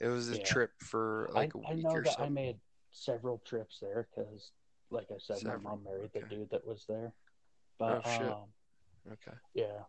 It 0.02 0.08
was 0.08 0.30
a 0.30 0.38
Yeah. 0.38 0.44
trip 0.44 0.72
for 0.80 1.30
like 1.34 1.54
a 1.56 1.60
I, 1.60 1.72
I 1.72 1.76
week 1.76 1.86
know 1.86 1.96
or 1.96 2.02
that 2.02 2.20
I 2.20 2.30
made 2.30 2.58
several 2.92 3.42
trips 3.46 3.80
there 3.82 4.08
because, 4.16 4.52
like 4.92 5.08
I 5.12 5.18
said, 5.20 5.38
Several, 5.38 5.64
my 5.64 5.70
mom 5.70 5.84
married 5.84 6.12
the 6.14 6.22
dude 6.22 6.50
that 6.52 6.66
was 6.68 6.86
there. 6.90 7.14
But 7.78 8.06
Oh, 8.06 8.10
shit. 8.18 8.28
um, 8.32 9.14
Okay. 9.14 9.38
yeah, 9.54 9.84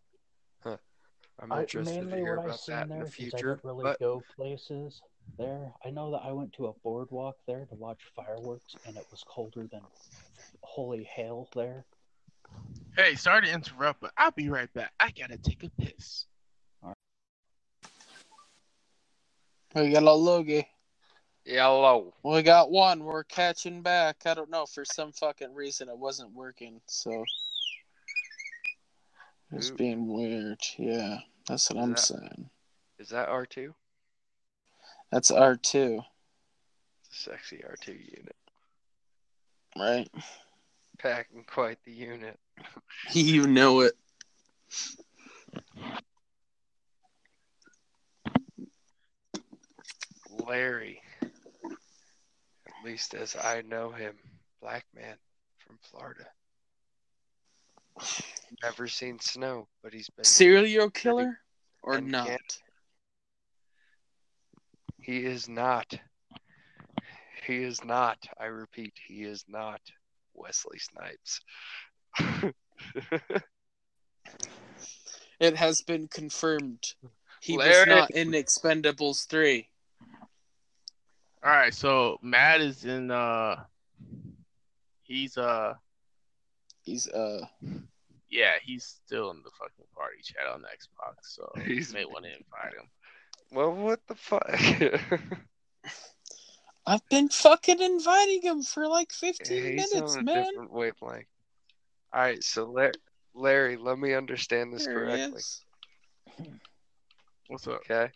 I'm 1.43 1.53
I, 1.53 1.61
interested 1.61 1.99
to 1.99 2.05
mainly 2.05 2.19
hear 2.19 2.37
what 2.37 2.45
I 2.45 2.49
about 2.49 2.61
seen 2.61 2.75
that 2.77 2.83
in 2.85 2.89
there 2.91 3.05
the 3.05 3.11
'cause 3.11 3.17
I 3.19 3.21
future. 3.21 3.55
didn't 3.55 3.65
really 3.65 3.85
But 3.85 3.99
go 4.01 4.21
places 4.37 5.03
there. 5.39 5.73
I 5.85 5.91
know 5.91 6.11
that 6.13 6.23
I 6.23 6.33
went 6.33 6.53
to 6.55 6.67
a 6.67 6.73
boardwalk 6.85 7.37
there 7.47 7.65
to 7.67 7.75
watch 7.75 8.01
fireworks, 8.15 8.77
and 8.85 8.97
it 8.97 9.07
was 9.11 9.23
colder 9.25 9.67
than 9.67 9.83
holy 10.63 11.05
hell 11.05 11.49
there. 11.55 11.87
Hey, 12.97 13.15
sorry 13.15 13.43
to 13.43 13.53
interrupt, 13.53 14.01
but 14.01 14.13
I'll 14.17 14.33
be 14.33 14.49
right 14.51 14.73
back. 14.75 14.93
I 15.01 15.11
gotta 15.13 15.39
take 15.39 15.63
a 15.65 15.71
piss. 15.71 16.27
We 19.75 19.91
got 19.93 20.03
a 20.03 20.13
Logie. 20.13 20.67
yellow. 21.45 22.13
We 22.25 22.43
got 22.43 22.71
one. 22.71 23.05
We're 23.05 23.25
catching 23.25 23.83
back. 23.83 24.27
I 24.27 24.35
don't 24.35 24.51
know. 24.51 24.67
For 24.67 24.85
some 24.85 25.13
fucking 25.13 25.55
reason, 25.55 25.89
it 25.89 25.97
wasn't 25.97 26.33
working. 26.35 26.81
So 26.87 27.25
it's 29.53 29.71
Ooh. 29.71 29.77
being 29.77 30.09
weird. 30.13 30.59
Yeah, 30.77 31.19
that's 31.49 31.71
what 31.71 31.79
Is 31.79 31.83
I'm 31.83 31.91
that- 31.91 31.99
saying. 31.99 32.51
Is 32.99 33.09
that 33.11 33.29
R 33.29 33.47
two? 33.47 33.75
That's 35.11 35.31
R 35.31 35.57
two, 35.57 36.03
It's 37.07 37.27
a 37.27 37.31
sexy 37.31 37.65
R 37.65 37.77
two 37.81 37.93
unit. 37.95 38.37
right? 39.77 40.09
Packing 40.99 41.45
quite 41.45 41.79
the 41.85 41.93
unit. 41.93 42.39
You 43.13 43.47
know 43.47 43.81
it. 43.81 43.95
Larry. 50.47 51.01
At 51.23 52.85
least 52.85 53.15
as 53.15 53.37
I 53.37 53.63
know 53.63 53.91
him, 53.91 54.15
black 54.61 54.85
man 54.95 55.17
from 55.67 55.79
Florida. 55.83 56.27
Never 58.63 58.89
seen 58.89 59.19
snow, 59.21 59.69
but 59.83 59.93
he's 59.93 60.11
been. 60.11 60.25
Serial 60.25 60.91
killer 60.91 61.39
or 61.83 61.95
and 61.95 62.09
not? 62.11 62.27
can't- 62.27 62.59
He 65.01 65.25
is 65.25 65.49
not. 65.49 65.95
He 67.47 67.63
is 67.63 67.83
not. 67.85 68.19
I 68.39 68.45
repeat, 68.47 68.93
he 69.07 69.23
is 69.25 69.45
not 69.49 69.81
Wesley 70.35 70.79
Snipes. 70.79 71.41
It 75.41 75.57
has 75.57 75.81
been 75.81 76.07
confirmed. 76.07 76.85
He 77.41 77.57
was 77.57 77.87
not 77.87 78.11
in 78.11 78.33
Expendables 78.33 79.27
three. 79.27 79.69
All 81.43 81.51
right, 81.51 81.73
so 81.73 82.19
Matt 82.21 82.61
is 82.61 82.85
in. 82.85 83.11
uh 83.11 83.65
He's 85.03 85.39
uh 85.39 85.73
He's 86.83 87.07
uh 87.09 87.45
yeah, 88.29 88.55
he's 88.63 88.85
still 89.05 89.31
in 89.31 89.43
the 89.43 89.51
fucking 89.59 89.85
party 89.95 90.19
chat 90.23 90.47
on 90.53 90.61
Xbox, 90.63 91.15
so 91.23 91.51
He's- 91.65 91.89
you 91.89 91.95
may 91.99 92.05
want 92.05 92.25
to 92.25 92.31
invite 92.31 92.75
him. 92.79 92.89
well, 93.53 93.73
what 93.73 94.01
the 94.09 94.15
fuck? 94.15 94.49
I've 96.87 97.07
been 97.09 97.29
fucking 97.29 97.81
inviting 97.81 98.43
him 98.43 98.63
for 98.63 98.89
like 98.89 99.13
15 99.13 99.57
He's 99.57 99.93
minutes, 99.93 100.15
on 100.15 100.21
a 100.21 100.23
man. 100.23 100.45
different 100.45 100.73
wavelength. 100.73 101.27
All 102.13 102.21
right, 102.23 102.43
so 102.43 102.65
Larry, 102.65 102.93
Larry, 103.35 103.77
let 103.77 103.99
me 103.99 104.15
understand 104.15 104.73
this 104.73 104.87
There 104.87 104.95
he 104.95 105.17
correctly. 105.17 105.39
is. 105.39 105.65
What's 107.49 107.67
up? 107.69 107.81
Okay. 107.89 108.11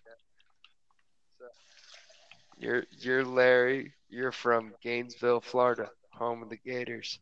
You're 2.59 2.85
you're 2.99 3.25
Larry. 3.25 3.93
You're 4.09 4.33
from 4.33 4.73
Gainesville, 4.83 5.41
Florida, 5.41 5.91
home 6.13 6.43
of 6.43 6.49
the 6.51 6.57
Gators. 6.57 7.19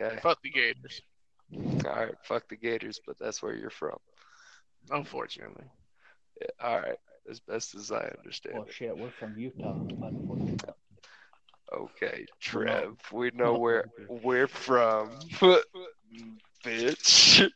Okay. 0.00 0.18
Fuck 0.22 0.42
the 0.42 0.50
Gators, 0.50 1.00
All 1.86 1.92
right. 1.92 2.14
Fuck 2.24 2.48
the 2.48 2.56
Gators, 2.56 3.00
but 3.06 3.18
that's 3.18 3.42
where 3.42 3.54
you're 3.54 3.70
from. 3.70 3.96
unfortunately. 4.90 5.64
Yeah, 6.40 6.48
all 6.60 6.80
right. 6.80 6.98
As 7.30 7.40
best 7.40 7.74
as 7.74 7.90
I 7.90 8.10
understand 8.18 8.56
Well, 8.56 8.66
it. 8.66 8.74
shit, 8.74 8.96
we're 8.96 9.10
from 9.10 9.36
Utah, 9.38 9.80
unfortunately. 10.02 10.74
Okay, 11.72 12.26
We're 12.54 12.64
Trev. 12.64 12.96
We 13.10 13.30
know 13.34 13.54
where 13.58 13.86
we're 14.08 14.46
from, 14.46 15.10
bitch. 16.64 17.50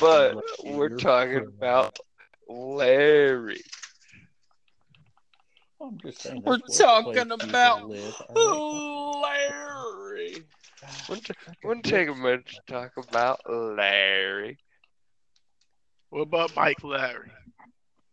But 0.00 0.36
we're 0.64 0.96
talking 0.96 1.46
about 1.58 1.98
Larry. 2.48 3.60
I'm 5.82 5.98
just 5.98 6.22
saying. 6.22 6.42
We're 6.44 6.58
talking 6.58 7.30
about 7.32 7.80
can 7.80 7.88
live, 7.88 8.14
all 8.36 9.20
Larry. 9.22 10.32
right? 10.34 10.44
Wouldn't, 11.08 11.30
wouldn't 11.64 11.84
take 11.86 12.08
a 12.08 12.12
bitch. 12.12 12.18
minute 12.22 12.46
to 12.46 12.60
talk 12.72 12.92
about 12.96 13.40
Larry. 13.48 14.58
What 16.10 16.22
about 16.22 16.54
Mike 16.56 16.82
Larry? 16.82 17.30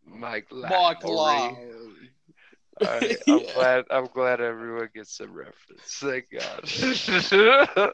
Mike 0.05 0.47
Larry. 0.51 0.69
Mike 0.71 1.03
Lowry. 1.03 1.15
Lowry. 1.55 2.11
All 2.79 2.87
right, 2.87 3.17
I'm 3.27 3.39
Yeah. 3.43 3.53
glad. 3.55 3.85
I'm 3.89 4.07
glad 4.07 4.39
everyone 4.41 4.89
gets 4.93 5.19
a 5.19 5.27
reference. 5.27 5.81
Thank 5.99 6.25
God. 6.31 7.93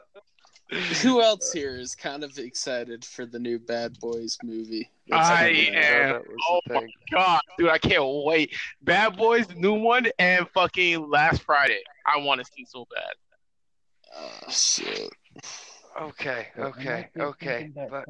Who 1.02 1.20
else 1.22 1.52
here 1.54 1.76
is 1.76 1.94
kind 1.94 2.24
of 2.24 2.36
excited 2.38 3.04
for 3.04 3.26
the 3.26 3.38
new 3.38 3.58
Bad 3.58 3.98
Boys 4.00 4.36
movie? 4.42 4.90
that's 5.08 5.28
I 5.28 5.38
coming 5.48 5.54
didn't 5.54 5.76
out? 5.84 6.08
know 6.10 6.16
am. 6.16 6.22
Oh 6.48 6.56
a 6.56 6.58
oh 6.68 6.74
my 6.74 6.86
god, 7.10 7.40
dude, 7.58 7.68
I 7.68 7.78
can't 7.78 8.04
wait. 8.24 8.54
Bad 8.82 9.16
Boys, 9.16 9.46
new 9.54 9.74
one, 9.74 10.08
and 10.18 10.48
fucking 10.50 11.08
last 11.10 11.42
Friday. 11.42 11.82
I 12.06 12.18
want 12.18 12.40
to 12.44 12.50
see 12.52 12.64
so 12.66 12.86
bad. 12.94 13.14
Oh, 14.16 14.30
shit. 14.50 15.10
Okay, 16.00 16.48
Well, 16.56 16.68
okay, 16.68 17.08
okay. 17.16 17.70
But 17.74 18.04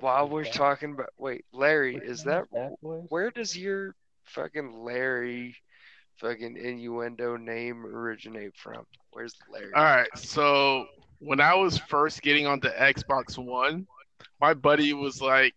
while 0.00 0.28
we're 0.28 0.44
that- 0.44 0.52
talking 0.54 0.92
about, 0.92 1.10
wait, 1.18 1.44
Larry, 1.52 1.94
what's 1.94 2.06
is 2.06 2.22
the 2.24 2.30
that 2.30 2.42
of 2.42 2.50
Bad 2.50 2.72
Boys? 2.82 3.06
where 3.10 3.30
does 3.30 3.56
your 3.56 3.94
fucking 4.24 4.82
Larry 4.84 5.54
fucking 6.16 6.56
innuendo 6.56 7.36
name 7.36 7.84
originate 7.84 8.56
from? 8.56 8.86
Where's 9.10 9.34
Larry? 9.52 9.72
All 9.74 9.84
right, 9.84 10.08
so 10.16 10.86
when 11.18 11.40
I 11.40 11.54
was 11.54 11.76
first 11.76 12.22
getting 12.22 12.46
onto 12.46 12.68
Xbox 12.70 13.36
One, 13.36 13.86
my 14.40 14.54
buddy 14.54 14.94
was 14.94 15.20
like 15.20 15.54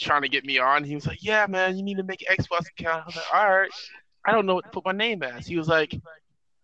trying 0.00 0.22
to 0.22 0.28
get 0.30 0.46
me 0.46 0.58
on. 0.58 0.82
He 0.82 0.94
was 0.94 1.06
like, 1.06 1.22
"Yeah, 1.22 1.46
man, 1.46 1.76
you 1.76 1.82
need 1.82 1.98
to 1.98 2.02
make 2.04 2.24
an 2.28 2.36
Xbox 2.36 2.68
account." 2.70 3.02
I 3.02 3.06
was 3.06 3.16
like, 3.16 3.34
"All 3.34 3.50
right, 3.50 3.70
I 4.24 4.32
don't 4.32 4.46
know 4.46 4.54
what 4.54 4.64
to 4.64 4.70
put 4.70 4.84
my 4.86 4.92
name 4.92 5.22
as." 5.22 5.46
He 5.46 5.58
was 5.58 5.68
like, 5.68 5.94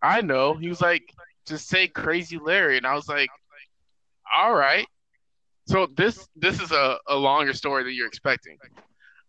"I 0.01 0.23
know." 0.23 0.55
He 0.55 0.69
was 0.71 0.81
like, 0.81 1.03
"Just 1.47 1.69
say 1.69 1.89
Crazy 1.89 2.39
Larry," 2.39 2.77
and 2.77 2.87
I 2.87 2.95
was 2.95 3.09
like, 3.09 3.29
"All 4.35 4.55
right." 4.55 4.87
So 5.67 5.87
this 5.97 6.29
this 6.37 6.61
is 6.61 6.73
a, 6.73 6.99
a 7.09 7.17
longer 7.17 7.53
story 7.55 7.85
than 7.85 7.95
you're 7.95 8.07
expecting. 8.07 8.59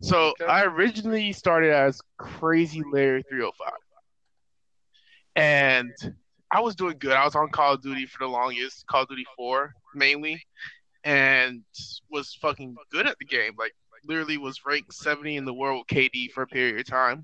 So 0.02 0.34
I 0.48 0.64
originally 0.66 1.32
started 1.34 1.72
as 1.72 2.02
Crazy 2.18 2.84
Larry 2.92 3.24
305, 3.30 3.72
and 5.36 5.92
I 6.52 6.60
was 6.62 6.76
doing 6.76 6.98
good. 7.00 7.14
I 7.14 7.24
was 7.26 7.36
on 7.36 7.50
Call 7.50 7.74
of 7.74 7.82
Duty 7.82 8.06
for 8.06 8.20
the 8.26 8.30
longest, 8.30 8.86
Call 8.88 9.04
of 9.04 9.10
Duty 9.10 9.26
4 9.38 9.74
mainly, 9.96 10.42
and 11.04 11.64
was 12.10 12.38
fucking 12.42 12.76
good 12.92 13.08
at 13.08 13.18
the 13.20 13.26
game. 13.26 13.54
Like 13.58 13.74
literally 14.06 14.38
was 14.38 14.66
ranked 14.66 14.94
70 14.94 15.38
in 15.38 15.46
the 15.46 15.54
world 15.54 15.86
with 15.90 15.98
KD 15.98 16.32
for 16.32 16.44
a 16.44 16.48
period 16.48 16.80
of 16.80 16.86
time. 16.88 17.24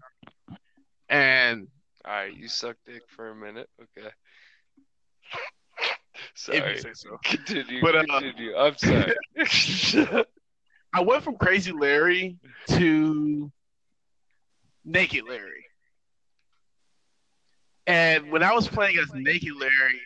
And 1.09 1.67
All 2.05 2.13
right, 2.13 2.35
you 2.35 2.47
suck 2.47 2.77
dick 2.85 3.03
for 3.07 3.29
a 3.29 3.35
minute. 3.35 3.69
Okay. 3.81 4.09
if 6.13 6.31
Sorry. 6.35 6.77
say 6.79 6.89
so. 6.93 7.17
Continue. 7.23 7.81
But, 7.81 7.95
uh, 7.95 8.05
continue. 8.19 8.55
I'm 8.55 8.77
sorry. 8.77 10.25
I 10.93 11.01
went 11.01 11.23
from 11.23 11.37
Crazy 11.37 11.71
Larry 11.71 12.37
to 12.69 13.51
Naked 14.83 15.23
Larry. 15.27 15.65
And 17.87 18.31
when 18.31 18.43
I 18.43 18.53
was 18.53 18.67
playing 18.67 18.97
as 18.97 19.13
Naked 19.13 19.55
Larry, 19.55 20.01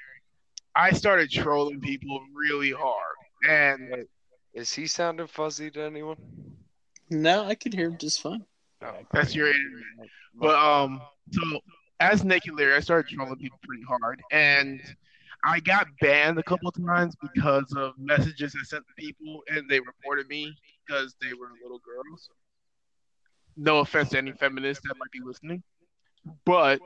I 0.75 0.91
started 0.91 1.31
trolling 1.31 1.81
people 1.81 2.19
really 2.33 2.71
hard. 2.71 3.15
And 3.47 4.05
Is 4.53 4.73
he 4.73 4.87
sounding 4.87 5.27
fuzzy 5.27 5.71
to 5.71 5.81
anyone? 5.81 6.17
No, 7.09 7.45
I 7.45 7.55
could 7.55 7.73
hear 7.73 7.87
him 7.87 7.97
just 7.97 8.21
fine. 8.21 8.45
Oh, 8.83 8.93
that's 9.11 9.35
your 9.35 9.47
internet. 9.47 10.09
But 10.33 10.55
um, 10.55 11.01
so 11.31 11.41
as 11.99 12.23
Naked 12.23 12.53
Larry, 12.55 12.75
I 12.75 12.79
started 12.79 13.13
trolling 13.13 13.37
people 13.37 13.57
pretty 13.63 13.83
hard, 13.83 14.21
and 14.31 14.81
I 15.45 15.59
got 15.59 15.87
banned 16.01 16.39
a 16.39 16.43
couple 16.43 16.67
of 16.67 16.75
times 16.75 17.15
because 17.33 17.71
of 17.77 17.93
messages 17.97 18.55
I 18.59 18.63
sent 18.63 18.83
to 18.87 18.93
people, 18.97 19.41
and 19.47 19.69
they 19.69 19.79
reported 19.79 20.27
me 20.27 20.55
because 20.85 21.15
they 21.21 21.33
were 21.33 21.49
little 21.61 21.79
girls. 21.79 22.29
No 23.55 23.79
offense 23.79 24.09
to 24.09 24.17
any 24.17 24.33
feminists 24.33 24.83
that 24.87 24.95
might 24.97 25.11
be 25.11 25.21
listening, 25.23 25.63
but 26.45 26.81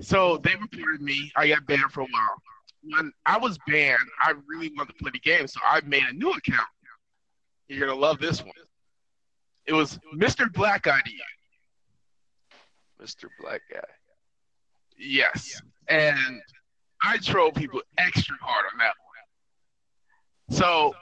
so 0.00 0.36
they 0.36 0.54
reported 0.54 1.00
me. 1.00 1.32
I 1.34 1.48
got 1.48 1.66
banned 1.66 1.90
for 1.90 2.02
a 2.02 2.06
while. 2.06 2.42
When 2.82 3.12
I 3.24 3.38
was 3.38 3.58
banned, 3.66 3.98
I 4.22 4.34
really 4.46 4.70
wanted 4.76 4.92
to 4.92 5.02
play 5.02 5.10
the 5.12 5.18
game, 5.18 5.48
so 5.48 5.58
I 5.66 5.80
made 5.80 6.04
a 6.04 6.12
new 6.12 6.30
account. 6.30 6.68
You're 7.68 7.88
gonna 7.88 7.98
love 7.98 8.20
this 8.20 8.42
one. 8.42 8.52
It 9.64 9.72
was 9.72 9.98
Mr. 10.14 10.52
Black 10.52 10.86
ID. 10.86 11.18
Mr. 13.02 13.28
Black 13.40 13.62
Guy. 13.72 13.80
Yes. 14.98 15.60
And 15.88 16.40
I 17.02 17.18
troll 17.18 17.52
people 17.52 17.82
extra 17.98 18.36
hard 18.40 18.64
on 18.72 18.78
that 18.78 18.94
one. 20.48 20.58
So 20.58 20.94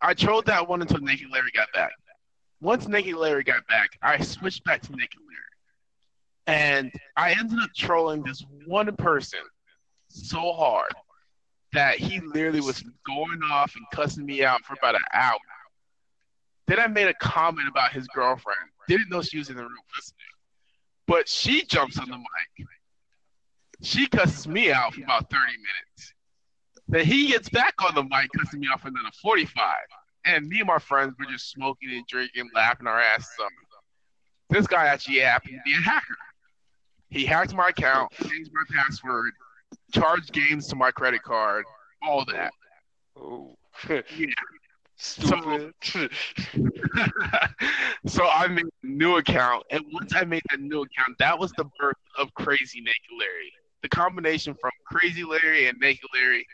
I 0.00 0.14
trolled 0.14 0.46
that 0.46 0.68
one 0.68 0.82
until 0.82 1.00
Naked 1.00 1.28
Larry 1.30 1.50
got 1.54 1.68
back. 1.72 1.92
Once 2.60 2.88
Naked 2.88 3.14
Larry 3.14 3.44
got 3.44 3.66
back, 3.68 3.90
I 4.02 4.20
switched 4.22 4.64
back 4.64 4.82
to 4.82 4.92
Naked 4.92 5.20
Larry. 5.20 5.38
And 6.46 6.92
I 7.16 7.32
ended 7.32 7.58
up 7.60 7.70
trolling 7.74 8.22
this 8.22 8.44
one 8.66 8.94
person 8.96 9.40
so 10.08 10.52
hard 10.52 10.92
that 11.72 11.98
he 11.98 12.20
literally 12.20 12.60
was 12.60 12.82
going 13.06 13.40
off 13.50 13.74
and 13.76 13.84
cussing 13.92 14.24
me 14.24 14.42
out 14.42 14.64
for 14.64 14.74
about 14.74 14.94
an 14.94 15.04
hour. 15.12 15.38
Then 16.66 16.80
I 16.80 16.86
made 16.86 17.08
a 17.08 17.14
comment 17.14 17.68
about 17.68 17.92
his 17.92 18.06
girlfriend. 18.08 18.58
Didn't 18.88 19.10
know 19.10 19.22
she 19.22 19.38
was 19.38 19.50
in 19.50 19.56
the 19.56 19.62
room 19.62 19.72
listening. 19.96 20.18
But 21.06 21.28
she 21.28 21.64
jumps 21.64 21.98
on 21.98 22.08
the 22.08 22.16
mic. 22.16 22.68
She 23.82 24.06
cusses 24.08 24.46
me 24.48 24.72
out 24.72 24.94
for 24.94 25.02
about 25.02 25.30
30 25.30 25.44
minutes. 25.52 26.14
Then 26.88 27.04
he 27.04 27.28
gets 27.28 27.48
back 27.48 27.74
on 27.86 27.94
the 27.94 28.02
mic, 28.02 28.28
cussing 28.36 28.60
me 28.60 28.68
out 28.72 28.80
for 28.80 28.88
another 28.88 29.10
45. 29.22 29.76
And 30.24 30.48
me 30.48 30.58
and 30.58 30.66
my 30.66 30.78
friends 30.78 31.14
were 31.18 31.26
just 31.26 31.50
smoking 31.50 31.90
and 31.92 32.06
drinking, 32.06 32.50
laughing 32.54 32.86
our 32.86 32.98
asses 33.00 33.28
off. 33.40 33.50
This 34.50 34.66
guy 34.66 34.86
actually 34.86 35.18
happened 35.20 35.54
to 35.54 35.60
be 35.70 35.74
a 35.76 35.80
hacker. 35.80 36.16
He 37.10 37.24
hacked 37.24 37.54
my 37.54 37.68
account, 37.68 38.10
changed 38.12 38.50
my 38.52 38.62
password, 38.74 39.32
charged 39.92 40.32
games 40.32 40.66
to 40.68 40.76
my 40.76 40.90
credit 40.90 41.22
card, 41.22 41.64
all 42.02 42.24
that. 42.26 42.52
Oh, 43.16 43.56
Yeah. 43.88 44.00
stupid. 44.96 45.72
so 48.06 48.26
I 48.26 48.48
made 48.48 48.66
a 48.66 48.86
new 48.86 49.16
account, 49.16 49.64
and 49.70 49.84
once 49.92 50.14
I 50.14 50.24
made 50.24 50.42
that 50.50 50.60
new 50.60 50.82
account, 50.82 51.16
that 51.18 51.38
was 51.38 51.52
the 51.52 51.64
birth 51.78 51.96
of 52.18 52.32
Crazy 52.34 52.80
Naked 52.80 53.10
Larry. 53.18 53.52
The 53.82 53.88
combination 53.88 54.54
from 54.60 54.70
Crazy 54.86 55.24
Larry 55.24 55.68
and 55.68 55.78
Naked 55.78 56.08
Larry 56.14 56.46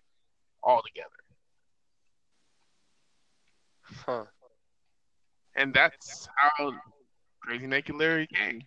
all 0.63 0.83
together. 0.83 1.09
huh. 4.07 4.25
And 5.57 5.73
that's 5.73 6.29
how 6.37 6.73
Crazy 7.43 7.67
Naked 7.67 7.95
Larry 7.95 8.27
came. 8.27 8.63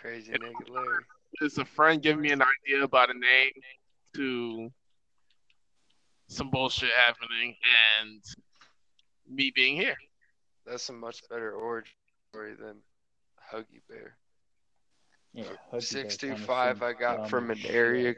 Crazy 0.00 0.32
naked 0.32 0.68
Larry. 0.68 1.04
Just 1.40 1.58
a 1.58 1.64
friend 1.64 2.02
giving 2.02 2.22
me 2.22 2.30
an 2.30 2.42
idea 2.42 2.82
about 2.82 3.10
a 3.10 3.14
name 3.14 3.52
to 4.14 4.70
some 6.28 6.50
bullshit 6.50 6.90
happening 6.90 7.56
and 8.00 8.22
me 9.28 9.52
being 9.54 9.76
here. 9.76 9.96
That's 10.66 10.88
a 10.88 10.92
much 10.92 11.20
better 11.28 11.52
origin 11.52 11.92
story 12.30 12.54
than 12.54 12.76
Huggy 13.52 13.80
Bear. 13.88 14.16
Yeah, 15.34 15.44
Six 15.78 16.16
two 16.16 16.36
five 16.36 16.82
I 16.82 16.92
got 16.92 17.28
from 17.28 17.50
an 17.50 17.60
area. 17.66 18.14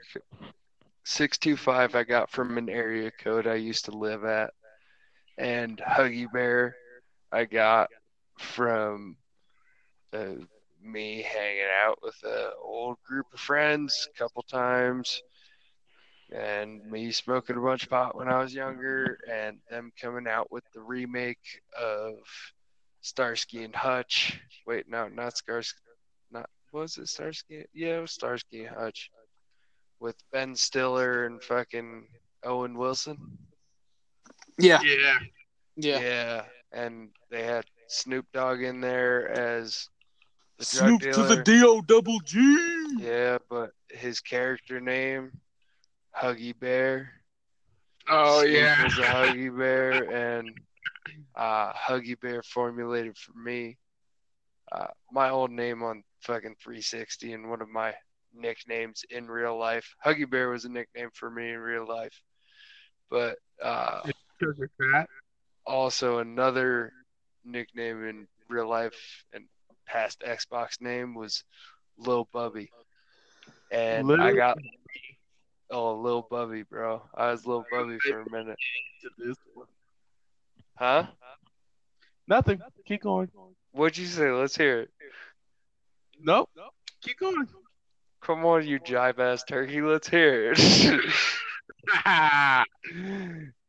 Six 1.04 1.38
two 1.38 1.56
five 1.56 1.94
I 1.94 2.04
got 2.04 2.30
from 2.30 2.56
an 2.58 2.68
area 2.68 3.10
code 3.10 3.46
I 3.46 3.56
used 3.56 3.86
to 3.86 3.90
live 3.92 4.24
at, 4.24 4.52
and 5.38 5.78
Huggy 5.78 6.30
Bear 6.32 6.76
I 7.32 7.44
got 7.44 7.88
from 8.38 9.16
uh, 10.12 10.34
me 10.82 11.22
hanging 11.22 11.68
out 11.84 11.98
with 12.02 12.16
an 12.24 12.50
old 12.62 12.96
group 13.06 13.26
of 13.32 13.40
friends 13.40 14.08
a 14.14 14.18
couple 14.18 14.42
times, 14.42 15.22
and 16.32 16.84
me 16.90 17.10
smoking 17.12 17.56
a 17.56 17.60
bunch 17.60 17.84
of 17.84 17.90
pot 17.90 18.16
when 18.16 18.28
I 18.28 18.38
was 18.38 18.54
younger, 18.54 19.18
and 19.30 19.58
them 19.70 19.92
coming 20.00 20.26
out 20.26 20.50
with 20.50 20.64
the 20.72 20.80
remake 20.80 21.62
of 21.78 22.14
Starsky 23.02 23.64
and 23.64 23.74
Hutch. 23.74 24.40
Wait, 24.66 24.88
no, 24.88 25.08
not 25.08 25.36
Starsky. 25.36 25.80
Not 26.30 26.48
was 26.72 26.96
it 26.98 27.08
Starsky? 27.08 27.64
Yeah, 27.72 27.98
it 27.98 28.00
was 28.00 28.12
Starsky 28.12 28.64
and 28.64 28.76
Hutch 28.76 29.10
with 29.98 30.16
Ben 30.32 30.54
Stiller 30.54 31.26
and 31.26 31.42
fucking 31.42 32.06
Owen 32.44 32.74
Wilson. 32.74 33.18
Yeah, 34.58 34.80
Yeah. 34.82 35.18
yeah. 35.76 36.00
Yeah. 36.00 36.42
and 36.72 37.10
they 37.30 37.42
had 37.42 37.64
Snoop 37.88 38.26
Dogg 38.32 38.62
in 38.62 38.80
there 38.80 39.28
as 39.30 39.88
the 40.58 40.64
drug 40.64 41.00
Snoop 41.02 41.14
to 41.14 41.22
the 41.24 41.42
dealer. 41.42 41.42
D-O 41.42 41.80
double 41.82 42.20
G. 42.20 42.96
Yeah, 42.98 43.38
but 43.48 43.70
his 43.90 44.20
character 44.20 44.80
name, 44.80 45.32
Huggy 46.16 46.58
Bear. 46.58 47.12
Oh 48.08 48.40
Snoop 48.42 48.52
yeah. 48.54 48.84
was 48.84 48.98
a 48.98 49.02
Huggy 49.02 49.56
Bear, 49.56 50.10
and 50.38 50.50
uh, 51.34 51.72
Huggy 51.72 52.18
Bear 52.20 52.42
formulated 52.42 53.16
for 53.16 53.32
me 53.38 53.76
uh, 54.72 54.86
my 55.10 55.30
old 55.30 55.50
name 55.50 55.82
on 55.82 56.02
fucking 56.20 56.56
360 56.62 57.32
and 57.32 57.48
one 57.50 57.62
of 57.62 57.68
my 57.68 57.94
nicknames 58.34 59.04
in 59.10 59.26
real 59.28 59.58
life. 59.58 59.94
Huggy 60.04 60.28
Bear 60.28 60.50
was 60.50 60.64
a 60.64 60.68
nickname 60.68 61.10
for 61.14 61.30
me 61.30 61.50
in 61.50 61.58
real 61.58 61.86
life, 61.86 62.20
but 63.10 63.36
uh, 63.62 64.00
Because 64.38 64.58
you're 64.58 64.70
fat. 64.92 65.08
also 65.66 66.18
another 66.18 66.92
nickname 67.44 68.06
in 68.08 68.26
real 68.48 68.68
life 68.68 69.24
and 69.32 69.44
past 69.86 70.20
Xbox 70.26 70.80
name 70.80 71.14
was 71.14 71.44
Lil 71.98 72.28
Bubby. 72.32 72.70
And 73.72 74.10
I 74.12 74.28
Lil 74.28 74.36
got 74.36 74.58
oh 75.70 75.94
Lil 75.96 76.26
Bubby, 76.30 76.62
bro. 76.62 77.02
I 77.14 77.30
was 77.30 77.46
Lil 77.46 77.64
Bubby 77.70 77.98
for 77.98 78.20
a 78.20 78.30
minute. 78.30 78.58
to 79.02 79.10
this 79.18 79.36
one. 79.54 79.66
Huh? 80.76 81.06
Nothing. 82.28 82.60
Keep 82.86 83.02
going. 83.02 83.28
What'd 83.72 83.98
you 83.98 84.06
say? 84.06 84.30
Let's 84.30 84.56
hear 84.56 84.80
it. 84.80 84.90
Nope. 86.22 86.50
Keep 87.02 87.20
going. 87.20 87.46
Come 88.20 88.44
on, 88.44 88.66
you 88.66 88.78
jive 88.78 89.18
ass 89.18 89.42
turkey. 89.44 89.80
Let's 89.80 90.08
hear 90.08 90.52
it. 90.52 90.58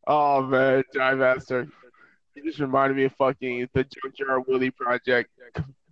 oh 0.07 0.41
man, 0.43 0.83
Jive 0.93 1.19
Master. 1.19 1.67
It 2.35 2.43
just 2.43 2.59
reminded 2.59 2.97
me 2.97 3.05
of 3.05 3.13
fucking 3.13 3.69
the 3.73 3.85
Junkyard 3.85 4.43
Willie 4.47 4.71
project 4.71 5.29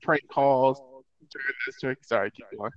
prank 0.02 0.24
calls. 0.30 0.82
Jive 1.26 1.54
Master. 1.68 1.96
Sorry, 2.02 2.32
keep 2.32 2.46
going. 2.58 2.72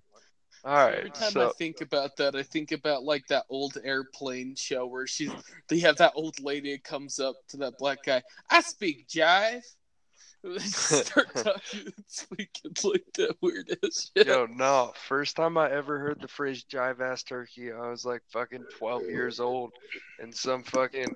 All 0.64 0.89
Every 0.89 1.05
right. 1.05 1.14
time 1.14 1.37
I 1.37 1.51
think 1.59 1.80
about 1.80 2.16
that, 2.18 2.37
I 2.37 2.45
think 2.45 2.70
about 2.70 3.03
like 3.03 3.26
that 3.26 3.47
old 3.49 3.76
airplane 3.83 4.55
show 4.55 4.87
where 4.87 5.09
she's 5.09 5.33
they 5.68 5.80
have 5.80 5.97
that 5.97 6.12
old 6.14 6.39
lady 6.39 6.72
that 6.72 6.85
comes 6.85 7.18
up 7.18 7.35
to 7.49 7.57
that 7.59 7.78
black 7.78 8.05
guy. 8.05 8.22
I 8.49 8.61
speak 8.61 9.09
jive. 9.09 9.64
Start 10.59 11.34
talking 11.36 11.93
speaking 12.09 12.72
like 12.82 13.05
that 13.14 13.36
weird 13.40 13.76
ass 13.84 14.11
shit. 14.16 14.26
Yo, 14.26 14.47
no. 14.47 14.93
First 14.97 15.36
time 15.36 15.57
I 15.57 15.70
ever 15.70 15.99
heard 15.99 16.20
the 16.20 16.28
phrase 16.28 16.64
jive 16.64 17.01
ass 17.01 17.22
turkey, 17.22 17.72
I 17.72 17.88
was 17.88 18.05
like 18.05 18.22
fucking 18.32 18.64
12 18.78 19.03
years 19.05 19.38
old. 19.38 19.72
And 20.20 20.34
some 20.34 20.64
fucking 20.64 21.14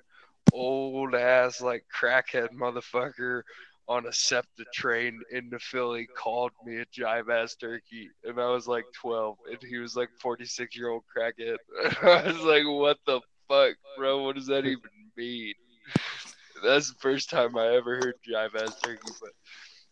old 0.53 1.15
ass, 1.15 1.61
like 1.61 1.85
crackhead 1.93 2.51
motherfucker 2.53 3.43
on 3.89 4.07
a 4.07 4.13
SEPTA 4.13 4.65
train 4.73 5.21
into 5.31 5.59
Philly 5.59 6.09
called 6.17 6.53
me 6.65 6.79
a 6.79 6.87
jive 6.87 7.29
ass 7.29 7.57
turkey. 7.57 8.11
And 8.25 8.41
I 8.41 8.51
was 8.51 8.69
like 8.69 8.85
12. 9.01 9.39
And 9.51 9.59
he 9.69 9.79
was 9.79 9.97
like 9.97 10.11
46 10.21 10.77
year 10.77 10.91
old 10.91 11.03
crackhead. 11.17 11.57
I 12.03 12.29
was 12.29 12.43
like, 12.43 12.65
what 12.65 12.99
the 13.07 13.21
fuck, 13.49 13.77
bro? 13.97 14.23
What 14.23 14.37
does 14.37 14.47
that 14.47 14.67
even 14.67 14.83
mean? 15.17 15.55
That's 16.65 16.89
the 16.89 16.99
first 16.99 17.31
time 17.31 17.57
I 17.57 17.69
ever 17.77 17.97
heard 17.97 18.15
jive 18.29 18.55
ass 18.55 18.77
turkey, 18.83 19.13
but 19.21 19.31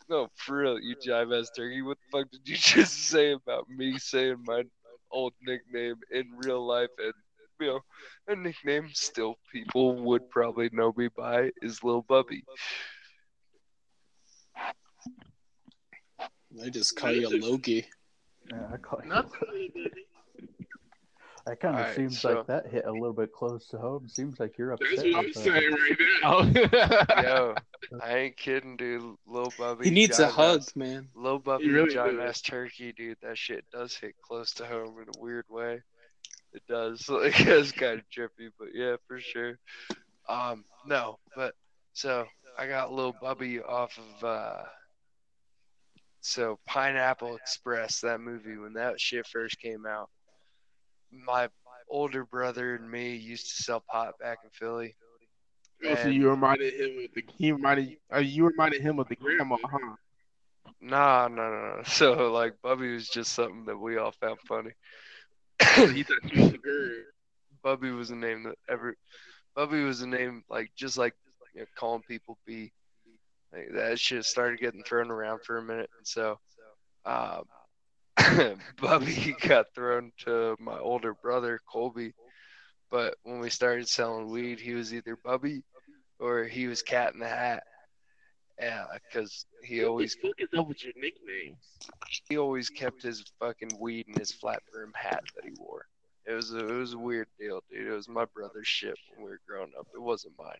no, 0.09 0.27
for 0.35 0.57
real, 0.57 0.79
you 0.79 0.95
jive 0.95 1.37
ass 1.37 1.49
turkey. 1.55 1.81
What 1.81 1.97
the 1.97 2.19
fuck 2.19 2.31
did 2.31 2.47
you 2.47 2.55
just 2.59 2.93
say 3.07 3.31
about 3.33 3.69
me 3.69 3.97
saying 3.97 4.37
my 4.45 4.63
old 5.11 5.33
nickname 5.41 5.95
in 6.11 6.25
real 6.35 6.65
life? 6.65 6.89
And 6.97 7.13
you 7.59 7.67
know, 7.67 7.79
a 8.27 8.35
nickname 8.35 8.89
still 8.93 9.35
people 9.51 9.95
would 10.03 10.29
probably 10.29 10.69
know 10.73 10.93
me 10.95 11.09
by 11.15 11.51
is 11.61 11.83
Lil 11.83 12.01
Bubby. 12.01 12.43
I 16.63 16.69
just 16.69 16.95
call 16.95 17.11
you 17.11 17.27
a 17.27 17.29
Logie. 17.29 17.85
Yeah, 18.49 18.67
I 18.73 18.77
call 18.77 19.01
you. 19.03 19.09
Nothing. 19.09 19.89
That 21.45 21.59
kind 21.59 21.75
of 21.75 21.81
Alright, 21.81 21.95
seems 21.95 22.19
so- 22.19 22.33
like 22.37 22.47
that 22.47 22.67
hit 22.67 22.85
a 22.85 22.91
little 22.91 23.13
bit 23.13 23.31
close 23.31 23.67
to 23.67 23.77
home. 23.77 24.07
Seems 24.07 24.39
like 24.39 24.57
you're 24.57 24.71
upset. 24.71 24.89
That's 24.95 25.03
what 25.13 25.25
I'm 25.25 25.33
saying 25.33 25.71
right 25.71 27.03
now. 27.13 27.21
Yo, 27.21 27.55
I 28.01 28.17
ain't 28.17 28.37
kidding, 28.37 28.77
dude. 28.77 29.15
Lil 29.27 29.53
Bubby. 29.57 29.85
He 29.85 29.91
needs 29.91 30.17
a 30.19 30.27
hug, 30.27 30.61
ass- 30.61 30.75
man. 30.75 31.07
Lil 31.15 31.37
Bubby 31.37 31.69
really 31.69 31.93
jive 31.93 32.17
does. 32.17 32.29
ass 32.37 32.41
turkey, 32.41 32.93
dude. 32.93 33.17
That 33.21 33.37
shit 33.37 33.63
does 33.71 33.93
hit 33.95 34.15
close 34.23 34.53
to 34.53 34.65
home 34.65 34.95
in 34.99 35.07
a 35.15 35.21
weird 35.21 35.45
way. 35.49 35.83
It 36.53 36.63
does. 36.67 37.07
Like 37.09 37.39
it's 37.39 37.71
kind 37.73 37.99
of 37.99 38.05
trippy, 38.09 38.49
but 38.57 38.69
yeah, 38.73 38.95
for 39.07 39.19
sure. 39.19 39.59
Um, 40.27 40.63
no, 40.87 41.19
but 41.35 41.53
so 41.93 42.25
I 42.57 42.65
got 42.67 42.91
Lil 42.91 43.13
Bubby 43.21 43.59
off 43.61 43.99
of 43.99 44.23
uh 44.23 44.63
so 46.21 46.57
Pineapple 46.65 47.35
Express, 47.35 47.99
that 48.01 48.19
movie, 48.19 48.57
when 48.57 48.73
that 48.73 48.99
shit 48.99 49.27
first 49.27 49.59
came 49.59 49.85
out, 49.85 50.09
my 51.11 51.47
older 51.89 52.25
brother 52.25 52.75
and 52.75 52.89
me 52.89 53.15
used 53.15 53.55
to 53.55 53.63
sell 53.63 53.83
pot 53.91 54.13
back 54.19 54.39
in 54.43 54.49
Philly. 54.51 54.95
Also, 55.87 56.07
And- 56.07 56.15
you 56.15 56.29
reminded 56.29 56.73
him 56.73 57.05
of 57.05 57.13
the 57.13 57.23
he 57.37 57.51
reminded 57.51 57.97
uh, 58.13 58.19
you 58.19 58.47
reminded 58.47 58.81
him 58.81 58.99
of 58.99 59.07
the 59.07 59.15
grandma, 59.15 59.57
huh? 59.63 59.95
Nah, 60.81 61.27
no, 61.27 61.49
no, 61.49 61.77
no. 61.77 61.83
So 61.85 62.31
like, 62.31 62.53
Bubby 62.61 62.93
was 62.93 63.07
just 63.07 63.33
something 63.33 63.65
that 63.65 63.77
we 63.77 63.97
all 63.97 64.11
found 64.11 64.39
funny. 64.47 64.71
he 65.93 66.03
thought 66.03 66.33
you 66.33 66.43
was 66.43 66.53
a 66.53 66.57
girl. 66.57 66.89
Bubby 67.63 67.91
was 67.91 68.11
a 68.11 68.15
name 68.15 68.43
that 68.43 68.55
ever. 68.69 68.95
Bubby 69.55 69.83
was 69.83 70.01
a 70.01 70.07
name 70.07 70.43
like 70.49 70.71
just 70.75 70.97
like 70.97 71.13
you 71.53 71.61
know, 71.61 71.65
calling 71.75 72.03
people 72.07 72.37
B. 72.45 72.71
Like, 73.53 73.69
that 73.73 73.99
shit 73.99 74.25
started 74.25 74.59
getting 74.59 74.83
thrown 74.83 75.09
around 75.11 75.41
for 75.43 75.57
a 75.57 75.63
minute, 75.63 75.89
and 75.97 76.05
so 76.05 76.37
um, 77.05 77.43
Bubby 78.81 79.35
got 79.41 79.67
thrown 79.73 80.11
to 80.25 80.55
my 80.59 80.77
older 80.77 81.13
brother 81.13 81.59
Colby. 81.71 82.13
But 82.91 83.15
when 83.23 83.39
we 83.39 83.49
started 83.49 83.87
selling 83.87 84.29
weed, 84.29 84.59
he 84.59 84.73
was 84.73 84.93
either 84.93 85.17
Bubby 85.23 85.63
or 86.19 86.45
he 86.45 86.67
was 86.67 86.81
Cat 86.81 87.13
in 87.13 87.19
the 87.19 87.27
Hat. 87.27 87.63
Yeah, 88.59 88.85
because 89.11 89.45
he 89.63 89.83
always 89.83 90.15
the 90.15 90.29
fuck 90.29 90.39
is 90.39 90.47
up 90.57 90.67
with 90.67 90.81
your 90.83 90.93
nicknames? 90.95 91.57
he 92.29 92.37
always 92.37 92.69
kept 92.69 93.01
his 93.01 93.23
fucking 93.39 93.71
weed 93.79 94.07
in 94.07 94.13
his 94.13 94.31
flat 94.31 94.61
brim 94.71 94.93
hat 94.95 95.23
that 95.35 95.43
he 95.43 95.51
wore. 95.57 95.85
It 96.25 96.33
was 96.33 96.53
a, 96.53 96.59
it 96.59 96.77
was 96.77 96.93
a 96.93 96.97
weird 96.97 97.27
deal, 97.37 97.61
dude. 97.69 97.87
It 97.87 97.91
was 97.91 98.07
my 98.07 98.25
brother's 98.33 98.67
shit 98.67 98.97
when 99.09 99.25
we 99.25 99.31
were 99.31 99.41
growing 99.47 99.71
up. 99.77 99.87
It 99.93 100.01
wasn't 100.01 100.35
mine. 100.39 100.55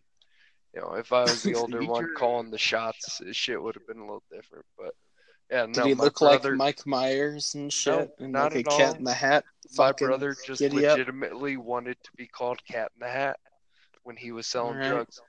You 0.74 0.82
know, 0.82 0.92
if 0.92 1.12
I 1.12 1.22
was 1.22 1.42
the 1.42 1.54
older 1.56 1.82
one 1.84 2.14
calling 2.16 2.50
the 2.50 2.58
shots, 2.58 3.18
his 3.18 3.34
shit 3.34 3.60
would 3.60 3.74
have 3.74 3.86
been 3.86 3.98
a 3.98 4.04
little 4.04 4.22
different. 4.30 4.66
But 4.76 4.94
yeah, 5.50 5.66
Did 5.66 5.76
no, 5.76 5.86
he 5.86 5.94
look 5.94 6.18
brother, 6.18 6.50
like 6.50 6.58
Mike 6.58 6.86
Myers 6.86 7.54
and 7.54 7.72
shit? 7.72 8.10
and 8.18 8.32
not 8.32 8.54
like 8.54 8.66
a 8.66 8.70
at 8.70 8.78
cat 8.78 8.98
in 8.98 9.04
the 9.04 9.14
hat? 9.14 9.44
my 9.76 9.92
brother 9.92 10.36
just 10.46 10.60
giddy 10.60 10.86
up? 10.86 10.98
legitimately 10.98 11.56
wanted 11.56 11.96
to 12.04 12.10
be 12.16 12.26
called 12.26 12.60
Cat 12.64 12.90
in 12.94 13.06
the 13.06 13.12
Hat 13.12 13.38
when 14.04 14.16
he 14.16 14.32
was 14.32 14.46
selling 14.46 14.76
Alright. 14.76 14.90
drugs. 14.90 15.20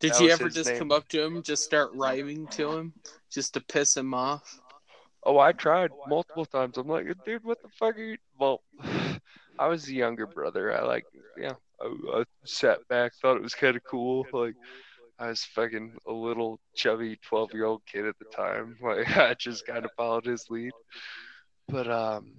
Did 0.00 0.12
that 0.12 0.20
you 0.20 0.30
ever 0.30 0.48
just 0.48 0.70
name. 0.70 0.78
come 0.78 0.92
up 0.92 1.08
to 1.08 1.22
him, 1.22 1.42
just 1.42 1.64
start 1.64 1.90
rhyming 1.94 2.46
to 2.48 2.72
him, 2.72 2.92
just 3.30 3.54
to 3.54 3.60
piss 3.60 3.96
him 3.96 4.12
off? 4.12 4.60
Oh, 5.24 5.38
I 5.38 5.52
tried 5.52 5.90
multiple 6.06 6.44
times. 6.44 6.76
I'm 6.76 6.86
like, 6.86 7.06
dude, 7.24 7.42
what 7.44 7.60
the 7.62 7.68
fuck 7.78 7.96
are 7.96 8.02
you? 8.02 8.16
Well, 8.38 8.62
I 9.58 9.66
was 9.68 9.84
the 9.84 9.94
younger 9.94 10.26
brother. 10.26 10.76
I 10.76 10.84
like, 10.84 11.04
yeah, 11.36 11.54
I, 11.80 12.20
I 12.20 12.24
sat 12.44 12.86
back, 12.88 13.12
thought 13.14 13.36
it 13.36 13.42
was 13.42 13.54
kind 13.54 13.74
of 13.76 13.82
cool. 13.84 14.26
Like, 14.32 14.54
I 15.18 15.28
was 15.28 15.44
fucking 15.44 15.96
a 16.06 16.12
little 16.12 16.60
chubby 16.74 17.16
12 17.22 17.54
year 17.54 17.64
old 17.64 17.82
kid 17.86 18.06
at 18.06 18.18
the 18.18 18.26
time. 18.26 18.76
Like, 18.82 19.16
I 19.16 19.34
just 19.34 19.66
kind 19.66 19.84
of 19.84 19.90
followed 19.96 20.26
his 20.26 20.46
lead. 20.50 20.72
But, 21.68 21.90
um, 21.90 22.34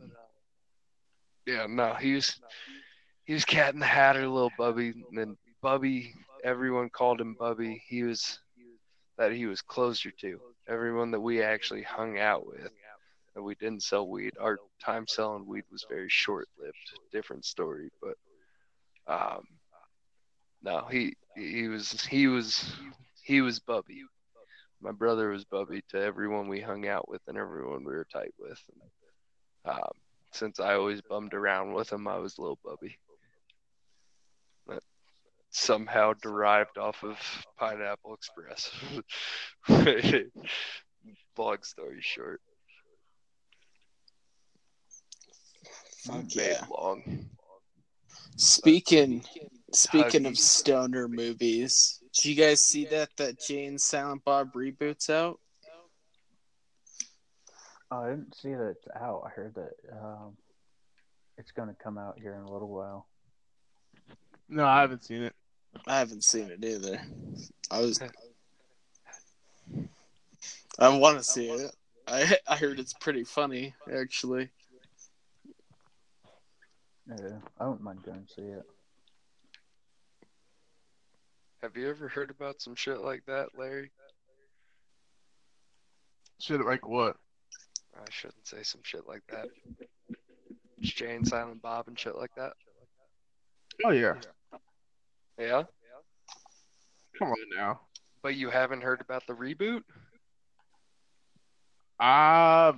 yeah, 1.45 1.65
no, 1.67 1.93
he 1.93 2.13
was, 2.13 2.39
he 3.25 3.33
was 3.33 3.45
cat 3.45 3.73
in 3.73 3.79
the 3.79 3.85
hat 3.85 4.15
or 4.15 4.27
little 4.27 4.51
Bubby. 4.57 4.89
And 4.89 5.17
then 5.17 5.37
Bubby, 5.61 6.13
everyone 6.43 6.89
called 6.89 7.19
him 7.19 7.35
Bubby. 7.39 7.81
He 7.87 8.03
was, 8.03 8.39
that 9.17 9.31
he 9.31 9.45
was 9.47 9.61
closer 9.61 10.11
to. 10.21 10.39
Everyone 10.67 11.11
that 11.11 11.21
we 11.21 11.41
actually 11.41 11.81
hung 11.81 12.19
out 12.19 12.45
with 12.45 12.71
and 13.37 13.45
we 13.45 13.55
didn't 13.55 13.83
sell 13.83 14.07
weed. 14.07 14.33
Our 14.39 14.57
time 14.83 15.05
selling 15.07 15.45
weed 15.45 15.63
was 15.71 15.85
very 15.87 16.09
short 16.09 16.47
lived. 16.59 16.75
Different 17.11 17.45
story, 17.45 17.89
but 18.01 18.15
um, 19.07 19.43
no, 20.63 20.85
he 20.89 21.15
he 21.35 21.67
was 21.67 22.05
he 22.05 22.27
was 22.27 22.73
he 23.23 23.41
was 23.41 23.59
Bubby. 23.59 24.03
My 24.81 24.91
brother 24.91 25.29
was 25.29 25.45
Bubby 25.45 25.81
to 25.89 26.01
everyone 26.01 26.47
we 26.47 26.61
hung 26.61 26.87
out 26.87 27.09
with 27.09 27.21
and 27.27 27.37
everyone 27.37 27.83
we 27.83 27.93
were 27.93 28.07
tight 28.11 28.33
with. 28.39 28.59
And, 29.65 29.73
um, 29.75 29.91
since 30.31 30.59
I 30.59 30.75
always 30.75 31.01
bummed 31.01 31.33
around 31.33 31.73
with 31.73 31.91
him, 31.91 32.07
I 32.07 32.17
was 32.17 32.37
little 32.37 32.59
Bubby. 32.63 32.97
That 34.67 34.83
somehow 35.49 36.13
derived 36.21 36.77
off 36.77 37.03
of 37.03 37.17
Pineapple 37.57 38.13
Express. 38.13 38.71
Long 41.37 41.57
story 41.63 42.01
short. 42.01 42.41
Fuck 46.03 46.35
yeah. 46.35 46.63
long. 46.69 47.29
Speaking 48.37 49.23
speaking 49.73 50.25
of 50.27 50.37
stoner 50.37 51.07
movies, 51.07 51.99
did 52.13 52.25
you 52.25 52.35
guys 52.35 52.61
see 52.61 52.85
that 52.85 53.09
that 53.17 53.39
Jay 53.39 53.65
and 53.65 53.81
Silent 53.81 54.23
Bob 54.23 54.53
reboots 54.53 55.09
out? 55.09 55.39
Oh, 57.89 58.01
I 58.01 58.09
didn't 58.11 58.35
see 58.35 58.53
that 58.53 58.69
it's 58.69 58.87
out. 58.95 59.23
I 59.25 59.29
heard 59.29 59.55
that 59.55 59.71
um, 59.91 60.37
it's 61.37 61.51
going 61.51 61.69
to 61.69 61.75
come 61.75 61.97
out 61.97 62.19
here 62.19 62.35
in 62.35 62.41
a 62.41 62.51
little 62.51 62.67
while. 62.67 63.07
No, 64.49 64.65
I 64.65 64.81
haven't 64.81 65.03
seen 65.03 65.23
it. 65.23 65.33
I 65.87 65.97
haven't 65.97 66.23
seen 66.23 66.51
it 66.51 66.63
either. 66.63 67.01
I 67.71 67.79
was 67.79 67.99
I 70.79 70.95
want 70.95 71.17
to 71.17 71.23
see 71.23 71.49
it. 71.49 71.75
I 72.07 72.37
I 72.47 72.55
heard 72.55 72.79
it's 72.79 72.93
pretty 72.93 73.23
funny 73.23 73.73
actually. 73.91 74.49
Yeah, 77.09 77.37
I 77.59 77.63
don't 77.63 77.81
mind 77.81 78.03
going 78.03 78.25
to 78.25 78.33
see 78.33 78.41
it. 78.41 78.63
Have 81.61 81.75
you 81.75 81.89
ever 81.89 82.07
heard 82.07 82.29
about 82.29 82.61
some 82.61 82.75
shit 82.75 82.99
like 82.99 83.23
that, 83.25 83.47
Larry? 83.57 83.91
Shit, 86.39 86.63
like 86.63 86.87
what? 86.87 87.15
I 87.95 88.05
shouldn't 88.11 88.47
say 88.47 88.61
some 88.61 88.81
shit 88.83 89.07
like 89.07 89.23
that. 89.31 89.47
Jay 90.81 91.15
and, 91.15 91.27
Silent 91.27 91.61
Bob, 91.61 91.87
and 91.87 91.97
shit 91.97 92.15
like 92.15 92.29
that. 92.35 92.53
Oh 93.85 93.91
yeah. 93.91 94.13
Yeah, 95.39 95.63
Come 97.17 97.29
on 97.29 97.35
now. 97.55 97.79
but 98.23 98.35
you 98.35 98.49
haven't 98.49 98.81
heard 98.81 99.01
about 99.01 99.25
the 99.27 99.33
reboot? 99.33 99.81
Uh 101.99 102.73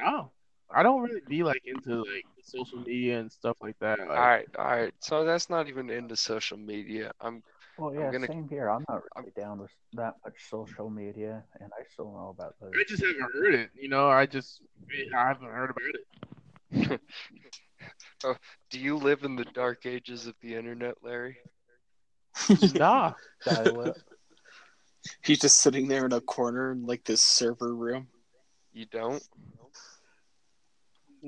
no. 0.00 0.30
I 0.74 0.82
don't 0.82 1.02
really 1.02 1.20
be 1.26 1.42
like 1.42 1.62
into 1.64 2.00
like 2.04 2.24
social 2.42 2.78
media 2.80 3.18
and 3.20 3.30
stuff 3.32 3.56
like 3.60 3.78
that. 3.80 3.98
Like, 4.00 4.08
All 4.10 4.14
right, 4.16 4.48
all 4.58 4.64
right. 4.66 4.94
So 5.00 5.24
that's 5.24 5.48
not 5.48 5.68
even 5.68 5.90
into 5.90 6.16
social 6.16 6.58
media. 6.58 7.12
I'm 7.20 7.42
Well, 7.78 7.90
I'm 7.90 8.00
yeah, 8.00 8.10
gonna- 8.12 8.26
same 8.26 8.48
here. 8.48 8.68
I'm 8.70 8.84
not 8.88 9.02
really 9.16 9.32
down 9.36 9.58
with 9.60 9.70
that 9.94 10.14
much 10.24 10.34
social 10.50 10.90
media, 10.90 11.44
and 11.60 11.70
I 11.78 11.84
still 11.92 12.12
know 12.12 12.28
about 12.36 12.54
those. 12.60 12.72
I 12.74 12.84
just 12.86 13.02
haven't 13.04 13.32
heard 13.32 13.54
it. 13.54 13.70
You 13.74 13.88
know, 13.88 14.08
I 14.08 14.26
just 14.26 14.60
I 15.14 15.28
haven't 15.28 15.48
heard 15.50 15.70
about 15.70 16.90
it. 16.94 17.00
Oh, 18.24 18.34
do 18.70 18.80
you 18.80 18.96
live 18.96 19.22
in 19.22 19.36
the 19.36 19.44
dark 19.44 19.86
ages 19.86 20.26
of 20.26 20.34
the 20.42 20.56
internet, 20.56 20.96
Larry? 21.02 21.38
nah. 22.74 23.12
He's 25.22 25.38
just 25.38 25.58
sitting 25.58 25.86
there 25.88 26.04
in 26.04 26.12
a 26.12 26.20
corner 26.20 26.72
in 26.72 26.84
like 26.84 27.04
this 27.04 27.22
server 27.22 27.72
room. 27.74 28.08
You 28.72 28.86
don't? 28.86 29.22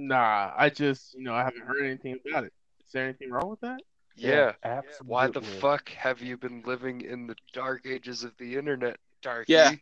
Nah. 0.09 0.53
I 0.57 0.71
just 0.71 1.15
you 1.15 1.25
know 1.25 1.35
I 1.35 1.45
haven't 1.45 1.67
heard 1.67 1.85
anything 1.85 2.19
about 2.29 2.45
it. 2.45 2.53
Is 2.85 2.93
there 2.93 3.05
anything 3.05 3.31
wrong 3.31 3.51
with 3.51 3.61
that? 3.61 3.81
Yeah. 4.17 4.53
absolutely. 4.65 5.07
Why 5.07 5.29
the 5.29 5.43
fuck 5.43 5.89
have 5.91 6.21
you 6.21 6.37
been 6.37 6.63
living 6.67 7.01
in 7.03 7.27
the 7.27 7.37
dark 7.53 7.87
ages 7.87 8.25
of 8.25 8.33
the 8.39 8.57
internet, 8.57 8.99
Darky? 9.23 9.53
Yeah. 9.53 9.73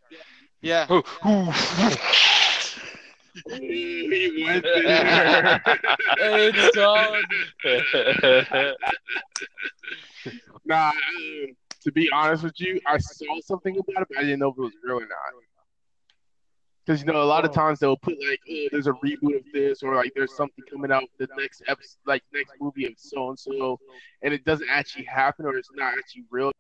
Yeah. 0.61 0.87
he 3.61 4.45
went 4.45 4.65
there. 4.65 5.63
It's 6.21 6.77
gone. 6.77 7.23
nah. 10.65 10.89
um, 10.89 11.57
to 11.83 11.93
be 11.93 12.11
honest 12.13 12.43
with 12.43 12.61
you, 12.61 12.81
I 12.87 12.99
saw 12.99 13.41
something 13.45 13.79
about 13.79 14.03
it, 14.03 14.09
but 14.11 14.19
I 14.19 14.23
didn't 14.23 14.41
know 14.41 14.51
if 14.51 14.59
it 14.59 14.63
was 14.63 14.73
real 14.83 14.97
or 14.99 15.01
not. 15.01 15.09
Because 16.89 17.03
you 17.03 17.13
know, 17.13 17.23
a 17.23 17.25
lot 17.25 17.45
of 17.45 17.51
Oh. 17.51 17.55
times 17.55 17.81
they'll 17.81 17.99
put 17.99 18.19
like, 18.19 18.41
"Oh, 18.51 18.67
there's 18.73 18.87
a 18.87 18.93
reboot 18.93 19.37
of 19.37 19.45
this," 19.53 19.83
or 19.83 19.95
like, 19.95 20.11
"There's 20.15 20.35
something 20.35 20.65
coming 20.71 20.91
out 20.91 21.05
the 21.19 21.29
next 21.37 21.63
episode, 21.69 21.99
like 22.07 22.23
next 22.33 22.55
movie 22.59 22.87
of 22.87 22.95
so 22.97 23.29
and 23.29 23.39
so," 23.39 23.79
and 24.23 24.33
it 24.33 24.43
doesn't 24.47 24.71
actually 24.71 25.05
happen, 25.05 25.45
or 25.45 25.55
it's 25.59 25.69
not 25.75 25.93
actually 25.99 26.25
real. 26.31 26.51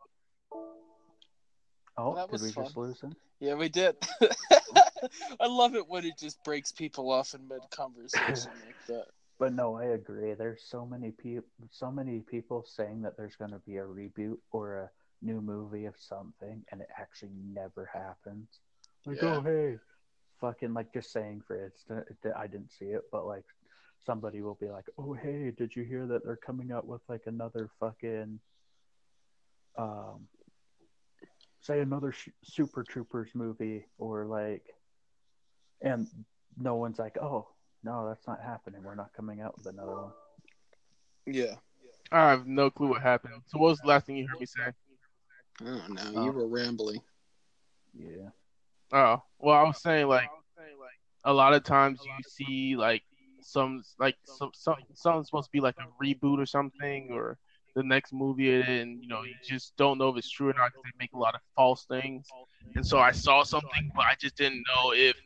Oh, 1.97 2.14
That 2.14 2.26
did 2.26 2.33
was 2.33 2.43
we 2.43 2.51
fun. 2.53 2.64
just 2.64 2.76
lose 2.76 3.01
him? 3.01 3.16
Yeah, 3.41 3.55
we 3.55 3.70
did. 3.70 3.97
I 5.41 5.47
love 5.47 5.74
it 5.74 5.89
when 5.89 6.05
it 6.05 6.18
just 6.18 6.45
breaks 6.45 6.72
people 6.72 7.11
off 7.11 7.33
in 7.33 7.49
mid 7.49 7.62
conversation 7.70 8.53
like 8.66 8.76
that. 8.89 9.07
But 9.39 9.55
no, 9.55 9.76
I 9.76 9.85
agree. 9.87 10.35
There's 10.35 10.62
so 10.68 10.85
many 10.85 11.11
people, 11.11 11.49
so 11.70 11.91
many 11.91 12.20
people 12.20 12.66
saying 12.66 13.01
that 13.01 13.16
there's 13.16 13.37
going 13.37 13.53
to 13.53 13.61
be 13.61 13.79
a 13.79 13.83
reboot 13.85 14.37
or 14.53 14.76
a 14.76 14.91
new 15.22 15.41
movie 15.41 15.87
of 15.87 15.95
something, 15.99 16.62
and 16.70 16.83
it 16.83 16.89
actually 16.99 17.33
never 17.55 17.89
happens. 17.95 18.61
Like, 19.07 19.22
Yeah. 19.22 19.37
oh 19.37 19.41
hey, 19.41 19.79
fucking 20.41 20.74
like 20.74 20.93
just 20.93 21.12
saying 21.12 21.43
for 21.47 21.64
instance, 21.64 22.18
that 22.22 22.36
I 22.36 22.47
didn't 22.47 22.72
see 22.72 22.86
it, 22.86 23.03
but 23.11 23.26
like 23.26 23.45
somebody 24.05 24.41
will 24.43 24.59
be 24.61 24.68
like, 24.68 24.86
oh 24.99 25.12
hey, 25.12 25.53
did 25.57 25.74
you 25.74 25.84
hear 25.84 26.07
that 26.07 26.24
they're 26.24 26.36
coming 26.36 26.72
out 26.72 26.86
with 26.86 27.03
like 27.09 27.22
another 27.26 27.70
fucking, 27.80 28.41
um, 29.76 30.26
say 31.61 31.80
another 31.80 32.12
sh- 32.12 32.30
Super 32.45 32.84
Troopers 32.84 33.30
movie 33.34 33.86
or 33.99 34.24
like, 34.24 34.64
and 35.82 36.07
no 36.57 36.76
one's 36.76 36.99
like, 36.99 37.16
oh 37.18 37.49
no, 37.84 38.09
that's 38.09 38.26
not 38.26 38.41
happening. 38.43 38.82
We're 38.82 38.95
not 38.95 39.12
coming 39.14 39.41
out 39.41 39.57
with 39.57 39.66
another 39.66 39.95
one. 39.95 40.12
Yeah. 41.26 41.55
I 42.11 42.30
have 42.30 42.47
no 42.47 42.70
clue 42.70 42.89
what 42.89 43.03
happened. 43.03 43.34
So 43.47 43.59
what 43.59 43.70
was 43.70 43.78
the 43.80 43.89
last 43.89 44.07
thing 44.07 44.16
you 44.16 44.26
heard 44.26 44.41
me 44.41 44.47
say? 44.47 44.72
I 45.61 45.64
don't 45.64 46.14
know. 46.14 46.24
You 46.24 46.32
were 46.32 46.47
rambling. 46.47 47.01
Yeah. 47.95 48.30
Oh, 48.93 49.22
well, 49.39 49.57
I 49.57 49.62
was 49.64 49.80
saying 49.82 50.09
like 50.09 50.28
a 51.24 51.32
lot 51.32 51.53
of 51.53 51.62
times 51.64 52.01
you 52.05 52.12
see 52.26 52.76
like 52.76 53.03
some 53.41 53.82
like 53.99 54.16
some, 54.24 54.51
some 54.55 54.76
something's 54.95 55.28
supposed 55.28 55.47
to 55.47 55.53
be 55.53 55.61
like 55.61 55.76
a 55.78 56.05
reboot 56.05 56.39
or 56.39 56.47
something 56.47 57.09
or 57.12 57.39
the 57.74 57.82
next 57.82 58.12
movie 58.12 58.61
and 58.61 59.03
you 59.03 59.09
know 59.09 59.22
you 59.22 59.34
just 59.47 59.76
don't 59.76 59.99
know 59.99 60.09
if 60.09 60.16
it's 60.16 60.30
true 60.30 60.49
or 60.49 60.55
not 60.55 60.70
because 60.70 60.82
they 60.84 61.05
make 61.05 61.12
a 61.12 61.18
lot 61.18 61.34
of 61.34 61.41
false 61.55 61.84
things. 61.84 62.26
And 62.74 62.86
so 62.86 62.99
I 62.99 63.12
saw 63.12 63.43
something, 63.43 63.91
but 63.95 64.05
I 64.05 64.14
just 64.18 64.36
didn't 64.36 64.64
know 64.74 64.93
if 64.93 65.16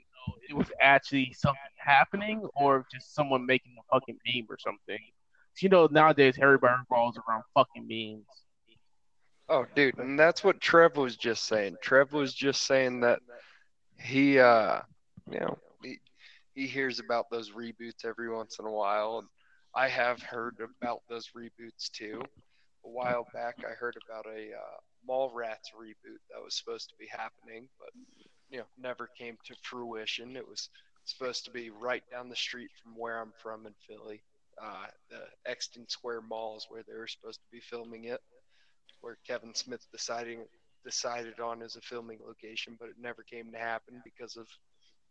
it 0.49 0.55
was 0.55 0.71
actually 0.81 1.33
something 1.33 1.61
happening 1.77 2.47
or 2.55 2.85
just 2.93 3.15
someone 3.15 3.47
making 3.47 3.75
a 3.79 3.95
fucking 3.95 4.19
meme 4.27 4.47
or 4.51 4.59
something. 4.59 4.99
You 5.61 5.69
know, 5.69 5.89
nowadays 5.91 6.39
everybody 6.41 6.75
revolves 6.91 7.19
around 7.19 7.45
fucking 7.55 7.87
memes. 7.87 8.27
Oh, 9.49 9.67
dude, 9.75 9.99
and 9.99 10.19
that's 10.19 10.43
what 10.43 10.61
Trev 10.61 10.97
was 10.97 11.17
just 11.17 11.45
saying. 11.45 11.77
Trev 11.83 12.13
was 12.13 12.33
just 12.33 12.63
saying 12.63 13.01
that 13.01 13.21
he, 14.03 14.39
uh, 14.39 14.81
you 15.31 15.41
know, 15.41 15.59
he, 15.83 15.99
he 16.55 16.67
hears 16.67 16.99
about 16.99 17.31
those 17.31 17.51
reboots 17.51 18.05
every 18.05 18.31
once 18.31 18.59
in 18.59 18.67
a 18.67 18.71
while, 18.71 19.19
and 19.19 19.29
I 19.75 19.89
have 19.89 20.23
heard 20.23 20.59
about 20.61 21.03
those 21.09 21.31
reboots 21.37 21.91
too. 21.93 22.23
A 22.85 22.89
while 22.89 23.27
back, 23.33 23.57
I 23.67 23.73
heard 23.73 23.97
about 24.09 24.27
a 24.27 24.49
uh, 24.53 24.79
Mallrats 25.09 25.73
reboot 25.79 26.21
that 26.31 26.43
was 26.43 26.57
supposed 26.57 26.89
to 26.91 26.97
be 26.99 27.07
happening, 27.07 27.69
but 27.79 27.91
you 28.51 28.59
know, 28.59 28.65
never 28.79 29.09
came 29.19 29.39
to 29.47 29.55
fruition. 29.63 30.37
It 30.37 30.49
was 30.49 30.69
supposed 31.05 31.45
to 31.45 31.51
be 31.51 31.71
right 31.71 32.03
down 32.11 32.29
the 32.29 32.37
street 32.37 32.71
from 32.83 32.97
where 32.97 33.21
I'm 33.21 33.33
from 33.43 33.67
in 33.67 33.75
Philly. 33.89 34.23
Uh, 34.63 34.87
the 35.11 35.51
Exton 35.51 35.89
Square 35.89 36.23
Mall 36.23 36.57
is 36.57 36.67
where 36.69 36.83
they 36.87 36.95
were 36.95 37.07
supposed 37.07 37.41
to 37.41 37.51
be 37.51 37.61
filming 37.61 38.05
it 38.05 38.21
where 39.03 39.19
Kevin 39.27 39.55
Smith 39.55 39.87
deciding 39.93 40.41
decided 40.85 41.41
on 41.41 41.63
as 41.63 41.77
a 41.77 41.81
filming 41.81 42.19
location, 42.27 42.77
but 42.79 42.89
it 42.89 42.97
never 43.01 43.23
came 43.23 43.51
to 43.53 43.59
happen 43.59 44.01
because 44.05 44.37
of 44.37 44.47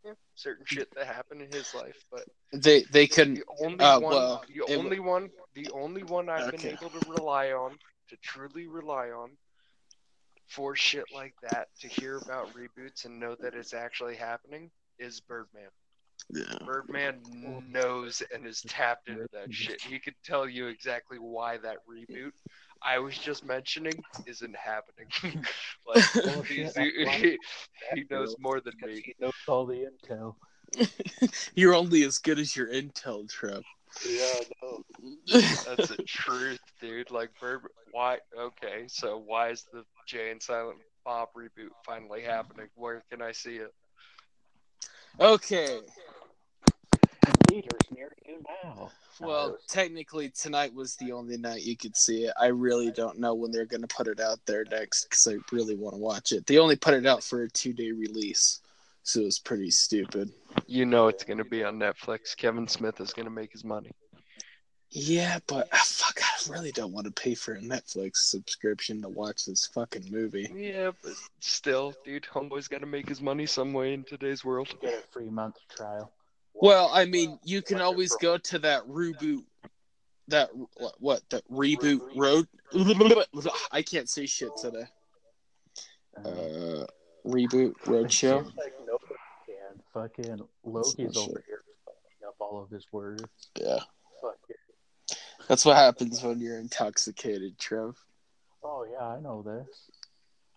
you 0.04 0.12
know, 0.12 0.16
certain 0.36 0.66
shit 0.66 0.90
that 0.96 1.08
happened 1.08 1.42
in 1.42 1.52
his 1.52 1.74
life. 1.74 2.04
But 2.12 2.26
They 2.54 2.84
they 2.84 3.08
couldn't. 3.08 3.36
the 3.36 3.44
only 3.64 3.84
uh, 3.84 4.00
one, 4.00 4.12
well, 4.14 4.44
the 4.48 4.72
it- 4.74 4.78
only 4.78 5.00
one, 5.00 5.30
the 5.54 5.70
only 5.72 6.04
one 6.04 6.30
I've 6.30 6.48
Okay. 6.48 6.58
been 6.58 6.72
able 6.72 6.90
to 6.90 7.10
rely 7.10 7.52
on, 7.52 7.78
to 8.10 8.18
truly 8.18 8.68
rely 8.68 9.10
on, 9.12 9.32
for 10.48 10.76
shit 10.76 11.06
like 11.14 11.34
that, 11.42 11.68
to 11.80 11.88
hear 11.88 12.18
about 12.18 12.50
reboots 12.54 13.06
and 13.06 13.20
know 13.20 13.36
that 13.42 13.54
it's 13.56 13.74
actually 13.74 14.16
happening, 14.16 14.70
is 15.00 15.20
Birdman. 15.22 15.70
Yeah. 16.30 16.66
Birdman 16.66 17.22
knows 17.72 18.22
and 18.34 18.46
is 18.46 18.62
tapped 18.62 19.08
into 19.10 19.28
that 19.34 19.54
shit. 19.54 19.82
He 19.82 20.00
could 20.00 20.16
tell 20.24 20.48
you 20.48 20.68
exactly 20.68 21.18
why 21.18 21.58
that 21.58 21.78
reboot 21.90 22.32
I 22.84 23.00
was 23.00 23.18
just 23.18 23.46
mentioning 23.46 24.04
isn't 24.26 24.56
happening. 24.56 25.08
like 25.88 26.04
Bullshit, 26.26 26.58
he's- 26.58 26.74
that's 26.74 27.22
he, 27.22 27.38
he 27.96 28.04
knows 28.10 28.36
more 28.40 28.60
than 28.60 28.74
me. 28.84 29.02
he 29.06 29.14
knows 29.20 29.32
all 29.48 29.66
the 29.66 29.88
intel. 30.08 30.36
You're 31.56 31.74
only 31.76 32.04
as 32.04 32.18
good 32.18 32.40
as 32.40 32.56
your 32.56 32.68
intel, 32.68 33.30
Trev. 33.30 33.64
Yeah, 34.10 34.42
no. 34.64 34.84
That's 35.28 35.90
the 35.90 35.98
truth, 36.08 36.60
dude. 36.80 37.12
Like 37.12 37.32
Bird, 37.40 37.62
why? 37.92 38.20
Okay, 38.38 38.86
so 38.88 39.18
why 39.18 39.50
is 39.50 39.66
the 39.74 39.84
Jay 40.08 40.32
and 40.32 40.42
Silent 40.42 40.78
Bob 41.04 41.30
reboot 41.38 41.70
finally 41.86 42.22
happening? 42.22 42.68
Where 42.76 43.04
can 43.12 43.22
I 43.22 43.32
see 43.34 43.58
it? 43.58 43.74
okay. 45.20 45.80
And 47.52 47.64
theaters 47.64 47.92
near 47.92 48.12
you 48.26 48.44
now. 48.64 48.92
Well, 49.20 49.58
technically, 49.68 50.30
tonight 50.30 50.74
was 50.74 50.96
the 50.96 51.12
only 51.12 51.38
night 51.38 51.64
you 51.64 51.76
could 51.76 51.96
see 51.96 52.24
it. 52.24 52.34
I 52.40 52.48
really 52.48 52.92
don't 52.92 53.20
know 53.20 53.34
when 53.34 53.52
they're 53.52 53.66
going 53.66 53.82
to 53.82 53.88
put 53.88 54.08
it 54.08 54.20
out 54.20 54.40
there 54.46 54.66
next 54.72 55.06
because 55.06 55.28
I 55.28 55.36
really 55.52 55.76
want 55.76 55.96
to 55.96 56.00
watch 56.00 56.32
it. 56.32 56.48
They 56.48 56.58
only 56.58 56.76
put 56.76 56.94
it 56.94 57.06
out 57.06 57.24
for 57.24 57.44
a 57.44 57.50
two 57.50 57.74
day 57.74 57.92
release, 57.92 58.62
so 59.04 59.22
it 59.22 59.26
was 59.26 59.40
pretty 59.40 59.70
stupid. 59.70 60.32
You 60.66 60.86
know 60.86 61.08
it's 61.08 61.24
gonna 61.24 61.46
be 61.46 61.64
on 61.64 61.78
Netflix. 61.78 62.36
Kevin 62.36 62.68
Smith 62.68 63.00
is 63.02 63.14
gonna 63.14 63.30
make 63.30 63.52
his 63.52 63.64
money. 63.64 63.92
Yeah, 64.90 65.40
but 65.48 65.70
ah, 65.72 65.84
fuck, 65.86 66.20
I 66.22 66.52
really 66.52 66.72
don't 66.72 66.92
want 66.92 67.06
to 67.06 67.12
pay 67.12 67.34
for 67.34 67.54
a 67.54 67.62
Netflix 67.62 68.18
subscription 68.18 69.02
to 69.02 69.10
watch 69.10 69.46
this 69.46 69.66
fucking 69.68 70.08
movie. 70.12 70.52
Yeah, 70.54 70.92
but 71.02 71.14
still, 71.40 71.94
dude, 72.04 72.24
homeboy's 72.24 72.68
got 72.68 72.82
to 72.82 72.86
make 72.86 73.08
his 73.08 73.22
money 73.22 73.46
some 73.46 73.72
way 73.72 73.94
in 73.94 74.04
today's 74.04 74.44
world. 74.44 74.74
get 74.82 75.06
a 75.06 75.08
free 75.14 75.30
month 75.30 75.56
trial. 75.70 76.12
Well, 76.54 76.90
I 76.94 77.06
mean, 77.06 77.40
you 77.44 77.62
can 77.62 77.82
always 77.82 78.16
go 78.18 78.38
to 78.38 78.60
that 78.60 78.88
reboot, 78.88 79.44
that 80.28 80.50
what 81.00 81.22
that 81.30 81.44
reboot 81.50 82.02
road. 82.16 82.48
I 83.72 83.82
can't 83.82 84.10
say 84.10 84.26
shit 84.26 84.52
today. 84.58 84.86
Uh, 86.18 86.30
Uh, 86.30 86.86
reboot 87.26 87.74
roadshow. 87.86 88.44
Seems 88.44 88.56
like 88.58 88.74
nobody 88.86 89.16
can. 89.46 89.82
Fucking 89.94 90.40
Loki's 90.64 91.18
over 91.18 91.44
here 91.48 91.62
up 92.28 92.36
all 92.40 92.62
of 92.62 92.70
his 92.70 92.86
words. 92.92 93.24
Yeah, 93.60 93.80
Fuck 94.22 94.38
it. 94.50 95.18
that's 95.48 95.66
what 95.66 95.76
happens 95.78 96.22
when 96.24 96.40
you're 96.40 96.60
intoxicated, 96.60 97.58
Trev. 97.58 97.96
Oh 98.64 98.86
yeah, 98.92 99.06
I 99.06 99.20
know 99.20 99.42
this. 99.42 99.90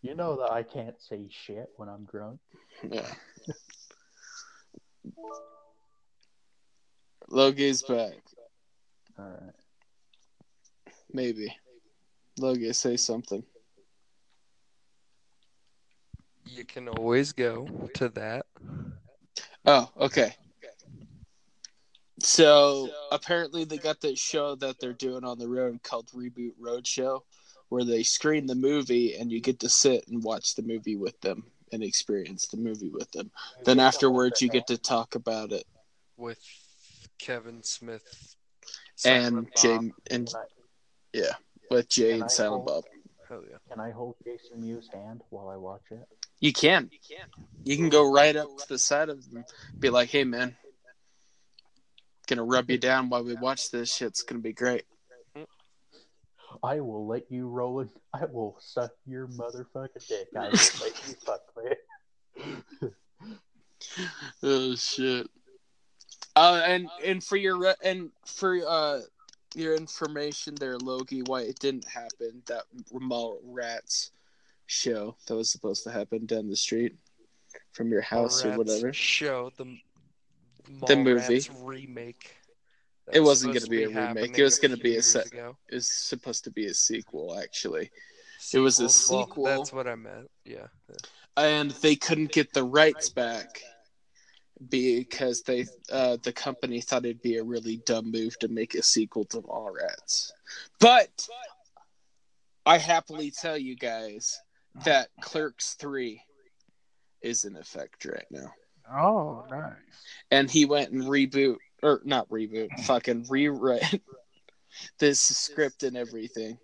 You 0.03 0.15
know 0.15 0.37
that 0.37 0.53
I 0.53 0.63
can't 0.63 1.01
say 1.01 1.27
shit 1.31 1.71
when 1.77 1.89
I'm 1.89 2.05
drunk. 2.05 2.39
Yeah. 2.91 3.07
Logan's 7.29 7.83
back. 7.83 8.15
All 9.19 9.25
right. 9.25 9.55
Maybe. 11.13 11.55
Logan, 12.39 12.75
say 12.75 12.97
something. 12.97 13.45
You 16.47 16.65
can 16.65 16.89
always 16.89 17.33
go 17.33 17.67
to 17.95 18.09
that. 18.11 18.47
Oh, 19.65 19.91
okay. 19.99 20.35
So 22.21 22.91
apparently 23.11 23.65
they 23.65 23.79
got 23.79 24.01
this 24.01 24.19
show 24.19 24.55
that 24.57 24.79
they're 24.79 24.93
doing 24.93 25.25
on 25.25 25.39
the 25.39 25.49
road 25.49 25.83
called 25.83 26.09
Reboot 26.15 26.53
Roadshow, 26.61 27.21
where 27.69 27.85
they 27.85 28.03
screen 28.03 28.47
the 28.47 28.55
movie 28.55 29.17
and 29.17 29.33
you 29.33 29.41
get 29.41 29.61
to 29.61 29.69
sit 29.69 30.07
and 30.09 30.23
watch 30.23 30.55
the 30.55 30.63
movie 30.63 30.97
with 30.97 31.21
them 31.21 31.45
and 31.73 31.83
experience 31.83 32.47
the 32.47 32.57
movie 32.57 32.91
with 32.91 33.11
them. 33.13 33.31
Then 33.65 33.81
afterwards 33.81 34.41
you 34.41 34.49
get 34.49 34.67
to 34.69 34.79
talk 34.79 35.15
about 35.15 35.53
it. 35.53 35.65
with 36.17 36.39
Kevin 37.19 37.63
Smith 37.63 38.37
And 39.05 39.25
Silent 39.35 39.49
Jay 39.57 39.77
Bob. 39.77 39.91
and 40.11 40.31
I, 40.35 40.43
yeah, 41.13 41.33
with 41.71 41.89
Jay 41.89 42.21
and 42.21 42.31
Silent 42.31 42.65
hold- 42.65 42.67
Bob. 42.67 42.85
Hell 43.29 43.43
yeah. 43.51 43.57
can 43.71 43.81
I 43.81 43.91
hold 43.91 44.17
Jason 44.25 44.61
Mewes' 44.61 44.89
hand 44.93 45.23
while 45.31 45.49
I 45.49 45.57
watch 45.57 45.83
it? 45.91 46.07
You 46.41 46.53
can. 46.53 46.91
You 47.65 47.77
can 47.77 47.89
go 47.89 48.11
right 48.13 48.37
up 48.37 48.49
to 48.59 48.69
the 48.69 48.79
side 48.79 49.09
of 49.09 49.31
them, 49.31 49.45
be 49.79 49.89
like, 49.89 50.11
"Hey, 50.11 50.25
man, 50.25 50.55
gonna 52.27 52.45
rub 52.45 52.71
you 52.71 52.77
down 52.77 53.09
while 53.09 53.25
we 53.25 53.35
watch 53.35 53.71
this 53.71 53.95
shit. 53.95 54.09
It's 54.09 54.23
gonna 54.23 54.43
be 54.43 54.53
great." 54.53 54.85
I 56.63 56.81
will 56.81 57.07
let 57.07 57.31
you 57.33 57.49
roll 57.49 57.81
it. 57.81 57.89
I 58.13 58.27
will 58.27 58.57
suck 58.61 58.93
your 59.07 59.27
motherfucking 59.29 60.07
dick. 60.07 60.29
I 60.37 60.49
will 60.49 60.59
let 60.81 61.09
you 61.09 61.15
fuck 61.25 61.41
me. 61.57 62.91
Oh 64.43 64.75
shit. 64.75 65.29
Uh, 66.37 66.63
and 66.67 66.89
and 67.05 67.23
for 67.23 67.37
your 67.37 67.75
and 67.85 68.11
for 68.27 68.59
uh 68.69 69.01
your 69.55 69.77
information 69.77 70.55
there, 70.57 70.77
Logie, 70.79 71.23
why 71.23 71.43
it 71.43 71.59
didn't 71.61 71.87
happen 71.87 72.43
that 72.47 72.65
Mall 72.93 73.39
Rats 73.45 74.11
show 74.67 75.17
that 75.27 75.37
was 75.37 75.49
supposed 75.51 75.85
to 75.85 75.91
happen 75.93 76.27
down 76.27 76.49
the 76.49 76.57
street 76.57 76.97
from 77.73 77.91
your 77.93 78.01
house 78.01 78.45
or 78.45 78.57
whatever. 78.57 78.93
Show 78.93 79.53
the 79.57 79.79
The 80.89 80.97
movie. 80.97 81.21
Mallrats 81.39 81.51
remake. 81.63 82.35
It 83.13 83.21
was 83.21 83.45
wasn't 83.45 83.55
gonna 83.55 83.67
be 83.67 83.85
a 83.85 83.89
remake. 83.89 84.37
It 84.39 84.43
was 84.43 84.59
gonna 84.59 84.77
be 84.79 84.97
a 84.97 85.03
set- 85.03 85.27
ago. 85.27 85.57
It 85.69 85.75
was 85.77 85.87
supposed 85.87 86.43
to 86.45 86.51
be 86.51 86.67
a 86.67 86.75
sequel, 86.75 87.39
actually, 87.39 87.91
It 88.53 88.59
was 88.59 88.81
a 88.81 88.89
Sequel? 88.89 89.17
Well, 89.19 89.27
sequel. 89.27 89.45
that's 89.45 89.73
what 89.73 89.87
I 89.87 89.95
meant. 89.95 90.31
Yeah. 90.45 90.67
and 91.37 91.71
they 91.83 91.95
couldn't 91.97 92.33
get 92.33 92.53
the 92.55 92.65
rights 92.65 93.09
back 93.09 93.63
because 94.69 95.43
they 95.43 95.67
uh, 95.93 96.17
the 96.23 96.33
company 96.33 96.81
thought 96.81 97.05
it'd 97.05 97.23
be 97.23 97.37
a 97.37 97.43
really 97.45 97.79
dumb 97.87 98.11
move 98.11 98.39
to 98.39 98.49
make 98.49 98.75
a 98.75 98.83
sequel 98.83 99.25
to 99.27 99.39
All 99.41 99.71
Mallrats. 99.73 100.31
But 100.81 101.27
I 102.67 102.79
happily 102.79 103.31
tell 103.31 103.59
you 103.59 103.77
guys 103.77 104.41
that 104.85 105.09
Clerks 105.21 105.75
Three 105.75 106.23
is 107.23 107.45
in 107.45 107.57
effect 107.57 108.05
right 108.05 108.27
now, 108.31 108.53
Oh, 108.93 109.45
nice. 109.51 109.73
and 110.31 110.51
he 110.51 110.65
went 110.67 110.91
and 110.93 111.03
reboot 111.05 111.57
or 111.83 112.01
not 112.05 112.29
reboot, 112.29 112.69
fucking 112.85 113.27
rewrite 113.29 114.01
this 114.99 115.21
script 115.21 115.83
and 115.83 115.97
everything. 115.97 116.59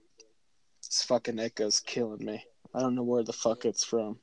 This 0.86 1.03
fucking 1.05 1.38
echo's 1.38 1.80
killing 1.80 2.24
me. 2.24 2.45
I 2.74 2.80
don't 2.80 2.95
know 2.95 3.03
where 3.03 3.22
the 3.22 3.32
fuck 3.32 3.64
it's 3.64 3.84
from. 3.84 4.18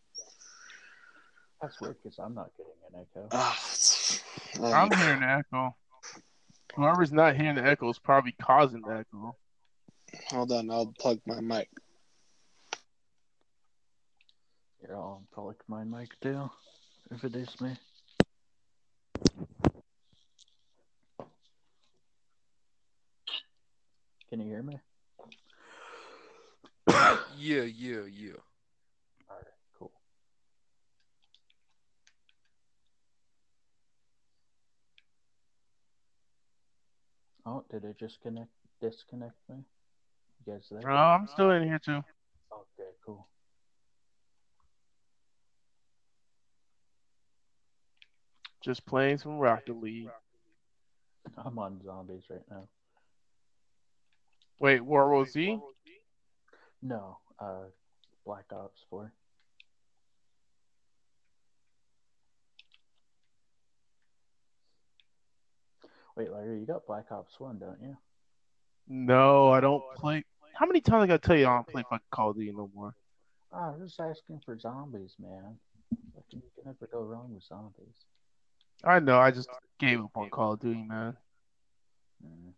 That's 1.61 1.81
weird 1.81 1.95
because 2.01 2.19
I'm 2.19 2.35
not 2.35 2.51
getting 2.55 2.73
an 2.93 3.01
echo. 3.01 3.27
Ah, 3.31 3.57
it's, 3.71 4.21
I'm 4.61 4.91
hearing 4.91 5.21
the 5.21 5.27
echo. 5.27 5.75
Whoever's 6.75 7.11
not 7.11 7.35
hearing 7.35 7.55
the 7.55 7.65
echo 7.65 7.89
is 7.89 7.97
probably 7.97 8.33
causing 8.39 8.81
the 8.81 8.97
echo. 8.97 9.35
Hold 10.29 10.51
on, 10.51 10.69
I'll 10.69 10.93
plug 10.99 11.19
my 11.25 11.41
mic. 11.41 11.69
Yeah, 14.83 14.95
I'll 14.95 15.23
plug 15.33 15.55
my 15.67 15.83
mic 15.83 16.09
too, 16.21 16.49
if 17.11 17.23
it 17.23 17.35
is 17.35 17.59
me. 17.59 17.75
Can 24.29 24.41
you 24.41 24.45
hear 24.45 24.63
me? 24.63 24.79
Yeah, 27.37 27.61
yeah, 27.63 28.01
yeah. 28.11 28.31
All 29.29 29.35
right, 29.35 29.45
cool. 29.77 29.91
Oh, 37.47 37.63
did 37.71 37.85
it 37.85 37.97
just 37.97 38.19
connect? 38.21 38.49
Disconnect 38.81 39.35
me? 39.49 39.63
You 40.45 40.53
guys 40.53 40.67
there? 40.69 40.91
Oh, 40.91 40.93
I'm 40.93 41.27
still 41.27 41.51
in 41.51 41.63
here 41.63 41.79
too. 41.79 42.03
Okay, 42.51 42.89
cool. 43.05 43.25
Just 48.61 48.85
playing 48.85 49.17
some 49.17 49.37
Rocket 49.37 49.81
League. 49.81 50.09
I'm 51.37 51.57
on 51.57 51.81
zombies 51.85 52.23
right 52.29 52.41
now. 52.51 52.67
Wait, 54.59 54.81
World 54.81 55.11
War 55.11 55.25
Z? 55.25 55.57
No, 56.81 57.17
uh, 57.39 57.69
Black 58.25 58.45
Ops 58.51 58.81
4. 58.89 59.13
Wait, 66.17 66.31
Larry, 66.31 66.59
you 66.59 66.65
got 66.65 66.87
Black 66.87 67.11
Ops 67.11 67.39
1, 67.39 67.59
don't 67.59 67.77
you? 67.79 67.95
No, 68.87 69.49
I 69.49 69.59
don't 69.59 69.83
play. 69.95 70.23
How 70.55 70.65
many 70.65 70.81
times 70.81 71.03
I 71.03 71.07
gotta 71.07 71.19
tell 71.19 71.37
you 71.37 71.45
I 71.45 71.53
don't 71.53 71.67
play 71.67 71.83
fucking 71.83 72.07
Call 72.09 72.31
of 72.31 72.37
Duty 72.37 72.51
no 72.51 72.71
more? 72.73 72.95
Ah, 73.53 73.73
I'm 73.73 73.85
just 73.85 73.99
asking 73.99 74.41
for 74.43 74.57
zombies, 74.57 75.13
man. 75.19 75.57
You 76.31 76.41
can 76.55 76.65
never 76.65 76.89
go 76.91 77.01
wrong 77.03 77.35
with 77.35 77.43
zombies. 77.43 78.05
I 78.83 78.99
know, 78.99 79.19
I 79.19 79.29
just 79.29 79.47
gave 79.79 79.99
up 79.99 80.09
on 80.15 80.31
Call 80.31 80.53
of 80.53 80.59
Duty, 80.59 80.81
man. 80.81 81.15
Mm. 82.25 82.53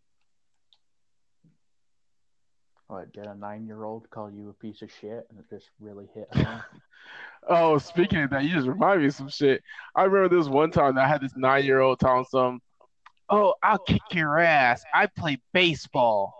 What, 2.86 3.12
did 3.12 3.26
a 3.26 3.34
nine 3.34 3.66
year 3.66 3.84
old 3.84 4.08
call 4.08 4.30
you 4.30 4.48
a 4.48 4.54
piece 4.54 4.80
of 4.80 4.90
shit 4.90 5.26
and 5.28 5.38
it 5.38 5.44
just 5.50 5.68
really 5.78 6.08
hit? 6.14 6.28
Oh, 7.48 7.78
speaking 7.78 8.22
of 8.22 8.30
that, 8.30 8.44
you 8.44 8.50
just 8.50 8.68
remind 8.68 9.00
me 9.00 9.06
of 9.06 9.14
some 9.14 9.30
shit. 9.30 9.62
I 9.96 10.04
remember 10.04 10.36
this 10.36 10.46
one 10.46 10.70
time 10.70 10.94
that 10.96 11.06
I 11.06 11.08
had 11.08 11.22
this 11.22 11.32
nine 11.36 11.64
year 11.64 11.80
old 11.80 11.98
telling 11.98 12.26
some, 12.30 12.60
Oh, 13.30 13.54
I'll 13.62 13.78
kick 13.78 14.02
your 14.12 14.40
ass. 14.40 14.82
I 14.92 15.06
play 15.06 15.40
baseball. 15.52 16.34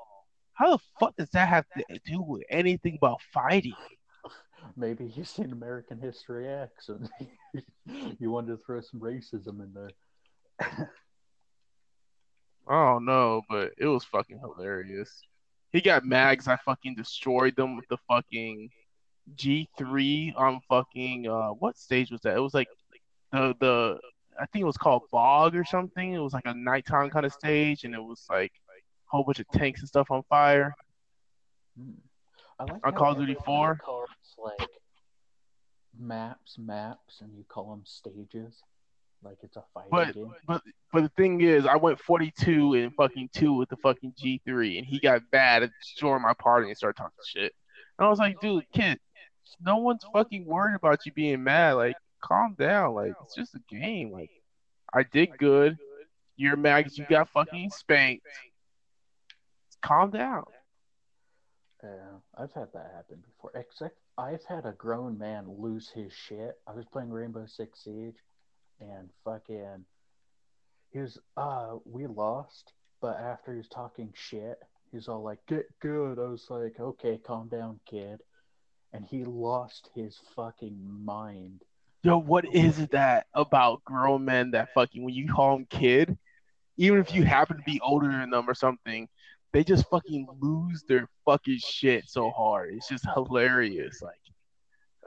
How 0.54 0.76
the 0.76 0.82
fuck 0.98 1.16
does 1.16 1.30
that 1.30 1.48
have 1.48 1.64
to 1.76 1.84
do 2.04 2.20
with 2.20 2.42
anything 2.50 2.96
about 2.96 3.20
fighting? 3.32 3.74
Maybe 4.76 5.06
you've 5.14 5.28
seen 5.28 5.52
American 5.52 6.00
History 6.00 6.48
X 6.48 6.88
and 6.90 7.08
you 8.18 8.30
wanted 8.30 8.48
to 8.48 8.56
throw 8.58 8.80
some 8.80 9.00
racism 9.00 9.62
in 9.62 9.72
there. 9.72 9.90
I 12.68 12.84
don't 12.92 13.04
know, 13.04 13.42
but 13.48 13.72
it 13.78 13.86
was 13.86 14.04
fucking 14.04 14.40
hilarious. 14.40 15.22
He 15.72 15.80
got 15.80 16.04
mags. 16.04 16.48
I 16.48 16.56
fucking 16.56 16.96
destroyed 16.96 17.56
them 17.56 17.76
with 17.76 17.86
the 17.88 17.98
fucking 18.08 18.68
G3 19.36 20.34
on 20.36 20.60
fucking 20.68 21.28
uh 21.28 21.50
what 21.50 21.78
stage 21.78 22.10
was 22.10 22.20
that? 22.22 22.36
It 22.36 22.40
was 22.40 22.54
like 22.54 22.68
the 23.32 23.54
the 23.60 23.98
I 24.40 24.46
think 24.46 24.62
it 24.62 24.66
was 24.66 24.76
called 24.76 25.02
Bog 25.12 25.54
or 25.54 25.64
something. 25.64 26.14
It 26.14 26.18
was 26.18 26.32
like 26.32 26.46
a 26.46 26.54
nighttime 26.54 27.10
kind 27.10 27.26
of 27.26 27.32
stage, 27.32 27.84
and 27.84 27.94
it 27.94 28.02
was 28.02 28.24
like 28.30 28.52
a 28.66 29.16
whole 29.16 29.24
bunch 29.24 29.40
of 29.40 29.46
tanks 29.52 29.80
and 29.80 29.88
stuff 29.88 30.10
on 30.10 30.22
fire. 30.28 30.74
Hmm. 31.78 31.92
I 32.58 32.64
like 32.64 32.86
On 32.86 32.94
Call 32.94 33.12
of 33.12 33.18
Duty 33.18 33.36
4? 33.44 33.76
calls 33.76 34.08
like 34.38 34.68
maps, 35.98 36.56
maps, 36.58 37.20
and 37.20 37.30
you 37.36 37.44
call 37.48 37.70
them 37.70 37.82
stages, 37.84 38.62
like 39.22 39.38
it's 39.42 39.56
a 39.56 39.64
fighting 39.74 39.88
But 39.90 40.14
game. 40.14 40.32
but 40.46 40.62
but 40.92 41.02
the 41.02 41.08
thing 41.16 41.40
is, 41.40 41.66
I 41.66 41.76
went 41.76 41.98
42 42.00 42.74
and 42.74 42.94
fucking 42.94 43.30
two 43.34 43.52
with 43.54 43.68
the 43.68 43.76
fucking 43.76 44.12
G3, 44.22 44.78
and 44.78 44.86
he 44.86 44.98
got 45.00 45.22
bad 45.30 45.62
at 45.62 45.70
destroying 45.82 46.22
my 46.22 46.34
party 46.34 46.68
and 46.68 46.76
started 46.76 46.96
talking 46.96 47.16
shit. 47.26 47.52
And 47.98 48.06
I 48.06 48.08
was 48.10 48.18
like, 48.18 48.40
dude, 48.40 48.64
kid, 48.72 48.98
no 49.60 49.76
one's 49.78 50.04
fucking 50.12 50.44
worried 50.46 50.74
about 50.76 51.04
you 51.06 51.12
being 51.12 51.42
mad. 51.44 51.72
Like, 51.72 51.96
calm 52.20 52.54
down. 52.58 52.94
Like, 52.94 53.14
it's 53.22 53.34
just 53.34 53.54
a 53.54 53.60
game. 53.68 54.12
Like, 54.12 54.30
I 54.92 55.02
did 55.02 55.38
good. 55.38 55.78
You're 56.36 56.56
mad 56.56 56.90
you 56.94 57.04
got 57.08 57.28
fucking 57.28 57.70
spanked. 57.70 58.26
Calm 59.82 60.10
down. 60.10 60.44
Yeah, 61.82 62.18
I've 62.36 62.52
had 62.52 62.68
that 62.74 62.92
happen 62.94 63.22
before. 63.26 63.52
Except 63.54 63.96
I've 64.18 64.44
had 64.44 64.66
a 64.66 64.72
grown 64.72 65.16
man 65.18 65.46
lose 65.48 65.88
his 65.88 66.12
shit. 66.12 66.58
I 66.66 66.74
was 66.74 66.84
playing 66.92 67.10
Rainbow 67.10 67.46
Six 67.46 67.84
Siege, 67.84 68.18
and 68.80 69.08
fucking, 69.24 69.84
he 70.90 70.98
was 70.98 71.18
uh, 71.36 71.76
we 71.84 72.06
lost, 72.06 72.72
but 73.00 73.18
after 73.18 73.52
he 73.52 73.58
was 73.58 73.68
talking 73.68 74.12
shit, 74.14 74.58
he's 74.92 75.08
all 75.08 75.22
like, 75.22 75.38
"Get 75.46 75.66
good." 75.80 76.18
I 76.18 76.28
was 76.28 76.46
like, 76.50 76.78
"Okay, 76.78 77.18
calm 77.18 77.48
down, 77.48 77.80
kid," 77.86 78.20
and 78.92 79.04
he 79.04 79.24
lost 79.24 79.88
his 79.94 80.18
fucking 80.36 80.78
mind. 81.04 81.62
Yo, 82.02 82.16
what 82.16 82.46
is 82.54 82.86
that 82.88 83.26
about 83.34 83.84
grown 83.84 84.24
men 84.24 84.52
that 84.52 84.72
fucking 84.74 85.04
when 85.04 85.14
you 85.14 85.28
call 85.28 85.56
them 85.56 85.66
kid, 85.68 86.16
even 86.78 86.98
if 86.98 87.14
you 87.14 87.24
happen 87.24 87.58
to 87.58 87.62
be 87.64 87.78
older 87.80 88.08
than 88.08 88.30
them 88.30 88.48
or 88.48 88.54
something, 88.54 89.06
they 89.52 89.62
just 89.62 89.88
fucking 89.90 90.26
lose 90.40 90.82
their 90.88 91.08
fucking 91.26 91.58
shit 91.58 92.08
so 92.08 92.30
hard. 92.30 92.72
It's 92.72 92.88
just 92.88 93.06
hilarious. 93.14 94.00
Like, 94.00 94.14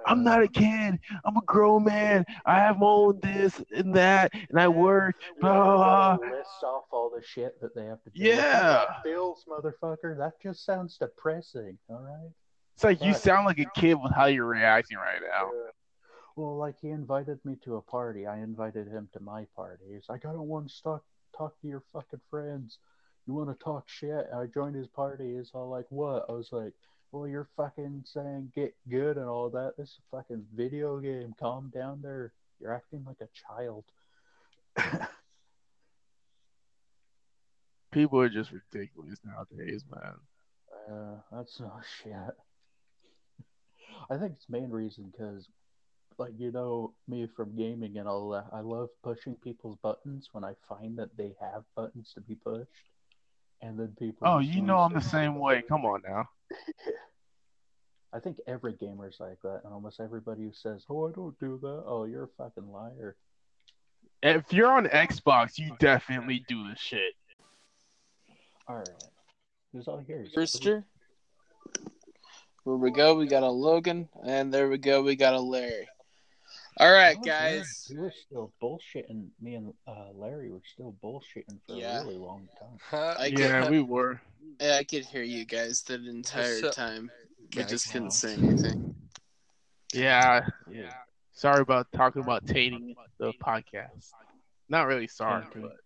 I'm 0.06 0.24
not 0.24 0.44
a 0.44 0.48
kid. 0.48 1.00
I'm 1.26 1.38
a 1.38 1.42
grown 1.46 1.86
man. 1.86 2.26
I 2.46 2.60
have 2.60 2.78
my 2.78 2.86
own 2.86 3.20
this 3.24 3.60
and 3.76 3.96
that, 3.96 4.32
and 4.50 4.60
I 4.60 4.68
work. 4.68 5.16
Blah, 5.40 5.54
blah, 5.54 6.18
blah. 6.18 6.30
List 6.30 6.64
off 6.64 6.84
all 6.92 7.10
the 7.10 7.26
shit 7.26 7.60
that 7.62 7.74
they 7.74 7.86
have 7.86 8.04
to 8.04 8.10
do. 8.10 8.24
Yeah. 8.24 8.86
bills, 9.04 9.46
motherfucker. 9.50 10.18
That 10.18 10.34
just 10.42 10.66
sounds 10.66 10.98
depressing. 10.98 11.78
All 11.90 12.02
right. 12.02 12.32
It's 12.76 12.84
like 12.84 13.02
you 13.02 13.14
sound 13.14 13.46
like 13.46 13.60
a 13.60 13.80
kid 13.80 13.96
with 13.96 14.12
how 14.14 14.26
you're 14.26 14.46
reacting 14.46 14.98
right 14.98 15.22
now. 15.22 15.50
Well, 16.36 16.58
like 16.58 16.76
he 16.82 16.90
invited 16.90 17.40
me 17.46 17.58
to 17.64 17.76
a 17.76 17.82
party. 17.82 18.26
I 18.26 18.40
invited 18.40 18.88
him 18.88 19.10
to 19.14 19.20
my 19.20 19.46
party. 19.56 19.84
He's 19.92 20.10
like, 20.10 20.26
I 20.26 20.32
don't 20.32 20.48
want 20.48 20.70
to 20.70 20.84
talk 20.84 21.04
talk 21.38 21.60
to 21.62 21.68
your 21.68 21.84
fucking 21.94 22.22
friends. 22.30 22.80
You 23.28 23.34
want 23.34 23.50
to 23.50 23.64
talk 23.64 23.88
shit? 23.88 24.28
I 24.36 24.46
joined 24.48 24.76
his 24.76 24.88
party. 24.88 25.38
He's 25.38 25.52
all 25.54 25.70
like, 25.70 25.86
what? 25.90 26.26
I 26.28 26.34
was 26.34 26.50
like, 26.52 26.74
well, 27.12 27.28
you're 27.28 27.48
fucking 27.56 28.04
saying 28.06 28.52
get 28.56 28.76
good 28.90 29.18
and 29.18 29.28
all 29.28 29.50
that. 29.52 29.74
This 29.78 29.90
is 29.90 30.00
a 30.00 30.18
fucking 30.18 30.46
video 30.56 31.00
game. 31.00 31.36
Calm 31.40 31.72
down 31.74 32.02
there. 32.02 32.34
You're 32.60 32.74
acting 32.74 33.06
like 33.06 33.22
a 33.22 33.30
child. 33.48 33.86
People 37.92 38.20
are 38.20 38.30
just 38.30 38.52
ridiculous 38.52 39.20
nowadays, 39.24 39.86
man. 39.92 40.16
Uh, 40.90 41.18
that's 41.32 41.60
no 41.60 41.72
shit. 42.04 42.14
I 44.10 44.18
think 44.18 44.34
it's 44.34 44.50
main 44.50 44.72
reason 44.72 45.12
because, 45.12 45.48
like 46.18 46.34
you 46.38 46.52
know, 46.52 46.94
me 47.08 47.28
from 47.36 47.56
gaming 47.56 47.98
and 47.98 48.08
all 48.08 48.30
that. 48.30 48.46
I 48.54 48.62
love 48.62 48.90
pushing 49.04 49.36
people's 49.36 49.78
buttons 49.82 50.30
when 50.32 50.44
I 50.44 50.54
find 50.68 50.98
that 50.98 51.16
they 51.18 51.36
have 51.40 51.64
buttons 51.76 52.12
to 52.16 52.22
be 52.22 52.36
pushed, 52.36 52.70
and 53.62 53.80
then 53.80 53.96
people. 53.98 54.28
Oh, 54.28 54.40
you 54.40 54.62
know 54.62 54.80
I'm 54.80 54.94
the 54.94 55.02
same 55.02 55.40
way. 55.40 55.64
Come 55.68 55.86
on 55.86 56.02
now. 56.08 56.30
I 58.14 58.20
think 58.20 58.38
every 58.46 58.74
gamer's 58.74 59.18
like 59.20 59.42
that, 59.42 59.62
and 59.64 59.74
almost 59.74 60.00
everybody 60.00 60.44
who 60.44 60.52
says, 60.54 60.86
"Oh, 60.90 61.10
I 61.10 61.12
don't 61.12 61.38
do 61.40 61.60
that," 61.62 61.84
oh, 61.88 62.06
you're 62.06 62.26
a 62.26 62.28
fucking 62.38 62.72
liar. 62.72 63.16
If 64.22 64.54
you're 64.54 64.72
on 64.72 64.86
Xbox, 64.86 65.58
you 65.58 65.76
definitely 65.80 66.46
do 66.48 66.70
this 66.70 66.80
shit. 66.80 67.14
All 68.68 68.78
right, 68.78 68.90
who's 69.72 69.88
all 69.88 69.98
here? 69.98 70.26
Brister. 70.36 70.84
Where 72.64 72.78
we 72.78 72.92
go, 72.92 73.16
we 73.16 73.28
got 73.28 73.44
a 73.44 73.50
Logan, 73.50 74.08
and 74.26 74.54
there 74.54 74.70
we 74.70 74.78
go, 74.78 75.02
we 75.02 75.18
got 75.18 75.34
a 75.34 75.40
Larry. 75.40 75.90
All 76.78 76.92
right, 76.92 77.18
Oh, 77.20 77.24
guys. 77.24 77.88
We 77.92 77.98
were 77.98 78.12
still 78.12 78.52
bullshitting. 78.62 79.28
Me 79.40 79.56
and 79.56 79.74
uh, 79.88 80.12
Larry 80.16 80.50
were 80.50 80.62
still 80.66 80.96
bullshitting 81.04 81.60
for 81.68 81.76
Yeah. 81.76 82.02
a 82.02 82.06
really 82.06 82.18
long 82.18 82.50
time. 82.60 82.78
Huh? 82.90 83.16
I 83.20 83.28
Yeah, 83.28 83.62
could, 83.62 83.72
we 83.72 83.82
were. 83.82 84.20
yeah, 84.60 84.78
I 84.78 84.84
could 84.84 85.06
hear 85.06 85.22
you 85.24 85.46
guys 85.46 85.84
the 85.84 85.96
entire 85.96 86.62
What's 86.62 86.64
up, 86.64 86.74
time. 86.74 87.12
We 87.56 87.64
just 87.66 87.92
couldn't 87.92 88.12
say 88.12 88.34
anything. 88.34 88.96
Yeah, 89.94 90.48
yeah. 90.72 90.92
Sorry 91.34 91.62
about 91.62 91.92
talking 91.92 92.24
about 92.24 92.46
tainting 92.48 92.96
the 93.20 93.34
podcast. 93.34 94.12
Not 94.70 94.88
really 94.88 95.08
sorry, 95.08 95.44
Tainting. 95.54 95.62
but 95.62 95.78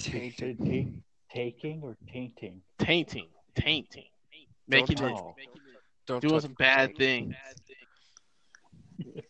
Did 0.00 0.38
you 0.38 1.02
taking 1.32 1.82
or 1.82 1.96
tainting? 2.12 2.60
tainting, 2.78 3.28
tainting, 3.54 4.04
making 4.68 4.96
Don't 4.98 5.10
it. 5.10 5.24
Don't 6.06 6.20
doing 6.20 6.34
touch 6.34 6.42
some 6.42 6.54
bad 6.54 6.96
things. 6.96 7.34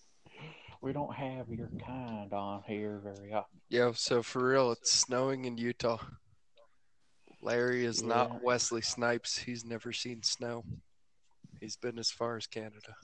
We 0.83 0.93
don't 0.93 1.15
have 1.15 1.49
your 1.49 1.71
kind 1.87 2.31
on 2.35 2.63
here 2.67 3.01
very 3.03 3.33
often. 3.33 3.59
Yo, 3.71 3.93
so 3.93 4.23
for 4.23 4.47
real, 4.47 4.71
it's 4.73 4.93
snowing 4.93 5.47
in 5.47 5.57
Utah. 5.57 5.97
Larry 7.41 7.87
is 7.87 8.03
Yeah. 8.03 8.09
not 8.09 8.43
Wesley 8.43 8.83
Snipes. 8.83 9.39
He's 9.39 9.65
never 9.65 9.95
seen 9.95 10.23
snow. 10.23 10.63
He's 11.59 11.77
been 11.77 11.99
as 11.99 12.11
far 12.11 12.37
as 12.37 12.47
Canada. 12.47 12.95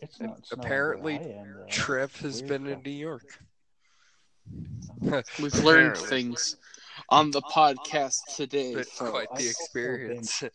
It's 0.00 0.18
And 0.18 0.30
not 0.30 0.46
apparently, 0.50 1.18
where 1.18 1.60
am. 1.64 1.68
Trev 1.68 2.16
has 2.20 2.40
been 2.40 2.66
in. 2.66 2.80
New 2.82 2.90
York. 2.90 3.38
We've 5.40 5.54
learned 5.62 5.98
things 5.98 6.56
on 7.10 7.30
the 7.32 7.42
podcast 7.42 8.16
today. 8.34 8.74
Been 8.76 8.84
quite 8.96 9.28
the 9.28 9.34
also 9.34 9.48
experience. 9.50 10.42
I've 10.42 10.50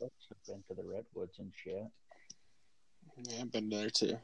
also 0.00 0.34
been 0.48 0.64
to 0.68 0.74
the 0.74 0.82
redwoods 0.84 1.38
and 1.38 1.52
shit. 1.54 1.84
Yeah, 3.22 3.40
I've 3.42 3.52
been 3.52 3.68
there 3.68 3.90
too. 3.90 4.16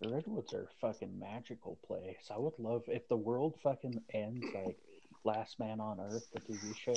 The 0.00 0.08
redwoods 0.10 0.52
are 0.52 0.62
a 0.62 0.68
fucking 0.80 1.18
magical 1.18 1.76
place. 1.86 2.30
I 2.30 2.38
would 2.38 2.58
love 2.58 2.84
if 2.86 3.08
the 3.08 3.16
world 3.16 3.54
fucking 3.62 4.00
ends 4.14 4.46
like 4.54 4.78
Last 5.24 5.58
Man 5.58 5.80
on 5.80 5.98
Earth, 6.00 6.26
the 6.32 6.40
TV 6.40 6.76
show. 6.76 6.94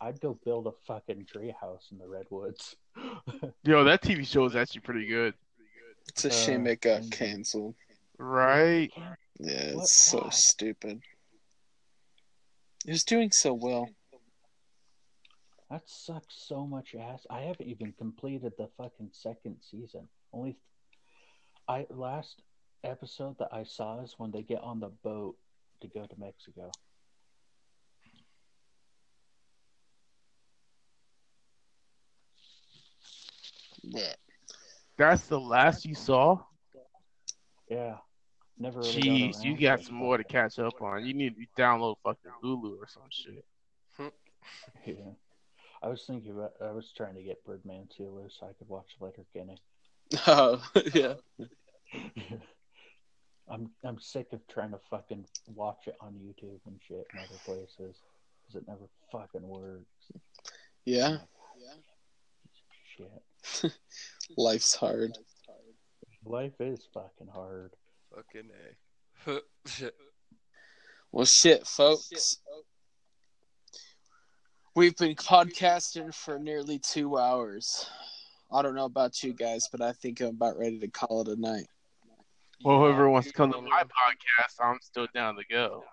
I'd 0.00 0.20
go 0.20 0.38
build 0.44 0.68
a 0.68 0.72
fucking 0.86 1.26
treehouse 1.34 1.90
in 1.90 1.98
the 1.98 2.06
redwoods. 2.06 2.76
Yo, 3.64 3.82
that 3.84 4.02
TV 4.02 4.24
show 4.26 4.44
is 4.44 4.54
actually 4.54 4.82
pretty 4.82 5.06
good. 5.06 5.34
It's 6.08 6.24
a 6.24 6.28
Uh, 6.28 6.32
shame 6.32 6.66
it 6.68 6.80
got 6.80 7.10
canceled. 7.10 7.74
Right? 8.18 8.92
Yeah, 9.40 9.74
What? 9.74 9.82
it's 9.82 9.96
so 9.96 10.28
stupid. 10.30 11.02
It 12.86 12.90
was 12.90 13.02
doing 13.04 13.32
so 13.32 13.52
well. 13.54 13.88
That 15.74 15.90
sucks 15.90 16.36
so 16.36 16.68
much 16.68 16.94
ass. 16.94 17.26
I 17.28 17.40
haven't 17.40 17.66
even 17.66 17.92
completed 17.98 18.52
the 18.56 18.68
fucking 18.78 19.08
second 19.10 19.56
season. 19.60 20.06
Only 20.32 20.56
I 21.66 21.84
last 21.90 22.42
episode 22.84 23.36
that 23.40 23.48
I 23.50 23.64
saw 23.64 24.00
is 24.00 24.14
when 24.16 24.30
they 24.30 24.42
get 24.42 24.60
on 24.60 24.78
the 24.78 24.90
boat 25.02 25.34
to 25.80 25.88
go 25.88 26.06
to 26.06 26.14
Mexico. 26.16 26.70
Yeah. 33.82 34.14
That's 34.96 35.26
the 35.26 35.40
last 35.40 35.84
you 35.84 35.96
saw? 35.96 36.38
Yeah. 37.68 37.96
Never 38.60 38.78
really 38.78 38.92
got 38.92 39.02
Jeez, 39.02 39.42
you 39.42 39.58
got 39.58 39.82
some 39.82 39.96
more 39.96 40.18
to 40.18 40.22
catch 40.22 40.60
up 40.60 40.80
on. 40.80 41.04
You 41.04 41.14
need 41.14 41.34
to 41.34 41.60
download 41.60 41.96
fucking 42.04 42.30
Hulu 42.44 42.78
or 42.78 42.86
some 42.86 43.02
shit. 43.10 43.44
Hmm. 43.96 44.06
Yeah. 44.86 45.14
I 45.84 45.88
was 45.88 46.04
thinking 46.06 46.30
about 46.30 46.52
I 46.64 46.72
was 46.72 46.90
trying 46.96 47.14
to 47.14 47.22
get 47.22 47.44
Birdman 47.44 47.88
2 47.94 48.28
so 48.30 48.46
I 48.46 48.52
could 48.54 48.68
watch 48.68 48.96
Letterkenny. 49.00 49.58
Oh, 50.26 50.62
yeah. 50.94 51.14
I'm 53.50 53.70
I'm 53.84 54.00
sick 54.00 54.28
of 54.32 54.40
trying 54.48 54.70
to 54.70 54.78
fucking 54.88 55.26
watch 55.54 55.86
it 55.86 55.96
on 56.00 56.14
YouTube 56.14 56.60
and 56.66 56.80
shit 56.88 57.06
and 57.12 57.20
other 57.20 57.38
places 57.44 57.96
because 58.40 58.54
it 58.54 58.66
never 58.66 58.88
fucking 59.12 59.46
works. 59.46 59.84
Yeah. 60.86 61.18
Shit, 62.96 63.72
Life's 64.38 64.74
hard. 64.74 65.12
life 66.24 66.58
is 66.60 66.86
fucking 66.94 67.26
hard. 67.26 67.72
Fucking 68.14 68.48
A. 69.26 69.40
Well, 71.12 71.24
shit, 71.26 71.66
folks. 71.66 72.38
We've 74.76 74.96
been 74.96 75.14
podcasting 75.14 76.12
for 76.12 76.36
nearly 76.36 76.80
two 76.80 77.16
hours. 77.16 77.88
I 78.52 78.60
don't 78.60 78.74
know 78.74 78.86
about 78.86 79.22
you 79.22 79.32
guys, 79.32 79.68
but 79.70 79.80
I 79.80 79.92
think 79.92 80.20
I'm 80.20 80.30
about 80.30 80.58
ready 80.58 80.80
to 80.80 80.88
call 80.88 81.20
it 81.20 81.28
a 81.28 81.40
night. 81.40 81.68
Well, 82.64 82.80
whoever 82.80 83.08
wants 83.08 83.28
to 83.28 83.34
come 83.34 83.52
to 83.52 83.60
my 83.60 83.82
podcast, 83.84 84.54
I'm 84.60 84.78
still 84.82 85.06
down 85.14 85.36
to 85.36 85.42
go. 85.48 85.84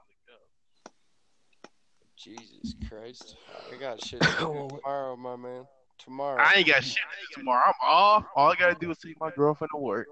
Jesus 2.17 2.73
Christ. 2.89 3.35
I 3.71 3.77
got 3.79 4.03
shit 4.03 4.19
to 4.21 4.27
do 4.27 4.69
tomorrow, 4.69 5.15
my 5.15 5.35
man. 5.35 5.65
Tomorrow. 5.99 6.41
I 6.41 6.53
ain't 6.55 6.67
got 6.67 6.83
shit 6.83 6.95
to 6.95 7.35
do 7.35 7.41
tomorrow. 7.41 7.61
I'm 7.67 7.73
off. 7.87 8.25
All 8.35 8.51
I 8.51 8.55
gotta 8.55 8.75
do 8.79 8.89
is 8.89 8.97
take 8.97 9.19
my 9.19 9.29
girlfriend 9.29 9.69
to 9.75 9.79
work. 9.79 10.07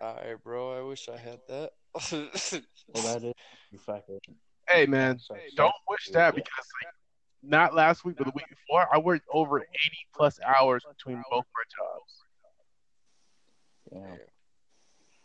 Alright, 0.00 0.42
bro. 0.42 0.78
I 0.78 0.82
wish 0.88 1.10
I 1.10 1.18
had 1.18 1.40
that. 1.48 1.72
Well, 1.94 3.02
that 3.14 3.24
is 3.24 3.34
you 3.70 3.78
fucking. 3.78 4.20
Hey 4.68 4.86
man, 4.86 5.18
so- 5.18 5.36
don't 5.54 5.74
wish 5.86 6.08
that 6.12 6.34
because 6.34 6.64
like 6.82 6.94
not 7.42 7.74
last 7.74 8.04
week, 8.04 8.16
but 8.16 8.26
the 8.26 8.32
week 8.34 8.48
before, 8.48 8.88
I 8.92 8.98
worked 8.98 9.26
over 9.32 9.60
80 9.60 9.68
plus 10.14 10.40
hours 10.40 10.84
between 10.88 11.22
both 11.30 11.44
my 11.54 11.62
jobs. 11.76 12.24
Yeah. 13.92 14.16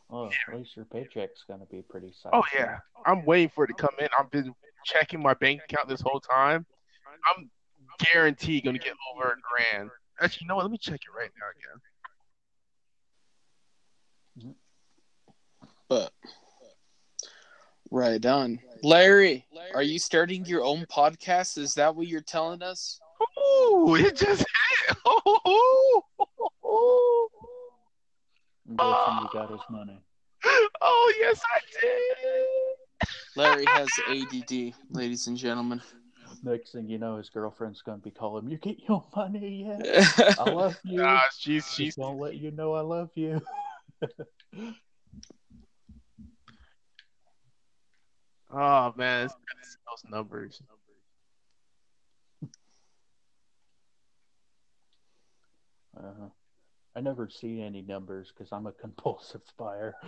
Oh, 0.09 0.27
at 0.27 0.33
least 0.57 0.75
your 0.75 0.85
paycheck's 0.85 1.43
gonna 1.47 1.65
be 1.71 1.81
pretty 1.81 2.13
oh, 2.25 2.29
solid. 2.29 2.35
Oh 2.35 2.43
yeah, 2.53 2.79
I'm 3.05 3.23
waiting 3.25 3.49
for 3.49 3.63
it 3.63 3.67
to 3.67 3.73
come 3.73 3.95
in. 3.99 4.09
I've 4.17 4.29
been 4.29 4.53
checking 4.83 5.21
my 5.21 5.33
bank 5.35 5.61
account 5.63 5.87
this 5.87 6.01
whole 6.01 6.19
time. 6.19 6.65
I'm 7.29 7.49
guaranteed 8.11 8.65
gonna 8.65 8.77
get 8.77 8.97
over 9.15 9.29
a 9.29 9.37
grand. 9.41 9.89
Actually, 10.19 10.43
you 10.43 10.49
know 10.49 10.57
what? 10.57 10.65
Let 10.65 10.71
me 10.71 10.77
check 10.77 10.99
it 11.01 11.13
right 11.17 11.31
now 11.39 11.45
again. 14.43 14.55
But 15.87 16.11
right 17.91 18.25
on. 18.25 18.59
Larry, 18.81 19.45
are 19.75 19.83
you 19.83 19.99
starting 19.99 20.45
your 20.45 20.63
own 20.63 20.85
podcast? 20.87 21.57
Is 21.57 21.75
that 21.75 21.95
what 21.95 22.07
you're 22.07 22.21
telling 22.21 22.63
us? 22.63 22.99
Ooh, 23.37 23.95
it 23.95 24.15
just 24.15 24.39
hit. 24.39 24.97
Oh, 25.05 26.01
And 28.67 28.77
Griffin, 28.77 29.13
you 29.19 29.27
ah. 29.27 29.29
got 29.31 29.51
his 29.51 29.59
money. 29.69 29.99
oh 30.81 31.13
yes, 31.19 31.41
I 31.53 31.59
did. 31.81 33.07
Larry 33.35 33.65
has 33.67 33.89
ADD, 34.09 34.73
ladies 34.89 35.27
and 35.27 35.37
gentlemen. 35.37 35.81
Next 36.43 36.71
thing 36.71 36.87
you 36.87 36.97
know, 36.97 37.17
his 37.17 37.29
girlfriend's 37.29 37.81
gonna 37.81 37.99
be 37.99 38.09
calling 38.09 38.45
him. 38.45 38.51
You 38.51 38.57
get 38.57 38.77
your 38.87 39.03
money 39.15 39.67
yet? 39.67 40.39
I 40.39 40.49
love 40.49 40.79
you. 40.83 40.97
Nah, 40.97 41.19
she's 41.37 41.63
Just 41.65 41.75
she's 41.75 41.97
won't 41.97 42.19
let 42.19 42.35
you 42.35 42.51
know 42.51 42.73
I 42.73 42.81
love 42.81 43.11
you. 43.15 43.41
oh 48.53 48.93
man, 48.95 49.25
it's 49.25 49.33
good 49.33 49.61
to 49.61 49.67
see 49.67 49.77
those 49.87 50.03
numbers. 50.11 50.61
Uh-huh. 55.97 56.29
I 56.95 57.01
never 57.01 57.29
see 57.29 57.61
any 57.61 57.81
numbers 57.81 58.31
because 58.33 58.51
I'm 58.51 58.67
a 58.67 58.71
compulsive 58.81 59.41
buyer. 59.57 59.95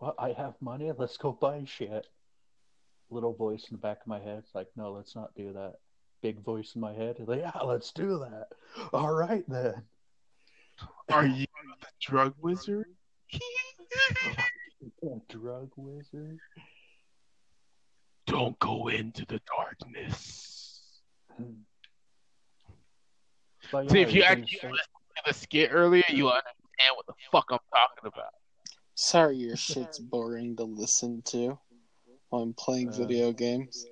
well, 0.00 0.14
I 0.18 0.32
have 0.32 0.54
money. 0.60 0.90
Let's 0.96 1.16
go 1.16 1.32
buy 1.32 1.64
shit. 1.66 2.06
Little 3.10 3.34
voice 3.34 3.66
in 3.70 3.76
the 3.76 3.80
back 3.80 4.00
of 4.00 4.06
my 4.06 4.20
head. 4.20 4.38
It's 4.38 4.54
like, 4.54 4.68
no, 4.76 4.92
let's 4.92 5.14
not 5.14 5.34
do 5.34 5.52
that. 5.52 5.74
Big 6.22 6.40
voice 6.42 6.74
in 6.74 6.80
my 6.80 6.94
head. 6.94 7.16
It's 7.18 7.28
like, 7.28 7.40
yeah, 7.40 7.60
let's 7.62 7.92
do 7.92 8.18
that. 8.20 8.48
All 8.92 9.12
right 9.12 9.44
then. 9.48 9.82
Are 11.10 11.26
you 11.26 11.46
the 11.80 11.88
drug 12.00 12.34
wizard? 12.40 12.86
Drug 15.28 15.70
wizard. 15.76 16.38
Don't 18.26 18.58
go 18.58 18.88
into 18.88 19.24
the 19.26 19.40
darkness. 19.56 20.80
But 23.70 23.90
See, 23.90 24.00
yeah, 24.00 24.06
if 24.06 24.12
you 24.14 24.22
actually 24.22 24.46
start- 24.58 24.72
listened 24.72 24.88
to 25.16 25.22
the 25.26 25.34
skit 25.34 25.70
earlier, 25.72 26.02
you 26.08 26.28
understand 26.28 26.96
what 26.96 27.06
the 27.06 27.14
fuck 27.30 27.46
I'm 27.50 27.58
talking 27.74 28.10
about. 28.14 28.32
Sorry, 28.94 29.36
your 29.36 29.56
shit's 29.56 29.98
boring 29.98 30.56
to 30.56 30.64
listen 30.64 31.22
to 31.26 31.58
while 32.28 32.42
I'm 32.42 32.54
playing 32.54 32.90
Uh, 32.90 32.92
video 32.92 33.32
games. 33.32 33.86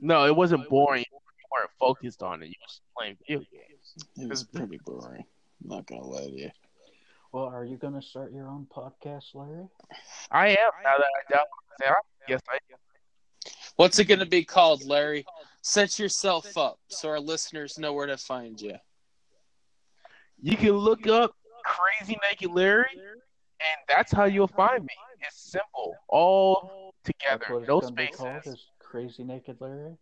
No, 0.00 0.26
it 0.26 0.34
wasn't 0.34 0.68
boring. 0.68 1.04
You 1.12 1.18
weren't 1.52 1.70
focused 1.78 2.22
on 2.22 2.42
it. 2.42 2.46
You 2.46 2.54
were 2.60 2.66
just 2.66 2.80
playing 2.96 3.16
video 3.26 3.38
games. 3.50 3.94
It 4.16 4.28
was 4.28 4.44
pretty 4.44 4.78
boring. 4.84 5.24
I'm 5.62 5.68
not 5.68 5.86
gonna 5.86 6.04
lie 6.04 6.26
to 6.26 6.30
you. 6.30 6.50
Well, 7.32 7.44
are 7.46 7.64
you 7.64 7.76
gonna 7.78 8.02
start 8.02 8.32
your 8.32 8.46
own 8.48 8.66
podcast, 8.74 9.34
Larry? 9.34 9.66
I 10.30 10.48
am 10.48 10.70
now 10.84 10.96
that 10.98 11.06
I 11.06 11.32
doubt 11.32 11.46
myself. 11.80 11.96
Yes, 12.28 12.40
I 12.50 12.54
am. 12.70 12.78
What's 13.76 13.98
it 13.98 14.04
gonna 14.04 14.26
be 14.26 14.44
called, 14.44 14.84
Larry? 14.84 15.24
Set 15.62 15.98
yourself 15.98 16.56
up 16.58 16.78
so 16.88 17.08
our 17.08 17.20
listeners 17.20 17.78
know 17.78 17.94
where 17.94 18.06
to 18.06 18.18
find 18.18 18.60
you. 18.60 18.74
You 20.42 20.56
can 20.56 20.72
look 20.72 21.06
up 21.06 21.34
Crazy 21.64 22.18
Naked 22.22 22.50
Larry, 22.50 22.90
and 22.98 23.80
that's 23.88 24.12
how 24.12 24.24
you'll 24.24 24.48
find 24.48 24.82
me. 24.82 24.94
It's 25.20 25.40
simple, 25.50 25.94
all 26.08 26.94
together, 27.04 27.44
it's 27.60 27.68
no 27.68 27.80
called. 27.80 27.84
spaces. 27.86 28.46
Is 28.46 28.66
Crazy 28.78 29.24
Naked 29.24 29.56
Larry? 29.60 29.96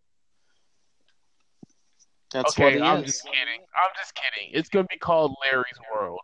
That's 2.32 2.58
what 2.58 2.68
Okay, 2.68 2.76
he 2.78 2.82
I'm 2.82 3.04
is. 3.04 3.12
just 3.12 3.24
kidding. 3.24 3.60
I'm 3.76 3.90
just 3.98 4.14
kidding. 4.14 4.50
It's 4.52 4.68
gonna 4.68 4.86
be 4.90 4.98
called 4.98 5.36
Larry's 5.44 5.78
World. 5.94 6.20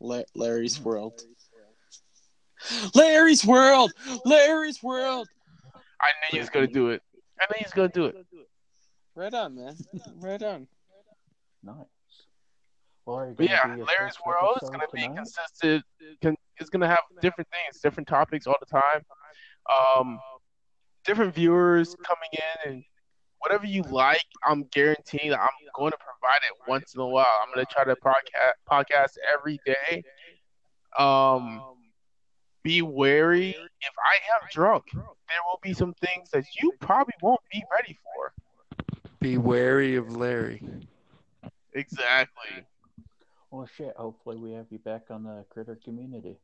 La- 0.00 0.22
Larry's 0.34 0.80
World. 0.80 1.20
Larry's 2.94 3.44
World. 3.44 3.92
Larry's 4.24 4.82
World. 4.82 5.28
I 6.00 6.06
knew 6.08 6.28
he 6.32 6.38
was 6.38 6.50
gonna 6.50 6.66
do 6.66 6.90
it. 6.90 7.02
I 7.40 7.44
knew 7.46 7.56
he 7.58 7.64
was 7.64 7.72
gonna 7.72 7.88
do 7.88 8.06
it. 8.06 8.16
Right 9.14 9.32
on, 9.34 9.54
man. 9.54 9.76
Right 10.20 10.42
on. 10.42 10.66
Nice. 11.62 11.76
Well, 13.06 13.34
But 13.36 13.48
yeah, 13.48 13.66
Larry's 13.66 14.16
World 14.26 14.58
is 14.62 14.70
gonna 14.70 14.84
be 14.92 15.02
tonight? 15.02 15.16
consistent. 15.16 15.84
Con- 16.22 16.36
it's 16.58 16.70
gonna 16.70 16.88
have 16.88 17.00
different 17.20 17.48
things, 17.50 17.80
different 17.82 18.08
topics 18.08 18.46
all 18.46 18.56
the 18.60 18.66
time. 18.66 19.04
Um, 19.98 20.20
different 21.04 21.34
viewers 21.34 21.94
coming 22.04 22.28
in 22.32 22.72
and 22.72 22.84
whatever 23.44 23.66
you 23.66 23.82
like. 23.82 24.24
I'm 24.46 24.64
guaranteeing 24.64 25.30
that 25.30 25.40
I'm 25.40 25.48
going 25.76 25.92
to 25.92 25.98
provide 25.98 26.40
it 26.48 26.68
once 26.68 26.94
in 26.94 27.00
a 27.00 27.06
while. 27.06 27.26
I'm 27.42 27.54
gonna 27.54 27.66
try 27.66 27.84
to 27.84 27.94
podcast 27.96 28.54
podcast 28.70 29.16
every 29.32 29.60
day. 29.66 30.02
Um, 30.98 31.62
be 32.62 32.82
wary. 32.82 33.50
If 33.50 33.94
I 33.98 34.16
am 34.34 34.48
drunk, 34.50 34.84
there 34.92 35.42
will 35.46 35.60
be 35.62 35.74
some 35.74 35.94
things 35.94 36.30
that 36.30 36.44
you 36.60 36.72
probably 36.80 37.14
won't 37.20 37.40
be 37.52 37.62
ready 37.70 37.98
for. 38.02 38.32
Be 39.20 39.36
wary 39.38 39.96
of 39.96 40.16
Larry. 40.16 40.62
Exactly. 41.74 42.64
Well, 43.50 43.68
shit. 43.76 43.94
Hopefully, 43.96 44.36
we 44.36 44.52
have 44.52 44.66
you 44.70 44.78
back 44.78 45.02
on 45.10 45.24
the 45.24 45.44
critter 45.50 45.78
community. 45.84 46.38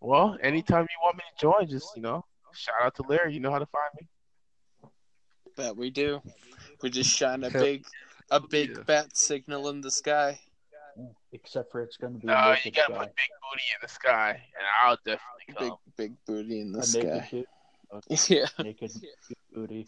Well, 0.00 0.36
anytime 0.42 0.82
you 0.82 0.96
want 1.02 1.16
me 1.16 1.22
to 1.36 1.40
join, 1.40 1.68
just 1.68 1.94
you 1.96 2.02
know, 2.02 2.24
shout 2.52 2.74
out 2.82 2.94
to 2.96 3.02
Larry. 3.08 3.34
You 3.34 3.40
know 3.40 3.50
how 3.50 3.58
to 3.58 3.66
find 3.66 3.90
me. 4.00 4.08
Bet 5.56 5.76
we 5.76 5.90
do. 5.90 6.20
We 6.82 6.90
just 6.90 7.10
shine 7.10 7.44
a 7.44 7.50
Hell- 7.50 7.62
big, 7.62 7.84
a 8.30 8.40
big 8.40 8.70
Yeah. 8.76 8.82
bat 8.82 9.16
signal 9.16 9.68
in 9.68 9.80
the 9.80 9.90
sky. 9.90 10.40
Except 11.32 11.72
for 11.72 11.82
it's 11.82 11.96
going 11.96 12.12
to 12.14 12.18
be 12.20 12.28
oh, 12.28 12.32
No, 12.32 12.38
a 12.52 12.58
you 12.62 12.70
gotta 12.70 12.92
guy. 12.92 12.98
put 13.00 13.16
big 13.16 13.30
booty 13.42 13.64
in 13.74 13.78
the 13.82 13.88
sky, 13.88 14.30
and 14.30 14.66
I'll 14.84 14.96
definitely 15.04 15.44
Big, 15.48 15.56
come. 15.56 15.78
big 15.96 16.12
booty 16.26 16.60
in 16.60 16.72
the 16.72 16.78
a 16.80 16.82
sky. 16.84 17.00
naked. 17.32 17.46
Okay, 17.92 18.16
Yeah. 18.36 18.46
naked 18.64 18.90
booty. 19.52 19.86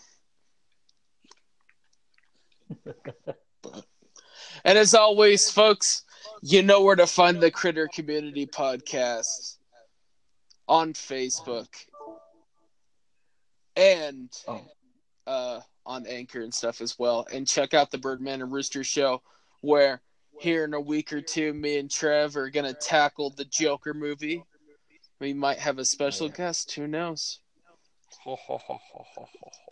And 4.64 4.78
as 4.78 4.94
always, 4.94 5.50
folks, 5.50 6.04
you 6.42 6.62
know 6.62 6.82
where 6.82 6.96
to 6.96 7.06
find 7.06 7.40
the 7.40 7.50
Critter 7.50 7.88
Community 7.92 8.46
Podcast 8.46 9.58
on 10.68 10.92
Facebook 10.92 11.68
oh. 12.00 12.18
and 13.76 14.30
Oh. 14.48 14.64
Uh, 15.26 15.60
on 15.84 16.06
Anchor 16.06 16.40
and 16.40 16.52
stuff 16.52 16.80
as 16.80 16.98
well. 16.98 17.26
And 17.32 17.46
check 17.46 17.74
out 17.74 17.90
the 17.90 17.98
Birdman 17.98 18.42
and 18.42 18.52
Rooster 18.52 18.84
Show, 18.84 19.22
where 19.60 20.00
here 20.38 20.64
in 20.64 20.74
a 20.74 20.80
week 20.80 21.12
or 21.12 21.20
two, 21.20 21.52
me 21.54 21.78
and 21.78 21.90
Trev 21.90 22.36
are 22.36 22.50
gonna 22.50 22.74
tackle 22.74 23.30
the 23.30 23.44
Joker 23.44 23.94
movie. 23.94 24.42
We 25.20 25.32
might 25.32 25.58
have 25.58 25.78
a 25.78 25.84
special 25.84 26.28
guest. 26.28 26.72
Who 26.72 26.86
knows? 26.86 27.40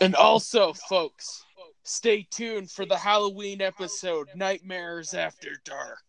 And 0.01 0.15
also, 0.15 0.73
folks, 0.73 1.45
stay 1.83 2.27
tuned 2.31 2.71
for 2.71 2.87
the 2.87 2.97
Halloween 2.97 3.61
episode, 3.61 4.29
Nightmares 4.35 5.15
After 5.15 5.51
Dark. 5.65 6.03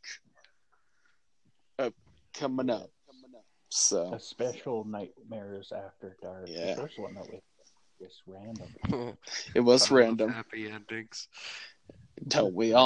Uh, 1.79 1.89
coming 2.33 2.69
up. 2.69 2.89
So, 3.69 4.13
A 4.13 4.19
special 4.19 4.85
Nightmares 4.85 5.71
After 5.71 6.17
Dark. 6.21 6.47
Yeah. 6.47 6.75
The 6.75 6.81
first 6.81 6.99
one 6.99 7.15
that 7.15 7.21
was 7.21 7.41
just 7.99 8.21
random. 8.27 9.17
it 9.55 9.61
was 9.61 9.91
random. 9.91 10.31
Happy 10.31 10.69
endings. 10.69 11.27
Don't 12.27 12.53
we 12.53 12.73
all? 12.73 12.85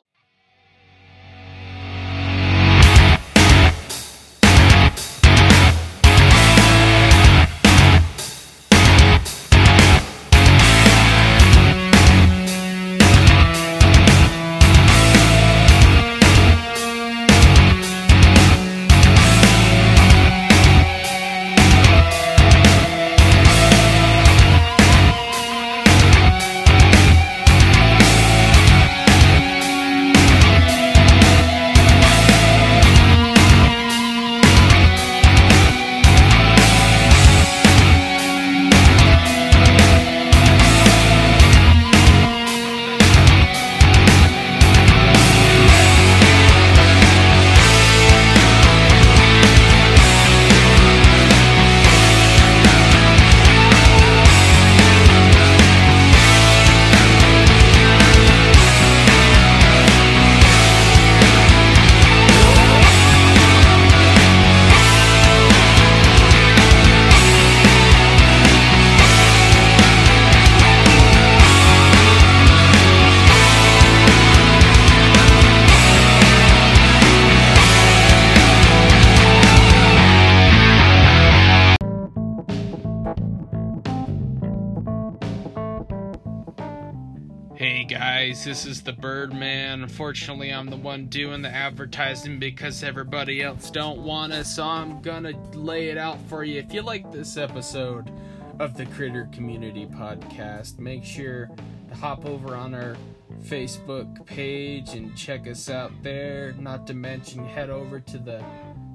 Unfortunately, 90.09 90.51
I'm 90.51 90.71
the 90.71 90.75
one 90.75 91.05
doing 91.05 91.43
the 91.43 91.53
advertising 91.53 92.39
because 92.39 92.81
everybody 92.81 93.43
else 93.43 93.69
don't 93.69 93.99
want 93.99 94.33
it, 94.33 94.47
so 94.47 94.63
I'm 94.63 95.03
gonna 95.03 95.33
lay 95.53 95.89
it 95.89 95.99
out 95.99 96.17
for 96.27 96.43
you. 96.43 96.57
If 96.57 96.73
you 96.73 96.81
like 96.81 97.11
this 97.11 97.37
episode 97.37 98.11
of 98.57 98.75
the 98.75 98.87
Critter 98.87 99.29
Community 99.31 99.85
Podcast, 99.85 100.79
make 100.79 101.05
sure 101.05 101.51
to 101.89 101.95
hop 101.95 102.25
over 102.25 102.55
on 102.55 102.73
our 102.73 102.97
Facebook 103.43 104.25
page 104.25 104.95
and 104.95 105.15
check 105.15 105.45
us 105.45 105.69
out 105.69 105.91
there. 106.01 106.53
Not 106.53 106.87
to 106.87 106.95
mention, 106.95 107.45
head 107.45 107.69
over 107.69 107.99
to 107.99 108.17
the 108.17 108.43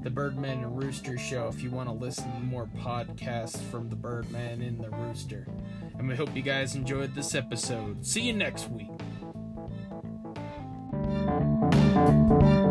the 0.03 0.11
Birdman 0.11 0.65
and 0.65 0.77
Rooster 0.77 1.17
Show 1.17 1.47
if 1.47 1.63
you 1.63 1.71
want 1.71 1.89
to 1.89 1.95
listen 1.95 2.31
to 2.33 2.41
more 2.41 2.69
podcasts 2.81 3.63
from 3.71 3.89
the 3.89 3.97
Birdman 3.97 4.63
and 4.63 4.81
the 4.81 4.91
Rooster. 4.91 5.47
And 5.97 6.09
we 6.09 6.17
hope 6.17 6.35
you 6.35 6.43
guys 6.43 6.75
enjoyed 6.75 7.15
this 7.15 7.37
episode. 7.37 8.05
See 8.05 8.23
you 8.23 8.33
next 8.33 8.69
week. 8.69 8.91
Thank 12.07 12.43
you. 12.43 12.64